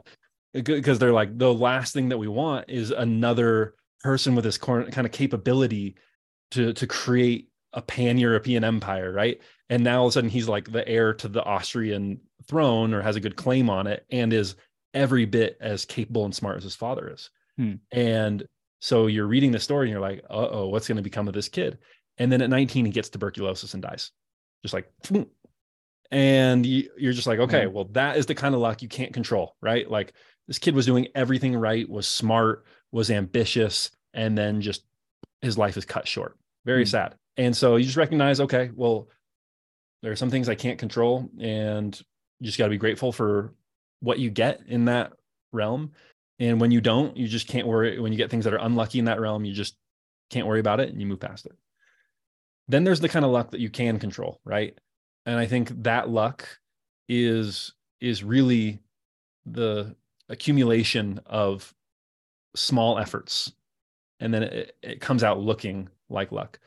because 0.53 0.99
they're 0.99 1.11
like 1.11 1.37
the 1.37 1.53
last 1.53 1.93
thing 1.93 2.09
that 2.09 2.17
we 2.17 2.27
want 2.27 2.69
is 2.69 2.91
another 2.91 3.75
person 4.01 4.35
with 4.35 4.45
this 4.45 4.57
kind 4.57 4.97
of 4.97 5.11
capability 5.11 5.95
to 6.51 6.73
to 6.73 6.87
create 6.87 7.49
a 7.73 7.81
pan-European 7.81 8.63
empire, 8.63 9.11
right? 9.11 9.41
And 9.69 9.83
now 9.83 10.01
all 10.01 10.07
of 10.07 10.11
a 10.11 10.13
sudden 10.13 10.29
he's 10.29 10.47
like 10.47 10.71
the 10.71 10.87
heir 10.87 11.13
to 11.15 11.27
the 11.27 11.43
Austrian 11.43 12.21
throne 12.47 12.93
or 12.93 13.01
has 13.01 13.15
a 13.15 13.19
good 13.19 13.35
claim 13.35 13.69
on 13.69 13.87
it 13.87 14.05
and 14.09 14.31
is 14.31 14.55
every 14.93 15.25
bit 15.25 15.57
as 15.59 15.85
capable 15.85 16.23
and 16.23 16.33
smart 16.33 16.57
as 16.57 16.63
his 16.63 16.75
father 16.75 17.11
is. 17.11 17.29
Hmm. 17.57 17.73
And 17.91 18.47
so 18.79 19.07
you're 19.07 19.27
reading 19.27 19.51
the 19.51 19.59
story 19.59 19.87
and 19.87 19.91
you're 19.91 20.01
like, 20.01 20.23
uh-oh, 20.29 20.67
what's 20.67 20.87
going 20.87 20.97
to 20.97 21.01
become 21.01 21.27
of 21.27 21.33
this 21.33 21.49
kid? 21.49 21.79
And 22.17 22.31
then 22.31 22.41
at 22.41 22.49
19, 22.49 22.85
he 22.85 22.91
gets 22.91 23.09
tuberculosis 23.09 23.73
and 23.73 23.83
dies. 23.83 24.11
Just 24.63 24.73
like, 24.73 24.91
and 26.11 26.65
you're 26.65 27.13
just 27.13 27.27
like, 27.27 27.39
okay, 27.39 27.67
well, 27.67 27.85
that 27.91 28.17
is 28.17 28.25
the 28.25 28.35
kind 28.35 28.55
of 28.55 28.61
luck 28.61 28.81
you 28.81 28.87
can't 28.87 29.13
control, 29.13 29.55
right? 29.61 29.89
Like 29.89 30.13
this 30.47 30.59
kid 30.59 30.75
was 30.75 30.85
doing 30.85 31.07
everything 31.15 31.55
right, 31.55 31.89
was 31.89 32.07
smart, 32.07 32.65
was 32.91 33.11
ambitious, 33.11 33.91
and 34.13 34.37
then 34.37 34.61
just 34.61 34.83
his 35.41 35.57
life 35.57 35.77
is 35.77 35.85
cut 35.85 36.07
short. 36.07 36.37
Very 36.65 36.83
mm. 36.83 36.87
sad. 36.87 37.15
And 37.37 37.55
so 37.55 37.75
you 37.75 37.85
just 37.85 37.97
recognize, 37.97 38.39
okay, 38.39 38.71
well, 38.73 39.09
there 40.01 40.11
are 40.11 40.15
some 40.15 40.29
things 40.29 40.47
I 40.47 40.55
can't 40.55 40.79
control, 40.79 41.29
and 41.39 41.99
you 42.39 42.45
just 42.45 42.57
got 42.57 42.65
to 42.65 42.71
be 42.71 42.77
grateful 42.77 43.11
for 43.11 43.53
what 43.99 44.19
you 44.19 44.29
get 44.29 44.61
in 44.67 44.85
that 44.85 45.13
realm. 45.51 45.91
And 46.39 46.59
when 46.59 46.71
you 46.71 46.81
don't, 46.81 47.15
you 47.15 47.27
just 47.27 47.47
can't 47.47 47.67
worry. 47.67 47.99
When 47.99 48.11
you 48.11 48.17
get 48.17 48.29
things 48.29 48.45
that 48.45 48.53
are 48.53 48.61
unlucky 48.61 48.99
in 48.99 49.05
that 49.05 49.19
realm, 49.19 49.45
you 49.45 49.53
just 49.53 49.77
can't 50.29 50.47
worry 50.47 50.59
about 50.59 50.79
it 50.79 50.89
and 50.89 50.99
you 50.99 51.07
move 51.07 51.19
past 51.19 51.45
it. 51.45 51.55
Then 52.67 52.83
there's 52.83 52.99
the 52.99 53.09
kind 53.09 53.23
of 53.23 53.31
luck 53.31 53.51
that 53.51 53.61
you 53.61 53.69
can 53.69 53.99
control, 53.99 54.41
right? 54.43 54.77
And 55.25 55.39
I 55.39 55.45
think 55.45 55.83
that 55.83 56.09
luck 56.09 56.47
is 57.07 57.73
is 58.01 58.23
really 58.23 58.79
the 59.45 59.95
accumulation 60.27 61.19
of 61.25 61.73
small 62.55 62.97
efforts 62.97 63.51
and 64.19 64.33
then 64.33 64.43
it, 64.43 64.77
it 64.81 65.01
comes 65.01 65.23
out 65.23 65.39
looking 65.39 65.89
like 66.09 66.31
luck. 66.31 66.59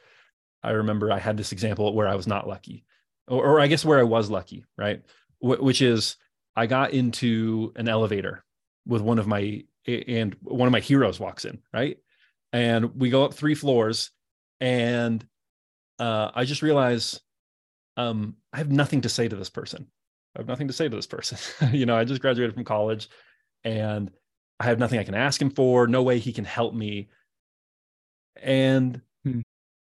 I 0.62 0.70
remember 0.70 1.12
I 1.12 1.18
had 1.18 1.36
this 1.36 1.52
example 1.52 1.94
where 1.94 2.08
I 2.08 2.14
was 2.14 2.26
not 2.26 2.48
lucky, 2.48 2.84
or, 3.26 3.44
or 3.44 3.60
I 3.60 3.66
guess 3.68 3.84
where 3.84 3.98
I 3.98 4.04
was 4.04 4.30
lucky, 4.30 4.64
right? 4.76 5.02
Wh- 5.40 5.62
which 5.62 5.82
is 5.82 6.16
I 6.56 6.66
got 6.66 6.92
into 6.92 7.72
an 7.76 7.88
elevator 7.88 8.44
with 8.86 9.02
one 9.02 9.18
of 9.18 9.26
my 9.26 9.64
and 9.86 10.36
one 10.42 10.66
of 10.68 10.72
my 10.72 10.80
heroes 10.80 11.18
walks 11.18 11.44
in, 11.44 11.60
right? 11.72 11.98
And 12.52 12.94
we 12.96 13.10
go 13.10 13.24
up 13.24 13.34
three 13.34 13.54
floors, 13.54 14.10
and 14.60 15.24
uh, 15.98 16.30
I 16.34 16.44
just 16.44 16.62
realize 16.62 17.20
um, 17.96 18.36
I 18.52 18.58
have 18.58 18.70
nothing 18.70 19.02
to 19.02 19.08
say 19.08 19.28
to 19.28 19.36
this 19.36 19.50
person. 19.50 19.86
I 20.36 20.40
have 20.40 20.48
nothing 20.48 20.68
to 20.68 20.74
say 20.74 20.88
to 20.88 20.96
this 20.96 21.06
person. 21.06 21.38
you 21.72 21.86
know, 21.86 21.96
I 21.96 22.04
just 22.04 22.20
graduated 22.20 22.54
from 22.54 22.64
college, 22.64 23.08
and 23.64 24.10
I 24.60 24.64
have 24.64 24.78
nothing 24.78 24.98
I 24.98 25.04
can 25.04 25.14
ask 25.14 25.40
him 25.40 25.50
for. 25.50 25.86
No 25.86 26.02
way 26.02 26.18
he 26.18 26.32
can 26.32 26.44
help 26.44 26.74
me. 26.74 27.08
And. 28.42 29.00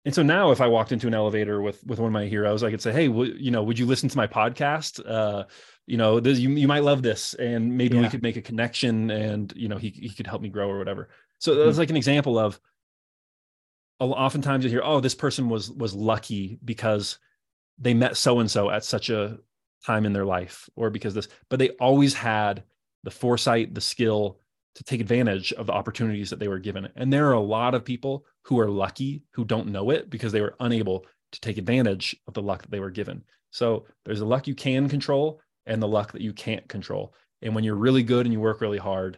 And 0.05 0.13
so 0.13 0.21
now, 0.21 0.51
if 0.51 0.61
I 0.61 0.67
walked 0.67 0.91
into 0.91 1.07
an 1.07 1.15
elevator 1.15 1.61
with 1.61 1.83
with 1.83 1.97
one 1.97 2.07
of 2.07 2.13
my 2.13 2.27
heroes, 2.27 2.61
I 2.61 2.69
could 2.69 2.81
say, 2.81 2.91
"Hey, 2.91 3.07
w- 3.07 3.35
you 3.37 3.49
know, 3.49 3.63
would 3.63 3.79
you 3.79 3.87
listen 3.87 4.07
to 4.07 4.17
my 4.17 4.27
podcast? 4.27 5.01
Uh, 5.03 5.45
you 5.87 5.97
know, 5.97 6.19
this, 6.19 6.37
you 6.37 6.51
you 6.51 6.67
might 6.67 6.83
love 6.83 7.01
this, 7.01 7.33
and 7.33 7.75
maybe 7.75 7.95
yeah. 7.95 8.03
we 8.03 8.09
could 8.09 8.21
make 8.21 8.37
a 8.37 8.41
connection, 8.41 9.09
and 9.09 9.51
you 9.55 9.67
know, 9.67 9.77
he 9.77 9.89
he 9.89 10.09
could 10.09 10.27
help 10.27 10.43
me 10.43 10.49
grow 10.49 10.69
or 10.69 10.77
whatever." 10.77 11.09
So 11.39 11.55
that's 11.55 11.77
hmm. 11.77 11.81
like 11.81 11.89
an 11.89 11.97
example 11.97 12.37
of. 12.37 12.59
Oftentimes 13.99 14.63
you 14.63 14.69
hear, 14.69 14.83
"Oh, 14.83 14.99
this 14.99 15.15
person 15.15 15.49
was 15.49 15.71
was 15.71 15.95
lucky 15.95 16.59
because 16.63 17.17
they 17.79 17.95
met 17.95 18.15
so 18.15 18.39
and 18.39 18.51
so 18.51 18.69
at 18.69 18.85
such 18.85 19.09
a 19.09 19.39
time 19.85 20.05
in 20.05 20.13
their 20.13 20.25
life, 20.25 20.69
or 20.75 20.91
because 20.91 21.15
this," 21.15 21.29
but 21.49 21.57
they 21.57 21.69
always 21.71 22.13
had 22.13 22.63
the 23.03 23.11
foresight, 23.11 23.73
the 23.73 23.81
skill, 23.81 24.39
to 24.75 24.83
take 24.83 25.01
advantage 25.01 25.51
of 25.53 25.65
the 25.65 25.73
opportunities 25.73 26.29
that 26.29 26.37
they 26.37 26.47
were 26.47 26.59
given. 26.59 26.89
And 26.95 27.11
there 27.11 27.29
are 27.29 27.33
a 27.33 27.39
lot 27.39 27.73
of 27.73 27.85
people 27.85 28.25
who 28.45 28.59
are 28.59 28.69
lucky 28.69 29.23
who 29.31 29.43
don't 29.43 29.67
know 29.67 29.89
it 29.89 30.09
because 30.09 30.31
they 30.31 30.41
were 30.41 30.55
unable 30.59 31.05
to 31.31 31.41
take 31.41 31.57
advantage 31.57 32.15
of 32.27 32.33
the 32.33 32.41
luck 32.41 32.61
that 32.61 32.71
they 32.71 32.79
were 32.79 32.91
given. 32.91 33.23
So 33.51 33.85
there's 34.05 34.19
the 34.19 34.25
luck 34.25 34.47
you 34.47 34.55
can 34.55 34.87
control 34.87 35.41
and 35.65 35.81
the 35.81 35.87
luck 35.87 36.11
that 36.11 36.21
you 36.21 36.33
can't 36.33 36.67
control. 36.67 37.13
And 37.41 37.55
when 37.55 37.63
you're 37.63 37.75
really 37.75 38.03
good 38.03 38.25
and 38.25 38.33
you 38.33 38.39
work 38.39 38.61
really 38.61 38.77
hard, 38.77 39.17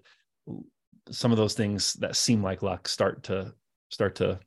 some 1.11 1.31
of 1.31 1.37
those 1.37 1.53
things 1.53 1.93
that 1.93 2.15
seem 2.15 2.41
like 2.41 2.61
luck 2.61 2.87
start 2.87 3.23
to 3.23 3.53
start 3.89 4.15
to 4.15 4.39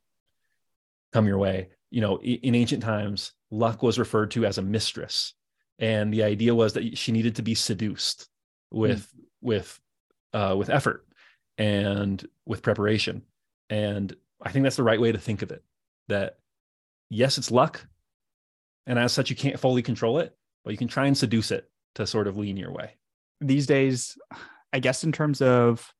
come 1.13 1.27
your 1.27 1.37
way. 1.37 1.69
You 1.89 2.01
know, 2.01 2.19
in 2.21 2.55
ancient 2.55 2.81
times, 2.83 3.33
luck 3.51 3.83
was 3.83 3.99
referred 3.99 4.31
to 4.31 4.45
as 4.45 4.57
a 4.57 4.63
mistress. 4.63 5.33
And 5.79 6.13
the 6.13 6.23
idea 6.23 6.55
was 6.55 6.73
that 6.73 6.97
she 6.97 7.11
needed 7.11 7.35
to 7.35 7.41
be 7.41 7.55
seduced 7.55 8.27
with 8.71 9.07
mm. 9.07 9.19
with 9.41 9.79
uh, 10.33 10.55
with 10.57 10.69
effort 10.69 11.05
and 11.57 12.25
with 12.45 12.61
preparation. 12.61 13.23
And 13.69 14.15
I 14.43 14.51
think 14.51 14.63
that's 14.63 14.75
the 14.75 14.83
right 14.83 14.99
way 14.99 15.11
to 15.11 15.17
think 15.17 15.41
of 15.41 15.51
it. 15.51 15.63
That 16.07 16.37
yes, 17.09 17.37
it's 17.37 17.51
luck, 17.51 17.85
and 18.87 18.97
as 18.97 19.13
such, 19.13 19.29
you 19.29 19.35
can't 19.35 19.59
fully 19.59 19.81
control 19.81 20.19
it, 20.19 20.35
but 20.63 20.71
you 20.71 20.77
can 20.77 20.87
try 20.87 21.07
and 21.07 21.17
seduce 21.17 21.51
it 21.51 21.69
to 21.95 22.07
sort 22.07 22.27
of 22.27 22.37
lean 22.37 22.57
your 22.57 22.71
way. 22.71 22.97
These 23.39 23.67
days, 23.67 24.17
I 24.73 24.79
guess 24.79 25.03
in 25.03 25.11
terms 25.11 25.41
of 25.41 25.91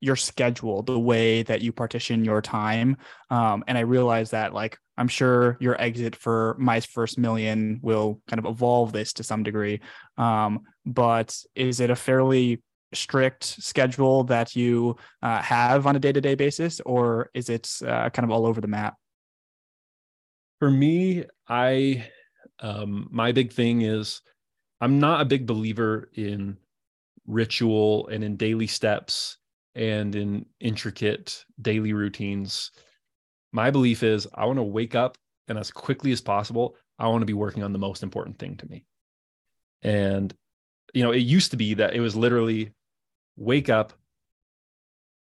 your 0.00 0.16
schedule, 0.16 0.82
the 0.82 0.98
way 0.98 1.42
that 1.42 1.60
you 1.60 1.72
partition 1.72 2.24
your 2.24 2.40
time, 2.40 2.96
um, 3.28 3.64
and 3.66 3.76
I 3.76 3.82
realize 3.82 4.30
that 4.30 4.54
like 4.54 4.78
I'm 4.96 5.08
sure 5.08 5.56
your 5.60 5.80
exit 5.80 6.16
for 6.16 6.56
my 6.58 6.80
first 6.80 7.18
million 7.18 7.80
will 7.82 8.20
kind 8.28 8.38
of 8.38 8.50
evolve 8.50 8.92
this 8.92 9.14
to 9.14 9.22
some 9.22 9.42
degree. 9.42 9.80
Um, 10.18 10.60
but 10.84 11.36
is 11.54 11.80
it 11.80 11.90
a 11.90 11.96
fairly 11.96 12.62
strict 12.92 13.44
schedule 13.44 14.24
that 14.24 14.56
you 14.56 14.96
uh, 15.22 15.40
have 15.42 15.86
on 15.86 15.96
a 15.96 15.98
day 15.98 16.12
to 16.12 16.20
day 16.20 16.34
basis, 16.34 16.80
or 16.80 17.30
is 17.34 17.48
it 17.48 17.70
uh, 17.86 18.10
kind 18.10 18.24
of 18.24 18.30
all 18.30 18.46
over 18.46 18.60
the 18.60 18.68
map? 18.68 18.96
For 20.58 20.70
me, 20.70 21.24
I 21.48 22.08
um, 22.60 23.08
my 23.10 23.32
big 23.32 23.52
thing 23.52 23.82
is 23.82 24.20
I'm 24.80 24.98
not 24.98 25.20
a 25.20 25.26
big 25.26 25.46
believer 25.46 26.10
in 26.14 26.56
ritual 27.26 28.08
and 28.08 28.24
in 28.24 28.36
daily 28.36 28.66
steps 28.66 29.38
and 29.74 30.14
in 30.14 30.46
intricate 30.58 31.44
daily 31.60 31.92
routines. 31.92 32.72
My 33.52 33.70
belief 33.70 34.02
is 34.02 34.26
I 34.34 34.46
want 34.46 34.58
to 34.58 34.62
wake 34.64 34.94
up 34.94 35.16
and 35.48 35.58
as 35.58 35.70
quickly 35.70 36.12
as 36.12 36.20
possible, 36.20 36.76
I 36.98 37.08
want 37.08 37.22
to 37.22 37.26
be 37.26 37.32
working 37.32 37.62
on 37.62 37.72
the 37.72 37.78
most 37.78 38.02
important 38.02 38.38
thing 38.38 38.56
to 38.58 38.68
me. 38.68 38.84
And 39.82 40.34
you 40.94 41.02
know, 41.02 41.12
it 41.12 41.18
used 41.18 41.52
to 41.52 41.56
be 41.56 41.74
that 41.74 41.94
it 41.94 42.00
was 42.00 42.16
literally 42.16 42.72
wake 43.40 43.68
up, 43.68 43.92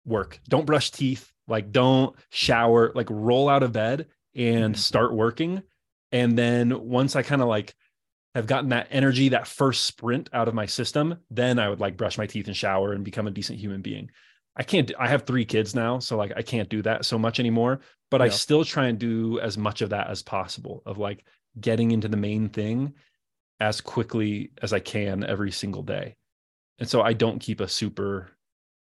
work. 0.06 0.40
Don't 0.48 0.66
brush 0.66 0.90
teeth. 0.90 1.32
Like, 1.48 1.72
don't 1.72 2.16
shower, 2.32 2.92
like, 2.96 3.08
roll 3.12 3.50
out 3.50 3.62
of 3.62 3.72
bed 3.72 4.08
and 4.34 4.74
mm-hmm. 4.74 4.80
start 4.80 5.14
working. 5.14 5.62
And 6.12 6.38
then 6.38 6.88
once 6.88 7.16
I 7.16 7.22
kind 7.24 7.42
of 7.42 7.48
like 7.48 7.76
have 8.36 8.48
gotten 8.48 8.70
that 8.70 8.88
energy, 8.92 9.30
that 9.30 9.48
first 9.48 9.86
sprint 9.86 10.30
out 10.34 10.48
of 10.48 10.54
my 10.54 10.66
system, 10.66 11.18
then 11.30 11.60
I 11.60 11.70
would 11.70 11.80
like 11.80 11.98
brush 11.98 12.18
my 12.18 12.26
teeth 12.26 12.48
and 12.48 12.56
shower 12.56 12.94
and 12.94 13.04
become 13.04 13.28
a 13.28 13.32
decent 13.32 13.60
human 13.60 13.82
being. 13.82 14.12
I 14.56 14.64
can't, 14.64 14.92
I 14.98 15.08
have 15.08 15.24
three 15.24 15.46
kids 15.46 15.76
now. 15.76 16.00
So 16.00 16.16
like 16.16 16.32
I 16.36 16.42
can't 16.42 16.70
do 16.70 16.82
that 16.84 17.06
so 17.06 17.20
much 17.20 17.40
anymore, 17.40 17.82
but 18.12 18.22
yeah. 18.22 18.26
I 18.26 18.30
still 18.30 18.64
try 18.64 18.88
and 18.88 19.00
do 19.00 19.40
as 19.40 19.58
much 19.58 19.82
of 19.82 19.90
that 19.90 20.10
as 20.10 20.22
possible 20.22 20.82
of 20.86 20.98
like 20.98 21.26
getting 21.60 21.92
into 21.92 22.08
the 22.08 22.18
main 22.18 22.50
thing 22.50 22.94
as 23.60 23.82
quickly 23.82 24.52
as 24.62 24.74
I 24.74 24.80
can 24.80 25.24
every 25.24 25.52
single 25.52 25.84
day 25.84 26.16
and 26.80 26.90
so 26.90 27.02
I 27.02 27.14
don't 27.14 27.40
keep 27.40 27.62
a 27.62 27.68
super 27.68 28.32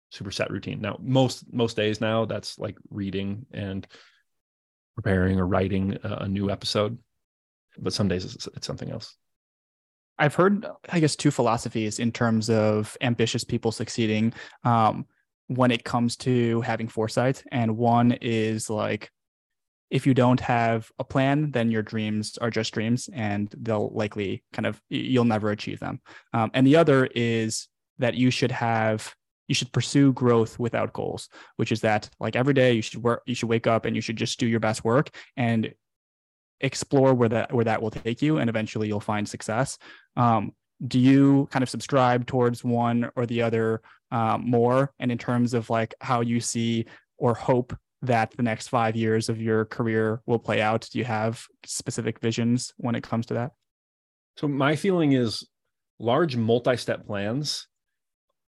super 0.09 0.31
set 0.31 0.49
routine. 0.49 0.81
Now 0.81 0.97
most 1.01 1.51
most 1.51 1.75
days 1.75 1.99
now 1.99 2.25
that's 2.25 2.57
like 2.57 2.77
reading 2.89 3.45
and 3.51 3.85
preparing 4.95 5.39
or 5.39 5.45
writing 5.45 5.97
a, 6.03 6.13
a 6.21 6.27
new 6.27 6.49
episode, 6.49 6.97
but 7.77 7.93
some 7.93 8.07
days 8.07 8.25
it's, 8.25 8.47
it's 8.47 8.67
something 8.67 8.89
else. 8.89 9.15
I've 10.19 10.33
heard, 10.33 10.65
I 10.89 10.99
guess, 10.99 11.15
two 11.15 11.29
philosophies 11.29 11.99
in 11.99 12.11
terms 12.11 12.49
of 12.49 12.97
ambitious 13.01 13.43
people 13.43 13.71
succeeding 13.71 14.33
um, 14.63 15.05
when 15.45 15.69
it 15.69 15.83
comes 15.83 16.15
to 16.17 16.61
having 16.61 16.87
foresight. 16.87 17.43
And 17.51 17.77
one 17.77 18.13
is 18.13 18.67
like, 18.69 19.11
if 19.89 20.05
you 20.05 20.13
don't 20.13 20.39
have 20.39 20.91
a 20.99 21.03
plan, 21.03 21.51
then 21.51 21.71
your 21.71 21.81
dreams 21.81 22.37
are 22.39 22.49
just 22.49 22.73
dreams 22.73 23.09
and 23.13 23.53
they'll 23.57 23.89
likely 23.89 24.43
kind 24.53 24.65
of, 24.65 24.81
you'll 24.89 25.25
never 25.25 25.51
achieve 25.51 25.79
them. 25.79 26.01
Um, 26.33 26.51
and 26.53 26.67
the 26.67 26.75
other 26.75 27.05
is 27.15 27.67
that 27.99 28.15
you 28.15 28.31
should 28.31 28.51
have 28.51 29.13
you 29.47 29.55
should 29.55 29.71
pursue 29.71 30.11
growth 30.13 30.59
without 30.59 30.93
goals 30.93 31.29
which 31.55 31.71
is 31.71 31.81
that 31.81 32.09
like 32.19 32.35
every 32.35 32.53
day 32.53 32.73
you 32.73 32.81
should 32.81 33.01
work 33.01 33.23
you 33.25 33.35
should 33.35 33.49
wake 33.49 33.67
up 33.67 33.85
and 33.85 33.95
you 33.95 34.01
should 34.01 34.17
just 34.17 34.39
do 34.39 34.45
your 34.45 34.59
best 34.59 34.83
work 34.83 35.09
and 35.35 35.73
explore 36.61 37.13
where 37.13 37.29
that 37.29 37.53
where 37.53 37.65
that 37.65 37.81
will 37.81 37.91
take 37.91 38.21
you 38.21 38.37
and 38.37 38.49
eventually 38.49 38.87
you'll 38.87 38.99
find 38.99 39.27
success 39.27 39.77
um, 40.15 40.51
do 40.87 40.99
you 40.99 41.47
kind 41.51 41.63
of 41.63 41.69
subscribe 41.69 42.25
towards 42.25 42.63
one 42.63 43.09
or 43.15 43.25
the 43.25 43.41
other 43.41 43.81
um, 44.11 44.49
more 44.49 44.91
and 44.99 45.11
in 45.11 45.17
terms 45.17 45.53
of 45.53 45.69
like 45.69 45.93
how 46.01 46.21
you 46.21 46.39
see 46.39 46.85
or 47.17 47.33
hope 47.33 47.75
that 48.01 48.31
the 48.37 48.43
next 48.43 48.67
five 48.67 48.95
years 48.95 49.29
of 49.29 49.41
your 49.41 49.65
career 49.65 50.21
will 50.25 50.39
play 50.39 50.61
out 50.61 50.87
do 50.91 50.99
you 50.99 51.05
have 51.05 51.43
specific 51.65 52.19
visions 52.19 52.73
when 52.77 52.95
it 52.95 53.03
comes 53.03 53.25
to 53.25 53.33
that 53.33 53.51
so 54.37 54.47
my 54.47 54.75
feeling 54.75 55.13
is 55.13 55.47
large 55.99 56.35
multi-step 56.35 57.05
plans 57.05 57.67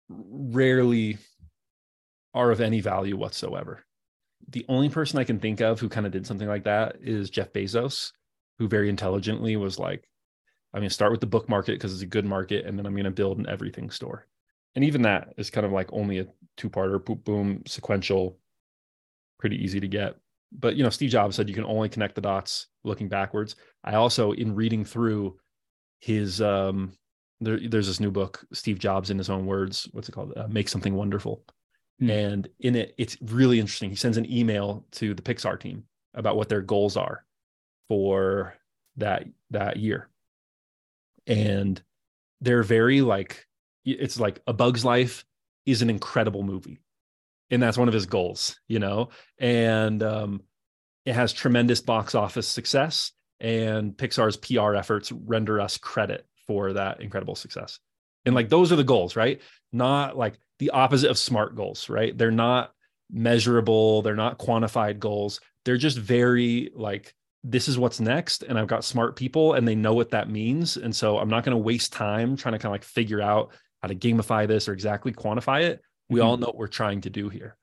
rarely 0.10 1.18
are 2.34 2.52
of 2.52 2.62
any 2.62 2.82
value 2.82 3.18
whatsoever. 3.18 3.84
The 4.50 4.66
only 4.70 4.90
person 4.90 5.20
I 5.20 5.24
can 5.24 5.40
think 5.40 5.62
of 5.62 5.80
who 5.80 5.90
kind 5.90 6.06
of 6.06 6.12
did 6.12 6.26
something 6.26 6.48
like 6.48 6.64
that 6.64 6.98
is 7.02 7.30
Jeff 7.30 7.54
Bezos, 7.54 8.12
who 8.58 8.68
very 8.68 8.90
intelligently 8.90 9.56
was 9.56 9.80
like, 9.80 10.08
I'm 10.74 10.82
going 10.82 10.90
to 10.90 10.94
start 10.94 11.12
with 11.12 11.20
the 11.20 11.28
book 11.28 11.50
market 11.50 11.74
because 11.74 11.94
it's 11.94 12.02
a 12.02 12.08
good 12.08 12.26
market, 12.26 12.66
and 12.66 12.78
then 12.78 12.86
I'm 12.86 12.94
going 12.94 13.04
to 13.04 13.12
build 13.12 13.38
an 13.38 13.50
everything 13.50 13.90
store. 13.90 14.28
And 14.76 14.86
even 14.86 15.02
that 15.02 15.34
is 15.38 15.50
kind 15.50 15.66
of 15.66 15.74
like 15.74 15.92
only 15.92 16.20
a 16.20 16.28
two 16.56 16.70
parter, 16.70 17.04
boom, 17.24 17.64
sequential, 17.68 18.40
pretty 19.42 19.62
easy 19.62 19.82
to 19.82 19.88
get. 19.88 20.16
But, 20.54 20.76
you 20.76 20.84
know, 20.84 20.90
Steve 20.90 21.10
Jobs 21.10 21.36
said 21.36 21.50
you 21.50 21.56
can 21.56 21.66
only 21.66 21.90
connect 21.90 22.16
the 22.16 22.22
dots 22.22 22.68
looking 22.84 23.10
backwards. 23.10 23.56
I 23.84 23.96
also, 23.96 24.32
in 24.32 24.56
reading 24.56 24.86
through 24.86 25.38
his 26.00 26.42
um, 26.42 26.94
there, 27.42 27.60
there's 27.60 27.88
this 27.88 28.00
new 28.00 28.12
book, 28.12 28.46
Steve 28.54 28.80
Jobs 28.80 29.10
in 29.10 29.18
his 29.18 29.30
own 29.30 29.46
words. 29.46 29.90
What's 29.92 30.08
it 30.08 30.14
called? 30.14 30.34
Uh, 30.38 30.48
Make 30.48 30.70
something 30.70 30.94
wonderful. 30.94 31.44
Mm. 32.02 32.10
And 32.10 32.48
in 32.60 32.76
it, 32.76 32.94
it's 32.98 33.18
really 33.22 33.60
interesting. 33.60 33.90
He 33.90 33.96
sends 33.96 34.18
an 34.18 34.32
email 34.32 34.86
to 34.94 35.14
the 35.14 35.22
Pixar 35.22 35.60
team 35.60 35.84
about 36.14 36.36
what 36.36 36.50
their 36.50 36.62
goals 36.62 36.98
are 36.98 37.26
for 37.88 38.56
that 38.98 39.26
that 39.50 39.78
year, 39.78 40.10
and 41.28 41.82
they're 42.42 42.64
very 42.64 43.02
like 43.02 43.48
it's 43.86 44.20
like 44.20 44.42
a 44.48 44.54
Bug's 44.54 44.84
Life 44.84 45.26
is 45.66 45.82
an 45.82 45.90
incredible 45.90 46.44
movie, 46.44 46.82
and 47.52 47.62
that's 47.62 47.78
one 47.78 47.88
of 47.90 47.94
his 47.94 48.06
goals, 48.06 48.58
you 48.68 48.80
know. 48.80 49.10
And 49.38 50.02
um, 50.02 50.42
it 51.06 51.14
has 51.14 51.34
tremendous 51.34 51.82
box 51.82 52.16
office 52.16 52.48
success, 52.48 53.12
and 53.40 53.96
Pixar's 53.96 54.38
PR 54.38 54.76
efforts 54.76 55.12
render 55.12 55.60
us 55.60 55.78
credit 55.78 56.26
for 56.48 56.74
that 56.74 57.02
incredible 57.02 57.36
success. 57.36 57.80
And 58.26 58.34
like 58.34 58.50
those 58.50 58.72
are 58.72 58.78
the 58.78 58.84
goals, 58.84 59.16
right? 59.16 59.42
Not 59.72 60.18
like 60.18 60.40
the 60.60 60.72
opposite 60.72 61.12
of 61.12 61.18
smart 61.18 61.56
goals, 61.56 61.90
right? 61.90 62.18
They're 62.18 62.32
not 62.32 62.72
measurable, 63.12 64.02
they're 64.02 64.16
not 64.16 64.40
quantified 64.40 65.00
goals. 65.00 65.40
They're 65.66 65.78
just 65.78 65.98
very 65.98 66.72
like 66.74 67.14
this 67.44 67.68
is 67.68 67.78
what's 67.78 68.00
next 68.00 68.44
and 68.44 68.58
I've 68.58 68.68
got 68.68 68.86
smart 68.86 69.16
people 69.16 69.54
and 69.54 69.68
they 69.68 69.74
know 69.74 69.96
what 69.96 70.12
that 70.12 70.30
means 70.30 70.78
and 70.78 70.96
so 70.96 71.18
I'm 71.18 71.30
not 71.30 71.44
going 71.44 71.58
to 71.58 71.64
waste 71.64 71.92
time 71.92 72.38
trying 72.38 72.54
to 72.54 72.60
kind 72.60 72.70
of 72.70 72.74
like 72.74 72.84
figure 72.84 73.20
out 73.20 73.52
how 73.82 73.88
to 73.88 73.96
gamify 73.96 74.48
this 74.48 74.70
or 74.70 74.74
exactly 74.74 75.12
quantify 75.12 75.64
it. 75.64 75.82
We 76.12 76.20
mm-hmm. 76.20 76.28
all 76.28 76.38
know 76.38 76.48
what 76.48 76.58
we're 76.58 76.68
trying 76.68 77.02
to 77.02 77.10
do 77.10 77.30
here. 77.30 77.58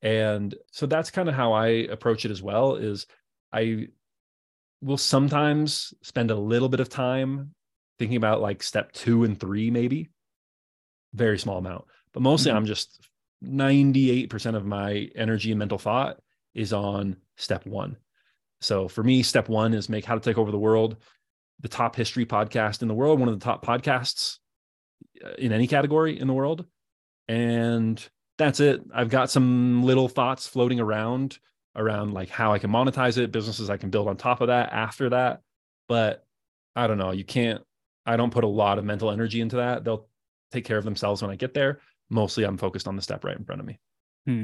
And 0.00 0.54
so 0.70 0.86
that's 0.86 1.10
kind 1.10 1.28
of 1.28 1.34
how 1.34 1.52
I 1.52 1.66
approach 1.66 2.24
it 2.24 2.30
as 2.30 2.40
well 2.40 2.76
is 2.76 3.06
I 3.52 3.88
will 4.80 4.96
sometimes 4.96 5.92
spend 6.02 6.30
a 6.30 6.36
little 6.36 6.68
bit 6.68 6.80
of 6.80 6.88
time 6.88 7.54
thinking 7.98 8.16
about 8.16 8.40
like 8.40 8.62
step 8.62 8.92
2 8.92 9.24
and 9.24 9.38
3 9.38 9.70
maybe. 9.70 10.08
Very 11.12 11.38
small 11.38 11.58
amount. 11.58 11.84
But 12.14 12.22
mostly 12.22 12.50
mm-hmm. 12.50 12.58
I'm 12.58 12.66
just 12.66 13.04
98% 13.44 14.54
of 14.54 14.64
my 14.64 15.10
energy 15.14 15.50
and 15.50 15.58
mental 15.58 15.78
thought 15.78 16.18
is 16.54 16.72
on 16.72 17.16
step 17.36 17.66
1. 17.66 17.96
So 18.60 18.88
for 18.88 19.02
me 19.02 19.22
step 19.22 19.48
1 19.48 19.74
is 19.74 19.88
make 19.88 20.04
how 20.04 20.14
to 20.14 20.20
take 20.20 20.38
over 20.38 20.50
the 20.50 20.58
world 20.58 20.96
the 21.60 21.68
top 21.68 21.96
history 21.96 22.24
podcast 22.24 22.82
in 22.82 22.88
the 22.88 22.94
world, 22.94 23.18
one 23.18 23.28
of 23.28 23.38
the 23.38 23.44
top 23.44 23.64
podcasts 23.64 24.38
uh, 25.24 25.30
in 25.38 25.52
any 25.52 25.66
category 25.66 26.18
in 26.18 26.26
the 26.26 26.32
world. 26.32 26.64
And 27.28 28.04
that's 28.38 28.60
it. 28.60 28.80
I've 28.94 29.10
got 29.10 29.30
some 29.30 29.82
little 29.82 30.08
thoughts 30.08 30.46
floating 30.46 30.80
around 30.80 31.38
around 31.76 32.12
like 32.12 32.28
how 32.28 32.52
I 32.52 32.58
can 32.58 32.70
monetize 32.70 33.18
it, 33.18 33.30
businesses 33.30 33.70
I 33.70 33.76
can 33.76 33.90
build 33.90 34.08
on 34.08 34.16
top 34.16 34.40
of 34.40 34.48
that 34.48 34.72
after 34.72 35.10
that. 35.10 35.42
But 35.88 36.24
I 36.74 36.86
don't 36.86 36.98
know. 36.98 37.12
You 37.12 37.24
can't, 37.24 37.62
I 38.04 38.16
don't 38.16 38.32
put 38.32 38.44
a 38.44 38.48
lot 38.48 38.78
of 38.78 38.84
mental 38.84 39.10
energy 39.10 39.40
into 39.40 39.56
that. 39.56 39.84
They'll 39.84 40.08
take 40.50 40.64
care 40.64 40.78
of 40.78 40.84
themselves 40.84 41.22
when 41.22 41.30
I 41.30 41.36
get 41.36 41.54
there. 41.54 41.80
Mostly 42.10 42.44
I'm 42.44 42.56
focused 42.56 42.88
on 42.88 42.96
the 42.96 43.02
step 43.02 43.24
right 43.24 43.36
in 43.36 43.44
front 43.44 43.60
of 43.60 43.66
me. 43.66 43.78
Hmm. 44.26 44.42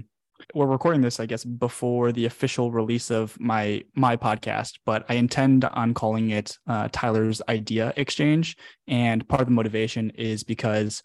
We're 0.53 0.67
recording 0.67 1.01
this, 1.01 1.21
I 1.21 1.27
guess, 1.27 1.45
before 1.45 2.11
the 2.11 2.27
official 2.27 2.73
release 2.73 3.11
of 3.11 3.39
my 3.39 3.85
my 3.95 4.17
podcast, 4.17 4.79
but 4.85 5.05
I 5.09 5.15
intend 5.15 5.65
on 5.65 5.95
calling 5.95 6.31
it 6.31 6.59
uh, 6.67 6.89
Tyler's 6.91 7.41
Idea 7.49 7.93
Exchange. 7.97 8.57
And 8.89 9.27
part 9.29 9.43
of 9.43 9.47
the 9.47 9.53
motivation 9.53 10.11
is 10.11 10.43
because 10.43 11.05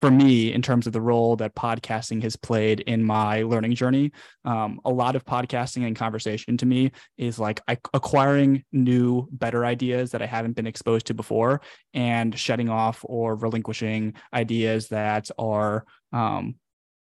for 0.00 0.10
me 0.10 0.52
in 0.52 0.60
terms 0.60 0.86
of 0.86 0.92
the 0.92 1.00
role 1.00 1.36
that 1.36 1.54
podcasting 1.54 2.22
has 2.22 2.36
played 2.36 2.80
in 2.80 3.02
my 3.02 3.42
learning 3.42 3.74
journey 3.74 4.12
um, 4.44 4.80
a 4.84 4.90
lot 4.90 5.16
of 5.16 5.24
podcasting 5.24 5.86
and 5.86 5.96
conversation 5.96 6.56
to 6.56 6.66
me 6.66 6.90
is 7.16 7.38
like 7.38 7.60
acquiring 7.94 8.64
new 8.72 9.26
better 9.30 9.64
ideas 9.64 10.10
that 10.10 10.22
i 10.22 10.26
haven't 10.26 10.54
been 10.56 10.66
exposed 10.66 11.06
to 11.06 11.14
before 11.14 11.60
and 11.94 12.38
shedding 12.38 12.68
off 12.68 13.00
or 13.04 13.36
relinquishing 13.36 14.14
ideas 14.34 14.88
that 14.88 15.30
are 15.38 15.84
um, 16.12 16.56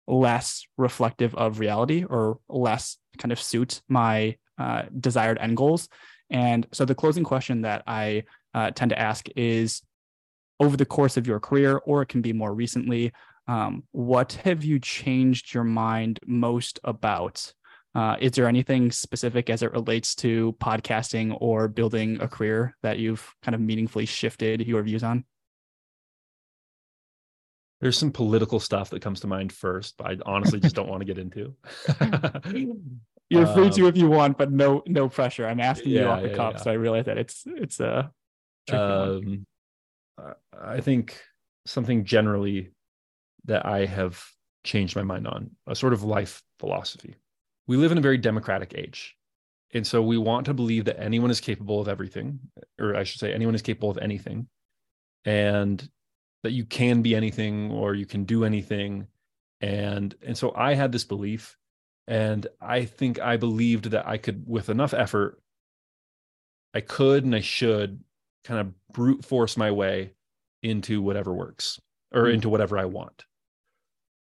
less 0.10 0.66
reflective 0.78 1.36
of 1.36 1.60
reality 1.60 2.04
or 2.04 2.40
less 2.50 2.98
kind 3.18 3.32
of 3.32 3.40
suit 3.40 3.82
my 3.88 4.36
uh, 4.58 4.84
desired 5.00 5.38
end 5.40 5.56
goals. 5.56 5.88
And 6.30 6.68
so 6.74 6.86
the 6.86 6.96
closing 6.96 7.24
question 7.24 7.62
that 7.62 7.84
i 7.88 8.24
uh, 8.54 8.72
tend 8.72 8.90
to 8.90 9.00
ask 9.00 9.28
is 9.36 9.82
over 10.60 10.76
the 10.76 10.86
course 10.86 11.18
of 11.18 11.28
your 11.28 11.40
career, 11.40 11.78
or 11.78 12.02
it 12.02 12.08
can 12.08 12.22
be 12.22 12.34
more 12.34 12.54
recently. 12.54 13.12
Um, 13.48 13.84
what 13.92 14.34
have 14.44 14.64
you 14.64 14.80
changed 14.80 15.54
your 15.54 15.64
mind 15.64 16.20
most 16.26 16.80
about? 16.84 17.54
Uh, 17.96 18.16
is 18.20 18.34
there 18.34 18.48
anything 18.48 18.92
specific 18.92 19.50
as 19.50 19.64
it 19.64 19.72
relates 19.72 20.14
to 20.16 20.56
podcasting 20.62 21.36
or 21.42 21.68
building 21.68 22.22
a 22.22 22.28
career 22.28 22.76
that 22.84 23.00
you've 23.00 23.34
kind 23.42 23.56
of 23.56 23.62
meaningfully 23.62 24.06
shifted 24.06 24.62
your 24.68 24.84
views 24.84 25.04
on? 25.04 25.26
There's 27.82 27.98
some 27.98 28.12
political 28.12 28.60
stuff 28.60 28.90
that 28.90 29.02
comes 29.02 29.22
to 29.22 29.28
mind 29.28 29.54
first, 29.54 29.96
but 29.98 30.08
I 30.08 30.18
honestly 30.26 30.60
just 30.60 30.76
don't 30.76 30.90
want 30.90 31.02
to 31.02 31.06
get 31.06 31.18
into. 31.18 31.56
You're 33.30 33.48
free 33.48 33.66
um, 33.66 33.72
to 33.72 33.88
if 33.88 33.96
you 33.96 34.10
want, 34.10 34.38
but 34.38 34.52
no 34.52 34.84
no 34.86 35.08
pressure. 35.08 35.48
I'm 35.48 35.60
asking 35.60 35.92
yeah, 35.92 36.02
you 36.02 36.08
off 36.08 36.22
the 36.24 36.30
yeah, 36.30 36.36
cuff, 36.36 36.54
yeah. 36.58 36.62
so 36.62 36.72
I 36.72 36.74
realize 36.74 37.06
that 37.06 37.18
it's 37.18 37.44
it's 37.46 37.80
a 37.80 38.12
um, 38.72 39.46
I 40.60 40.82
think 40.82 41.22
something 41.66 42.06
generally 42.06 42.72
that 43.46 43.66
I 43.66 43.86
have 43.86 44.24
changed 44.64 44.96
my 44.96 45.04
mind 45.04 45.28
on 45.28 45.52
a 45.68 45.76
sort 45.76 45.94
of 45.94 46.04
life 46.04 46.44
philosophy. 46.60 47.16
We 47.68 47.78
live 47.78 47.92
in 47.92 47.98
a 47.98 48.02
very 48.02 48.18
democratic 48.18 48.74
age. 48.76 49.16
And 49.74 49.86
so 49.86 50.02
we 50.02 50.18
want 50.18 50.46
to 50.48 50.54
believe 50.54 50.86
that 50.86 51.00
anyone 51.00 51.30
is 51.30 51.40
capable 51.40 51.80
of 51.80 51.88
everything, 51.88 52.40
or 52.80 52.96
I 52.96 53.04
should 53.04 53.20
say, 53.20 53.34
anyone 53.34 53.54
is 53.54 53.62
capable 53.62 53.92
of 53.92 54.00
anything, 54.00 54.48
and 55.26 55.88
that 56.44 56.54
you 56.54 56.66
can 56.66 57.02
be 57.02 57.16
anything 57.16 57.72
or 57.72 57.94
you 57.94 58.08
can 58.08 58.24
do 58.24 58.46
anything. 58.46 59.08
And, 59.62 60.16
and 60.26 60.38
so 60.38 60.54
I 60.56 60.74
had 60.74 60.92
this 60.92 61.04
belief, 61.04 61.56
and 62.08 62.48
I 62.60 62.86
think 62.86 63.20
I 63.20 63.38
believed 63.38 63.92
that 63.92 64.08
I 64.08 64.18
could, 64.18 64.44
with 64.48 64.70
enough 64.70 64.94
effort, 64.94 65.40
I 66.74 66.82
could 66.82 67.24
and 67.24 67.36
I 67.36 67.42
should 67.42 68.04
kind 68.50 68.62
of 68.62 68.74
brute 68.94 69.24
force 69.24 69.56
my 69.56 69.70
way 69.70 70.12
into 70.64 71.04
whatever 71.04 71.32
works 71.32 71.80
or 72.12 72.24
mm. 72.24 72.34
into 72.34 72.50
whatever 72.50 72.80
I 72.80 72.86
want. 72.86 73.26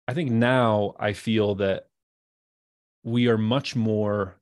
I 0.08 0.14
think 0.14 0.32
now 0.32 0.94
I 0.98 1.12
feel 1.12 1.54
that 1.56 1.86
we 3.04 3.28
are 3.28 3.38
much 3.38 3.76
more, 3.76 4.40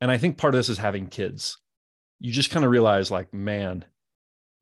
and 0.00 0.10
I 0.10 0.16
think 0.16 0.38
part 0.38 0.54
of 0.54 0.58
this 0.58 0.70
is 0.70 0.78
having 0.78 1.08
kids. 1.08 1.58
You 2.18 2.32
just 2.32 2.50
kind 2.50 2.64
of 2.64 2.70
realize, 2.70 3.10
like, 3.10 3.34
man, 3.34 3.84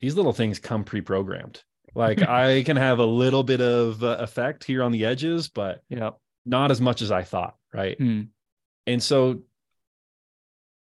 these 0.00 0.16
little 0.16 0.32
things 0.32 0.58
come 0.58 0.82
pre 0.82 1.02
programmed. 1.02 1.62
Like, 1.94 2.20
I 2.28 2.64
can 2.64 2.76
have 2.76 2.98
a 2.98 3.06
little 3.06 3.44
bit 3.44 3.60
of 3.60 4.02
uh, 4.02 4.16
effect 4.18 4.64
here 4.64 4.82
on 4.82 4.90
the 4.90 5.04
edges, 5.04 5.48
but 5.48 5.82
yeah, 5.88 6.10
not 6.44 6.72
as 6.72 6.80
much 6.80 7.00
as 7.00 7.12
I 7.12 7.22
thought. 7.22 7.54
Right. 7.72 7.98
Mm. 7.98 8.28
And 8.88 9.02
so, 9.02 9.42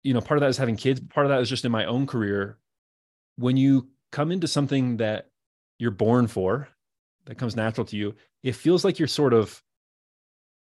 you 0.04 0.14
know, 0.14 0.22
part 0.22 0.38
of 0.38 0.42
that 0.42 0.50
is 0.50 0.58
having 0.58 0.78
kids, 0.78 1.02
part 1.02 1.26
of 1.26 1.32
that 1.32 1.42
is 1.42 1.50
just 1.50 1.66
in 1.66 1.72
my 1.72 1.86
own 1.86 2.08
career 2.08 2.58
when 3.40 3.56
you 3.56 3.88
come 4.12 4.32
into 4.32 4.48
something 4.48 4.98
that 4.98 5.30
you're 5.78 5.92
born 5.92 6.28
for, 6.28 6.68
that 7.26 7.38
comes 7.38 7.56
natural 7.56 7.86
to 7.86 7.96
you, 7.96 8.14
it 8.44 8.56
feels 8.56 8.84
like 8.84 9.00
you're 9.00 9.08
sort 9.08 9.34
of 9.34 9.64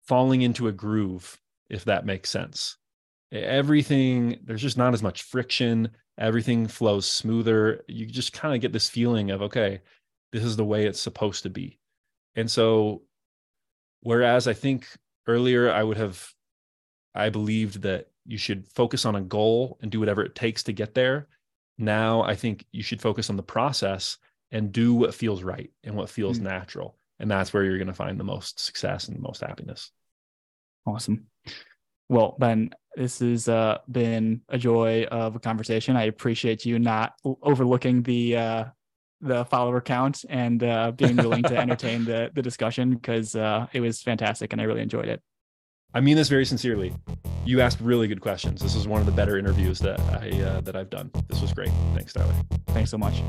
falling 0.07 0.43
into 0.43 0.69
a 0.69 0.73
groove, 0.73 1.41
if 1.69 1.85
that 1.85 2.07
makes 2.07 2.31
sense. 2.31 2.77
Everything, 3.33 4.39
there's 4.45 4.63
just 4.63 4.79
not 4.79 4.95
as 4.95 5.03
much 5.03 5.25
friction. 5.25 5.91
Everything 6.19 6.69
flows 6.69 7.07
smoother. 7.07 7.85
You 7.89 8.07
just 8.07 8.33
kind 8.33 8.55
of 8.55 8.61
get 8.61 8.73
this 8.73 8.89
feeling 8.89 9.31
of, 9.33 9.43
okay, 9.43 9.81
this 10.33 10.45
is 10.45 10.57
the 10.57 10.65
way 10.65 10.87
it's 10.87 11.01
supposed 11.01 11.43
to 11.43 11.51
be. 11.51 11.79
And 12.37 12.51
so, 12.51 13.03
whereas 14.01 14.47
I 14.47 14.53
think 14.53 14.87
earlier 15.27 15.71
I 15.71 15.83
would 15.83 15.97
have, 15.97 16.33
I 17.15 17.29
believed 17.29 17.83
that 17.83 18.07
you 18.25 18.39
should 18.39 18.69
focus 18.69 19.05
on 19.05 19.17
a 19.17 19.21
goal 19.21 19.79
and 19.83 19.91
do 19.91 19.99
whatever 19.99 20.23
it 20.23 20.35
takes 20.35 20.63
to 20.65 20.73
get 20.73 20.95
there 20.95 21.27
now 21.79 22.23
I 22.23 22.35
think 22.35 22.65
you 22.73 22.83
should 22.83 23.01
focus 23.01 23.31
on 23.31 23.37
the 23.37 23.43
process 23.43 24.19
and 24.51 24.73
do 24.73 24.95
what 24.95 25.15
feels 25.15 25.43
right 25.43 25.71
and 25.85 25.95
what 25.95 26.11
feels 26.11 26.39
mm-hmm. 26.39 26.49
natural. 26.49 26.97
And 27.21 27.31
that's 27.31 27.53
where 27.53 27.65
you're 27.65 27.79
going 27.79 27.89
to 27.89 27.95
find 27.95 28.19
the 28.19 28.25
most 28.25 28.61
success 28.61 29.09
and 29.09 29.17
the 29.17 29.23
most 29.23 29.41
happiness. 29.41 29.91
Awesome. 30.87 31.27
Well, 32.09 32.37
Ben, 32.39 32.71
this 32.97 33.19
has 33.19 33.49
uh, 33.49 33.79
been 33.91 34.41
a 34.49 34.57
joy 34.57 35.05
of 35.05 35.37
a 35.37 35.41
conversation. 35.41 35.97
I 35.97 36.05
appreciate 36.05 36.65
you 36.65 36.79
not 36.79 37.15
overlooking 37.25 38.03
the 38.03 38.37
uh, 38.37 38.65
the 39.21 39.45
follower 39.47 39.81
count 39.81 40.25
and 40.29 40.63
uh, 40.63 40.93
being 40.93 41.17
willing 41.17 41.43
to 41.43 41.57
entertain 41.59 42.05
the 42.05 42.31
the 42.35 42.43
discussion 42.43 42.95
because 42.95 43.37
uh, 43.37 43.67
it 43.73 43.81
was 43.81 44.01
fantastic 44.01 44.53
and 44.53 44.61
I 44.61 44.65
really 44.65 44.83
enjoyed 44.83 45.09
it. 45.09 45.23
I 45.95 46.01
mean 46.01 46.17
this 46.17 46.29
very 46.29 46.45
sincerely. 46.45 46.93
You 47.45 47.61
asked 47.61 47.81
really 47.81 48.09
good 48.09 48.21
questions. 48.21 48.61
This 48.61 48.75
was 48.75 48.87
one 48.87 49.01
of 49.01 49.07
the 49.07 49.13
better 49.13 49.39
interviews 49.39 49.79
that 49.81 49.99
I 50.01 50.43
uh, 50.43 50.61
that 50.63 50.77
I've 50.77 50.91
done. 50.91 51.11
This 51.29 51.41
was 51.41 51.53
great. 51.53 51.71
Thanks, 51.95 52.13
Tyler. 52.13 52.35
Thanks 52.69 52.91
so 52.91 52.99
much. 52.99 53.23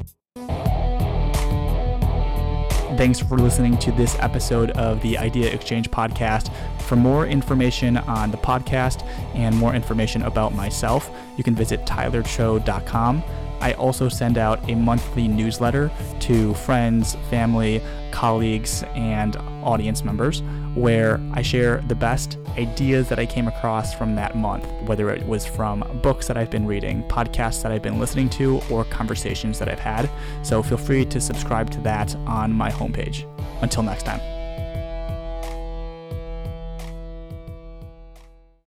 Thanks 2.98 3.20
for 3.22 3.38
listening 3.38 3.78
to 3.78 3.94
this 3.94 4.18
episode 4.20 4.72
of 4.72 5.02
the 5.02 5.18
Idea 5.18 5.54
Exchange 5.54 5.90
podcast. 5.90 6.52
For 6.82 6.98
more 6.98 7.26
information 7.26 7.96
on 7.96 8.30
the 8.30 8.38
podcast 8.38 9.06
and 9.36 9.56
more 9.56 9.74
information 9.74 10.24
about 10.24 10.54
myself, 10.54 11.10
you 11.38 11.44
can 11.44 11.56
visit 11.56 11.86
tylercho.com. 11.86 13.24
I 13.62 13.74
also 13.74 14.10
send 14.10 14.38
out 14.38 14.70
a 14.70 14.76
monthly 14.76 15.28
newsletter 15.28 15.92
to 16.22 16.54
friends, 16.56 17.16
family, 17.30 17.82
colleagues, 18.12 18.84
and 18.96 19.36
audience 19.64 20.04
members 20.04 20.42
where 20.76 21.20
I 21.34 21.42
share 21.42 21.82
the 21.88 21.96
best 21.96 22.38
ideas 22.58 23.10
that 23.10 23.20
I 23.20 23.26
came 23.26 23.48
across 23.48 23.94
from 23.94 24.16
that 24.16 24.36
month, 24.36 24.66
whether 24.84 25.10
it 25.10 25.26
was 25.26 25.46
from 25.46 25.84
books 26.02 26.28
that 26.28 26.38
I've 26.38 26.50
been 26.50 26.66
reading, 26.66 27.04
podcasts 27.04 27.62
that 27.64 27.72
I've 27.72 27.82
been 27.82 28.00
listening 28.00 28.30
to, 28.32 28.62
or 28.70 28.86
conversations 28.86 29.60
that 29.60 29.68
I've 29.68 29.80
had. 29.80 30.10
So 30.44 30.62
feel 30.64 30.78
free 30.78 31.06
to 31.06 31.20
subscribe 31.20 31.70
to 31.72 31.82
that 31.82 32.16
on 32.28 32.54
my 32.54 32.72
homepage. 32.72 33.26
Until 33.62 33.84
next 33.84 34.04
time. 34.04 34.39